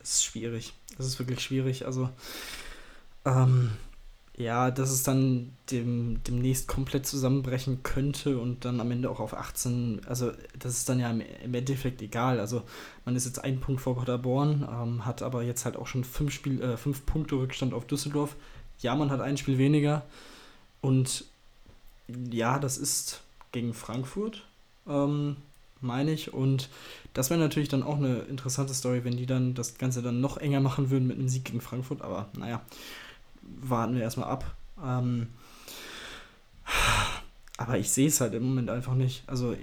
Es 0.00 0.14
ist 0.16 0.24
schwierig. 0.24 0.74
Es 0.98 1.06
ist 1.06 1.18
wirklich 1.18 1.40
schwierig. 1.40 1.86
Also, 1.86 2.10
ähm, 3.24 3.72
ja, 4.36 4.70
dass 4.70 4.90
es 4.90 5.02
dann 5.02 5.52
dem, 5.70 6.22
demnächst 6.24 6.66
komplett 6.66 7.06
zusammenbrechen 7.06 7.82
könnte 7.82 8.38
und 8.38 8.64
dann 8.64 8.80
am 8.80 8.90
Ende 8.90 9.10
auch 9.10 9.20
auf 9.20 9.34
18, 9.34 10.00
also 10.06 10.32
das 10.58 10.78
ist 10.78 10.88
dann 10.88 11.00
ja 11.00 11.10
im, 11.10 11.54
Endeffekt 11.54 12.00
egal. 12.00 12.40
Also 12.40 12.62
man 13.04 13.14
ist 13.14 13.26
jetzt 13.26 13.44
ein 13.44 13.60
Punkt 13.60 13.82
vor 13.82 13.96
Paderborn, 13.96 14.66
ähm, 14.70 15.04
hat 15.04 15.22
aber 15.22 15.42
jetzt 15.42 15.64
halt 15.64 15.76
auch 15.76 15.86
schon 15.86 16.04
fünf, 16.04 16.32
Spiel, 16.32 16.62
äh, 16.62 16.76
fünf 16.76 17.04
Punkte 17.04 17.36
Rückstand 17.36 17.74
auf 17.74 17.86
Düsseldorf. 17.86 18.36
Ja, 18.78 18.94
man 18.94 19.10
hat 19.10 19.20
ein 19.20 19.36
Spiel 19.36 19.58
weniger 19.58 20.02
und 20.80 21.26
ja, 22.08 22.58
das 22.58 22.78
ist 22.78 23.22
gegen 23.52 23.74
Frankfurt. 23.74 24.44
Ähm, 24.88 25.36
meine 25.82 26.12
ich. 26.12 26.32
Und 26.32 26.68
das 27.12 27.30
wäre 27.30 27.40
natürlich 27.40 27.68
dann 27.68 27.82
auch 27.82 27.96
eine 27.96 28.20
interessante 28.20 28.74
Story, 28.74 29.04
wenn 29.04 29.16
die 29.16 29.26
dann 29.26 29.54
das 29.54 29.78
Ganze 29.78 30.02
dann 30.02 30.20
noch 30.20 30.38
enger 30.38 30.60
machen 30.60 30.90
würden 30.90 31.06
mit 31.06 31.18
einem 31.18 31.28
Sieg 31.28 31.44
gegen 31.44 31.60
Frankfurt. 31.60 32.02
Aber 32.02 32.28
naja, 32.38 32.62
warten 33.42 33.94
wir 33.94 34.02
erstmal 34.02 34.28
ab. 34.28 34.56
Ähm, 34.82 35.28
aber 37.56 37.78
ich 37.78 37.90
sehe 37.90 38.08
es 38.08 38.20
halt 38.20 38.34
im 38.34 38.44
Moment 38.44 38.70
einfach 38.70 38.94
nicht. 38.94 39.22
Also, 39.26 39.56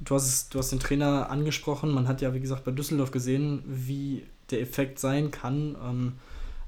du 0.00 0.14
hast, 0.14 0.26
es, 0.26 0.48
du 0.48 0.58
hast 0.58 0.72
den 0.72 0.80
Trainer 0.80 1.30
angesprochen. 1.30 1.92
Man 1.92 2.08
hat 2.08 2.20
ja, 2.20 2.34
wie 2.34 2.40
gesagt, 2.40 2.64
bei 2.64 2.72
Düsseldorf 2.72 3.10
gesehen, 3.10 3.62
wie 3.66 4.26
der 4.50 4.60
Effekt 4.60 4.98
sein 4.98 5.30
kann. 5.30 5.76
Ähm, 5.82 6.12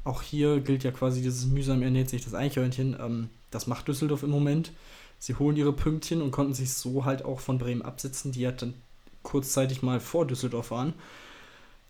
auch 0.05 0.23
hier 0.23 0.61
gilt 0.61 0.85
ja 0.85 0.91
quasi 0.91 1.21
dieses 1.21 1.47
mühsam 1.47 1.83
ernährt 1.83 2.09
sich 2.09 2.25
das 2.25 2.35
Eichhörnchen. 2.35 2.97
Ähm, 2.99 3.29
das 3.51 3.67
macht 3.67 3.89
Düsseldorf 3.89 4.23
im 4.23 4.31
Moment. 4.31 4.73
Sie 5.19 5.35
holen 5.35 5.57
ihre 5.57 5.73
Pünktchen 5.73 6.23
und 6.23 6.31
konnten 6.31 6.55
sich 6.55 6.73
so 6.73 7.05
halt 7.05 7.25
auch 7.25 7.41
von 7.41 7.59
Bremen 7.59 7.83
absetzen, 7.83 8.33
die 8.33 8.41
ja 8.41 8.53
dann 8.53 8.75
kurzzeitig 9.23 9.83
mal 9.83 10.01
vor 10.01 10.27
Düsseldorf 10.27 10.71
waren. 10.71 10.95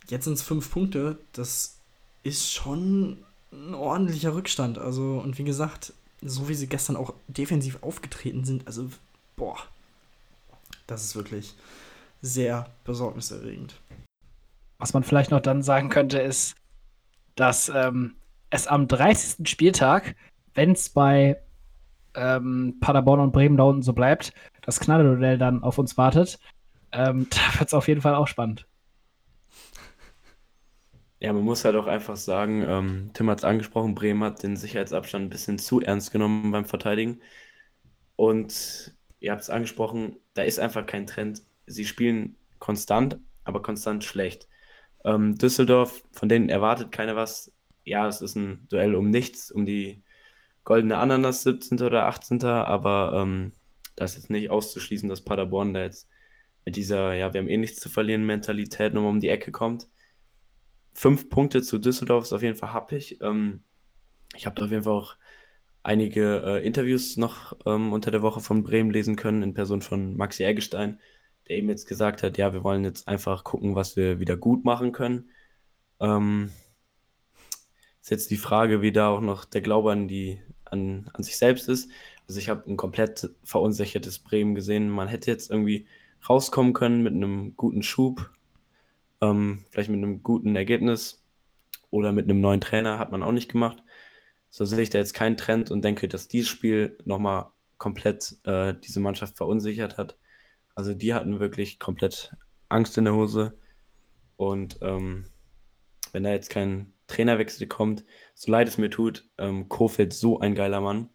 Jetzt 0.08 0.24
sind 0.24 0.34
es 0.34 0.42
fünf 0.42 0.70
Punkte. 0.70 1.18
Das 1.32 1.76
ist 2.22 2.50
schon 2.50 3.18
ein 3.52 3.74
ordentlicher 3.74 4.34
Rückstand. 4.34 4.78
Also, 4.78 5.18
und 5.18 5.38
wie 5.38 5.44
gesagt, 5.44 5.92
so 6.22 6.48
wie 6.48 6.54
sie 6.54 6.66
gestern 6.66 6.96
auch 6.96 7.14
defensiv 7.28 7.82
aufgetreten 7.82 8.44
sind, 8.44 8.66
also, 8.66 8.88
boah, 9.36 9.58
das 10.86 11.04
ist 11.04 11.16
wirklich 11.16 11.54
sehr 12.22 12.68
besorgniserregend. 12.84 13.74
Was 14.78 14.94
man 14.94 15.04
vielleicht 15.04 15.30
noch 15.30 15.40
dann 15.40 15.62
sagen 15.62 15.88
könnte, 15.88 16.18
ist, 16.18 16.56
dass 17.36 17.70
ähm, 17.74 18.14
es 18.50 18.66
am 18.66 18.88
30. 18.88 19.48
Spieltag, 19.48 20.16
wenn 20.54 20.72
es 20.72 20.88
bei 20.88 21.40
ähm, 22.14 22.76
Paderborn 22.80 23.20
und 23.20 23.32
Bremen 23.32 23.56
da 23.56 23.64
unten 23.64 23.82
so 23.82 23.92
bleibt, 23.92 24.32
das 24.62 24.80
Knalleduell 24.80 25.38
dann 25.38 25.62
auf 25.62 25.78
uns 25.78 25.96
wartet, 25.96 26.38
ähm, 26.92 27.28
da 27.30 27.58
wird 27.58 27.68
es 27.68 27.74
auf 27.74 27.88
jeden 27.88 28.00
Fall 28.00 28.14
auch 28.14 28.28
spannend. 28.28 28.66
Ja, 31.20 31.32
man 31.32 31.42
muss 31.42 31.64
halt 31.64 31.74
auch 31.74 31.86
einfach 31.86 32.16
sagen, 32.16 32.62
ähm, 32.66 33.10
Tim 33.12 33.28
hat 33.28 33.38
es 33.38 33.44
angesprochen, 33.44 33.94
Bremen 33.94 34.22
hat 34.22 34.42
den 34.42 34.56
Sicherheitsabstand 34.56 35.26
ein 35.26 35.30
bisschen 35.30 35.58
zu 35.58 35.80
ernst 35.80 36.12
genommen 36.12 36.52
beim 36.52 36.64
Verteidigen. 36.64 37.20
Und 38.16 38.94
ihr 39.20 39.32
habt 39.32 39.42
es 39.42 39.50
angesprochen, 39.50 40.16
da 40.34 40.42
ist 40.42 40.60
einfach 40.60 40.86
kein 40.86 41.06
Trend. 41.06 41.42
Sie 41.66 41.84
spielen 41.84 42.36
konstant, 42.60 43.18
aber 43.44 43.62
konstant 43.62 44.04
schlecht. 44.04 44.48
Ähm, 45.04 45.36
Düsseldorf, 45.36 46.02
von 46.12 46.28
denen 46.28 46.48
erwartet 46.50 46.92
keiner 46.92 47.16
was. 47.16 47.52
Ja, 47.84 48.06
es 48.08 48.20
ist 48.20 48.36
ein 48.36 48.66
Duell 48.68 48.94
um 48.94 49.10
nichts, 49.10 49.50
um 49.50 49.66
die 49.66 50.02
goldene 50.64 50.98
Ananas 50.98 51.42
17. 51.44 51.80
oder 51.82 52.06
18. 52.06 52.44
Aber 52.44 53.12
ähm, 53.16 53.52
das 53.96 54.12
ist 54.12 54.16
jetzt 54.24 54.30
nicht 54.30 54.50
auszuschließen, 54.50 55.08
dass 55.08 55.24
Paderborn 55.24 55.74
da 55.74 55.82
jetzt 55.82 56.08
mit 56.64 56.76
dieser, 56.76 57.14
ja, 57.14 57.32
wir 57.34 57.40
haben 57.40 57.48
eh 57.48 57.56
nichts 57.56 57.80
zu 57.80 57.88
verlieren 57.88 58.26
Mentalität 58.26 58.94
nochmal 58.94 59.10
um 59.10 59.20
die 59.20 59.30
Ecke 59.30 59.52
kommt. 59.52 59.88
Fünf 60.94 61.28
Punkte 61.28 61.62
zu 61.62 61.78
Düsseldorf 61.78 62.24
ist 62.24 62.32
auf 62.32 62.42
jeden 62.42 62.56
Fall 62.56 62.72
happig. 62.72 63.20
Ähm, 63.20 63.62
ich 64.34 64.46
habe 64.46 64.56
da 64.56 64.64
auf 64.64 64.70
jeden 64.70 64.84
Fall 64.84 64.92
auch 64.92 65.16
einige 65.82 66.42
äh, 66.44 66.66
Interviews 66.66 67.16
noch 67.16 67.56
ähm, 67.66 67.92
unter 67.92 68.10
der 68.10 68.22
Woche 68.22 68.40
von 68.40 68.62
Bremen 68.62 68.90
lesen 68.90 69.16
können, 69.16 69.42
in 69.42 69.54
Person 69.54 69.80
von 69.80 70.16
Maxi 70.16 70.44
Eggestein, 70.44 71.00
der 71.48 71.56
eben 71.56 71.68
jetzt 71.68 71.86
gesagt 71.86 72.22
hat, 72.22 72.36
ja, 72.36 72.52
wir 72.52 72.64
wollen 72.64 72.84
jetzt 72.84 73.08
einfach 73.08 73.44
gucken, 73.44 73.74
was 73.74 73.96
wir 73.96 74.20
wieder 74.20 74.36
gut 74.36 74.64
machen 74.64 74.92
können. 74.92 75.30
Ähm, 76.00 76.50
ist 78.00 78.10
jetzt 78.10 78.30
die 78.30 78.36
Frage, 78.36 78.82
wie 78.82 78.92
da 78.92 79.08
auch 79.08 79.20
noch 79.20 79.44
der 79.44 79.60
Glaube 79.60 79.92
an 79.92 80.08
die 80.08 80.40
an, 80.64 81.10
an 81.12 81.22
sich 81.22 81.36
selbst 81.36 81.68
ist. 81.68 81.90
Also 82.26 82.40
ich 82.40 82.48
habe 82.48 82.70
ein 82.70 82.76
komplett 82.76 83.30
verunsichertes 83.44 84.18
Bremen 84.18 84.54
gesehen. 84.54 84.90
Man 84.90 85.08
hätte 85.08 85.30
jetzt 85.30 85.50
irgendwie 85.50 85.86
rauskommen 86.28 86.72
können 86.72 87.02
mit 87.02 87.14
einem 87.14 87.56
guten 87.56 87.82
Schub, 87.82 88.30
ähm, 89.20 89.64
vielleicht 89.70 89.90
mit 89.90 89.98
einem 89.98 90.22
guten 90.22 90.56
Ergebnis 90.56 91.24
oder 91.90 92.12
mit 92.12 92.24
einem 92.24 92.40
neuen 92.40 92.60
Trainer, 92.60 92.98
hat 92.98 93.12
man 93.12 93.22
auch 93.22 93.32
nicht 93.32 93.50
gemacht. 93.50 93.82
So 94.50 94.64
sehe 94.64 94.80
ich 94.80 94.90
da 94.90 94.98
jetzt 94.98 95.14
keinen 95.14 95.36
Trend 95.36 95.70
und 95.70 95.82
denke, 95.82 96.08
dass 96.08 96.28
dieses 96.28 96.48
Spiel 96.48 96.98
nochmal 97.04 97.50
komplett 97.76 98.36
äh, 98.44 98.74
diese 98.74 99.00
Mannschaft 99.00 99.36
verunsichert 99.36 99.98
hat. 99.98 100.18
Also 100.74 100.94
die 100.94 101.14
hatten 101.14 101.40
wirklich 101.40 101.78
komplett 101.78 102.34
Angst 102.68 102.98
in 102.98 103.04
der 103.04 103.14
Hose. 103.14 103.58
Und 104.36 104.78
ähm, 104.82 105.26
wenn 106.12 106.24
da 106.24 106.30
jetzt 106.30 106.50
kein 106.50 106.92
Trainerwechsel 107.06 107.66
kommt, 107.66 108.04
so 108.34 108.52
leid 108.52 108.68
es 108.68 108.78
mir 108.78 108.90
tut, 108.90 109.28
ähm, 109.38 109.68
Kofeld 109.68 110.12
so 110.12 110.40
ein 110.40 110.54
geiler 110.54 110.80
Mann, 110.80 111.08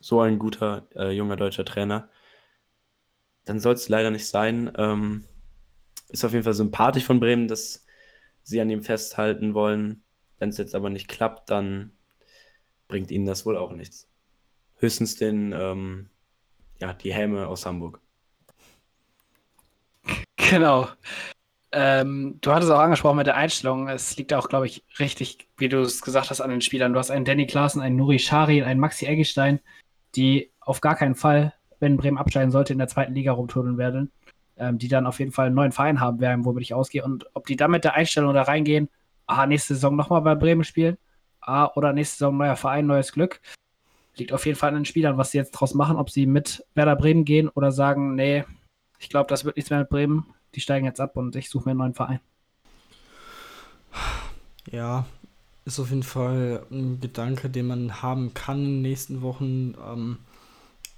so 0.00 0.20
ein 0.20 0.38
guter 0.38 0.88
äh, 0.94 1.10
junger 1.10 1.36
deutscher 1.36 1.64
Trainer, 1.64 2.08
dann 3.44 3.60
soll 3.60 3.74
es 3.74 3.88
leider 3.88 4.10
nicht 4.10 4.26
sein. 4.26 4.70
Ähm, 4.76 5.24
ist 6.12 6.24
auf 6.24 6.32
jeden 6.32 6.44
Fall 6.44 6.54
sympathisch 6.54 7.04
von 7.04 7.20
Bremen, 7.20 7.48
dass 7.48 7.84
sie 8.42 8.60
an 8.60 8.70
ihm 8.70 8.82
festhalten 8.82 9.54
wollen. 9.54 10.02
Wenn 10.38 10.50
es 10.50 10.58
jetzt 10.58 10.74
aber 10.74 10.90
nicht 10.90 11.08
klappt, 11.08 11.50
dann 11.50 11.92
bringt 12.88 13.10
ihnen 13.10 13.26
das 13.26 13.46
wohl 13.46 13.56
auch 13.56 13.72
nichts. 13.72 14.08
Höchstens 14.78 15.16
den, 15.16 15.52
ähm, 15.52 16.10
ja, 16.80 16.92
die 16.92 17.12
Helme 17.12 17.46
aus 17.46 17.66
Hamburg. 17.66 18.00
Genau. 20.50 20.88
Ähm, 21.70 22.38
du 22.40 22.52
hattest 22.52 22.72
auch 22.72 22.80
angesprochen 22.80 23.18
mit 23.18 23.26
der 23.28 23.36
Einstellung. 23.36 23.88
Es 23.88 24.16
liegt 24.16 24.32
auch, 24.32 24.48
glaube 24.48 24.66
ich, 24.66 24.82
richtig, 24.98 25.46
wie 25.58 25.68
du 25.68 25.80
es 25.80 26.02
gesagt 26.02 26.30
hast, 26.30 26.40
an 26.40 26.50
den 26.50 26.60
Spielern. 26.60 26.92
Du 26.92 26.98
hast 26.98 27.12
einen 27.12 27.24
Danny 27.24 27.46
Klaassen, 27.46 27.80
einen 27.80 27.94
Nuri 27.94 28.18
Schari, 28.18 28.64
einen 28.64 28.80
Maxi 28.80 29.06
Eggestein, 29.06 29.60
die 30.16 30.50
auf 30.58 30.80
gar 30.80 30.96
keinen 30.96 31.14
Fall, 31.14 31.54
wenn 31.78 31.96
Bremen 31.96 32.18
absteigen 32.18 32.50
sollte, 32.50 32.72
in 32.72 32.80
der 32.80 32.88
zweiten 32.88 33.14
Liga 33.14 33.30
rumturnen 33.30 33.78
werden. 33.78 34.10
Ähm, 34.60 34.78
die 34.78 34.88
dann 34.88 35.06
auf 35.06 35.18
jeden 35.18 35.32
Fall 35.32 35.46
einen 35.46 35.54
neuen 35.54 35.72
Verein 35.72 36.00
haben 36.00 36.20
werden, 36.20 36.44
womit 36.44 36.62
ich 36.62 36.74
ausgehe. 36.74 37.02
Und 37.02 37.26
ob 37.34 37.46
die 37.46 37.56
dann 37.56 37.70
mit 37.70 37.82
der 37.82 37.94
Einstellung 37.94 38.34
da 38.34 38.42
reingehen, 38.42 38.88
aha, 39.26 39.46
nächste 39.46 39.74
Saison 39.74 39.96
nochmal 39.96 40.20
bei 40.20 40.34
Bremen 40.34 40.64
spielen, 40.64 40.98
ah, 41.40 41.70
oder 41.74 41.92
nächste 41.92 42.18
Saison 42.18 42.36
neuer 42.36 42.56
Verein, 42.56 42.86
neues 42.86 43.12
Glück, 43.12 43.40
liegt 44.16 44.32
auf 44.32 44.44
jeden 44.46 44.58
Fall 44.58 44.68
an 44.68 44.76
den 44.76 44.84
Spielern, 44.84 45.16
was 45.16 45.30
sie 45.30 45.38
jetzt 45.38 45.52
draus 45.52 45.74
machen, 45.74 45.96
ob 45.96 46.10
sie 46.10 46.26
mit 46.26 46.64
Werder 46.74 46.96
Bremen 46.96 47.24
gehen 47.24 47.48
oder 47.48 47.72
sagen, 47.72 48.14
nee, 48.14 48.44
ich 48.98 49.08
glaube, 49.08 49.28
das 49.28 49.44
wird 49.44 49.56
nichts 49.56 49.70
mehr 49.70 49.80
mit 49.80 49.88
Bremen, 49.88 50.26
die 50.54 50.60
steigen 50.60 50.84
jetzt 50.84 51.00
ab 51.00 51.16
und 51.16 51.34
ich 51.36 51.48
suche 51.48 51.64
mir 51.64 51.70
einen 51.70 51.78
neuen 51.78 51.94
Verein. 51.94 52.20
Ja, 54.70 55.06
ist 55.64 55.80
auf 55.80 55.88
jeden 55.88 56.02
Fall 56.02 56.66
ein 56.70 57.00
Gedanke, 57.00 57.48
den 57.48 57.66
man 57.66 58.02
haben 58.02 58.34
kann 58.34 58.58
in 58.58 58.64
den 58.64 58.82
nächsten 58.82 59.22
Wochen. 59.22 59.74
Ähm, 59.86 60.18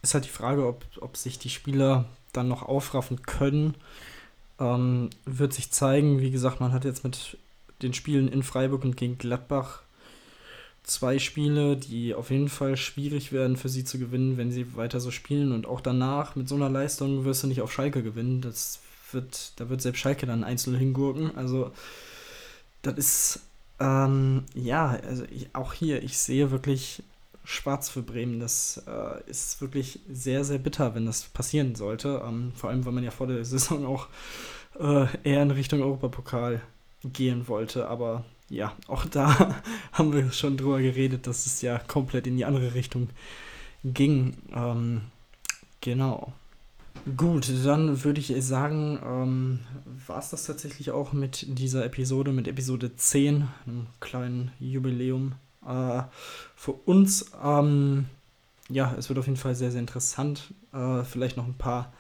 ist 0.03 0.15
halt 0.15 0.25
die 0.25 0.31
Frage, 0.31 0.67
ob, 0.67 0.85
ob 1.01 1.17
sich 1.17 1.39
die 1.39 1.49
Spieler 1.49 2.07
dann 2.33 2.49
noch 2.49 2.63
aufraffen 2.63 3.23
können. 3.23 3.75
Ähm, 4.59 5.11
wird 5.25 5.53
sich 5.53 5.71
zeigen. 5.71 6.21
Wie 6.21 6.31
gesagt, 6.31 6.61
man 6.61 6.73
hat 6.73 6.85
jetzt 6.85 7.05
mit 7.05 7.39
den 7.83 7.95
Spielen 7.95 8.29
in 8.29 8.43
Freiburg 8.43 8.85
und 8.85 8.97
gegen 8.97 9.19
Gladbach 9.19 9.83
zwei 10.85 11.19
Spiele, 11.19 11.77
die 11.77 12.15
auf 12.15 12.31
jeden 12.31 12.49
Fall 12.49 12.77
schwierig 12.77 13.33
werden 13.33 13.57
für 13.57 13.69
sie 13.69 13.85
zu 13.85 13.99
gewinnen, 13.99 14.37
wenn 14.37 14.51
sie 14.51 14.77
weiter 14.77 15.01
so 15.01 15.11
spielen. 15.11 15.53
Und 15.53 15.67
auch 15.67 15.81
danach 15.81 16.37
mit 16.37 16.49
so 16.49 16.57
einer 16.57 16.69
Leistung 16.69 17.25
wirst 17.25 17.43
du 17.43 17.47
nicht 17.47 17.63
auf 17.63 17.73
Schalke 17.73 18.03
gewinnen. 18.03 18.41
Das 18.41 18.81
wird, 19.13 19.53
da 19.57 19.69
wird 19.69 19.81
selbst 19.81 20.01
Schalke 20.01 20.27
dann 20.27 20.45
einzeln 20.45 20.77
hingurken. 20.77 21.37
Also 21.37 21.73
das 22.83 22.95
ist 22.95 23.41
ähm, 23.83 24.45
ja, 24.55 24.99
also 25.07 25.25
ich, 25.31 25.49
auch 25.55 25.73
hier, 25.73 26.03
ich 26.03 26.17
sehe 26.19 26.51
wirklich 26.53 27.03
schwarz 27.45 27.89
für 27.89 28.03
Bremen. 28.03 28.41
Das 28.41 28.83
äh, 28.87 29.31
ist 29.31 29.61
wirklich 29.61 30.01
sehr, 30.11 30.45
sehr 30.45 30.59
bitter, 30.59 30.95
wenn 30.95 31.07
das 31.07 31.25
passieren 31.25 31.75
sollte. 31.75 32.23
Ähm, 32.27 32.53
vor 32.55 32.71
allem, 32.71 32.85
weil 32.85 32.93
man 32.93 33.05
ja 33.05 33.11
vor 33.11 33.27
der 33.27 33.45
Saison 33.45 33.87
auch 33.87 34.09
äh, 34.79 35.07
eher 35.23 35.43
in 35.43 35.51
Richtung 35.51 35.83
Europapokal 35.83 36.61
gehen 37.05 37.49
wollte. 37.49 37.89
Aber 37.89 38.25
ja, 38.49 38.77
auch 38.87 39.05
da 39.07 39.63
haben 39.93 40.13
wir 40.13 40.31
schon 40.33 40.57
drüber 40.57 40.81
geredet, 40.81 41.27
dass 41.27 41.47
es 41.47 41.63
ja 41.63 41.79
komplett 41.79 42.27
in 42.27 42.37
die 42.37 42.45
andere 42.45 42.75
Richtung 42.75 43.09
ging. 43.85 44.37
Ähm, 44.55 45.03
genau. 45.81 46.33
Gut, 47.17 47.51
dann 47.65 48.05
würde 48.05 48.21
ich 48.21 48.33
sagen, 48.45 48.99
ähm, 49.05 49.59
war 50.07 50.19
es 50.19 50.31
das 50.31 50.45
tatsächlich 50.45 50.93
auch 50.93 51.13
mit 51.13 51.47
dieser 51.59 51.85
Episode, 51.85 52.31
mit 52.31 52.47
Episode 52.47 52.95
10, 52.95 53.49
einem 53.67 53.87
kleinen 53.99 54.53
Jubiläum 54.61 55.33
äh, 55.67 56.03
für 56.57 56.73
uns. 56.73 57.31
Ähm, 57.43 58.07
ja, 58.69 58.95
es 58.99 59.09
wird 59.09 59.19
auf 59.19 59.27
jeden 59.27 59.39
Fall 59.39 59.55
sehr, 59.55 59.71
sehr 59.71 59.81
interessant. 59.81 60.55
Äh, 60.73 61.05
vielleicht 61.05 61.37
noch 61.37 61.47
ein 61.47 61.59
paar 61.59 61.93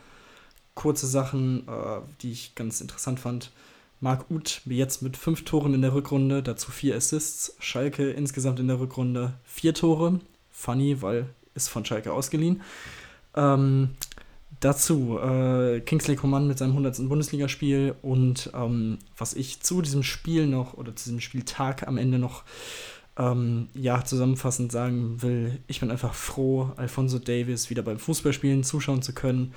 kurze 0.75 1.07
Sachen, 1.07 1.69
äh, 1.69 2.01
die 2.21 2.33
ich 2.33 2.55
ganz 2.55 2.81
interessant 2.81 3.21
fand. 3.21 3.53
Marc 4.01 4.31
Uth 4.31 4.63
jetzt 4.65 5.03
mit 5.03 5.17
fünf 5.17 5.45
Toren 5.45 5.75
in 5.75 5.83
der 5.83 5.95
Rückrunde, 5.95 6.43
dazu 6.43 6.73
vier 6.73 6.97
Assists. 6.97 7.55
Schalke 7.61 8.11
insgesamt 8.11 8.59
in 8.59 8.69
der 8.69 8.81
Rückrunde 8.81 9.35
vier 9.45 9.75
Tore. 9.75 10.21
Funny, 10.51 11.03
weil 11.03 11.27
ist 11.55 11.69
von 11.69 11.85
Schalke 11.85 12.13
ausgeliehen. 12.13 12.63
Ähm, 13.35 13.91
Dazu 14.63 15.19
äh, 15.19 15.81
Kingsley 15.81 16.15
Coman 16.15 16.47
mit 16.47 16.59
seinem 16.59 16.71
100. 16.71 17.09
Bundesligaspiel 17.09 17.97
und 18.01 18.51
ähm, 18.55 18.99
was 19.17 19.35
ich 19.35 19.61
zu 19.61 19.83
diesem 19.83 20.05
Spiel 20.05 20.47
noch 20.47 20.75
oder 20.75 20.95
zu 20.95 21.07
diesem 21.07 21.21
Spieltag 21.21 21.89
am 21.89 21.99
Ende 21.99 22.21
noch 22.21 22.45
ähm, 23.19 23.69
ja, 23.75 24.05
zusammenfassend 24.05 24.73
sagen 24.73 25.23
will, 25.23 25.59
ich 25.67 25.81
bin 25.81 25.91
einfach 25.91 26.15
froh, 26.15 26.73
Alfonso 26.77 27.19
Davis 27.19 27.71
wieder 27.71 27.83
beim 27.83 27.99
Fußballspielen 27.99 28.65
zuschauen 28.65 29.03
zu 29.03 29.13
können. 29.15 29.55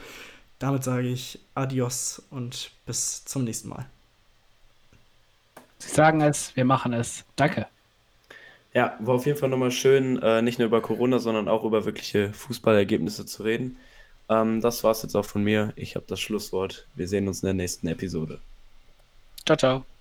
Damit 0.60 0.84
sage 0.84 1.08
ich 1.08 1.39
Adios 1.53 2.22
und 2.30 2.72
bis 2.86 3.26
zum 3.26 3.43
nächsten 3.43 3.70
Mal. 3.70 3.86
Sie 5.80 5.93
sagen 5.93 6.22
es, 6.22 6.56
wir 6.56 6.66
machen 6.66 6.93
es. 6.93 7.26
Danke. 7.36 7.68
Ja, 8.74 8.97
war 8.99 9.16
auf 9.16 9.26
jeden 9.26 9.38
Fall 9.38 9.49
nochmal 9.49 9.72
schön, 9.72 10.22
äh, 10.22 10.41
nicht 10.41 10.60
nur 10.60 10.68
über 10.68 10.82
Corona, 10.82 11.20
sondern 11.20 11.47
auch 11.47 11.64
über 11.64 11.86
wirkliche 11.86 12.34
Fußballergebnisse 12.34 13.26
zu 13.26 13.43
reden. 13.43 13.78
Ähm, 14.28 14.60
das 14.60 14.84
war's 14.84 15.01
jetzt 15.03 15.16
auch 15.16 15.26
von 15.26 15.43
mir. 15.43 15.72
Ich 15.76 15.95
habe 15.95 16.06
das 16.08 16.20
Schlusswort. 16.20 16.88
Wir 16.95 17.08
sehen 17.08 17.28
uns 17.28 17.41
in 17.41 17.47
der 17.47 17.53
nächsten 17.53 17.88
Episode. 17.88 18.39
Ciao, 19.45 19.58
ciao. 19.58 19.94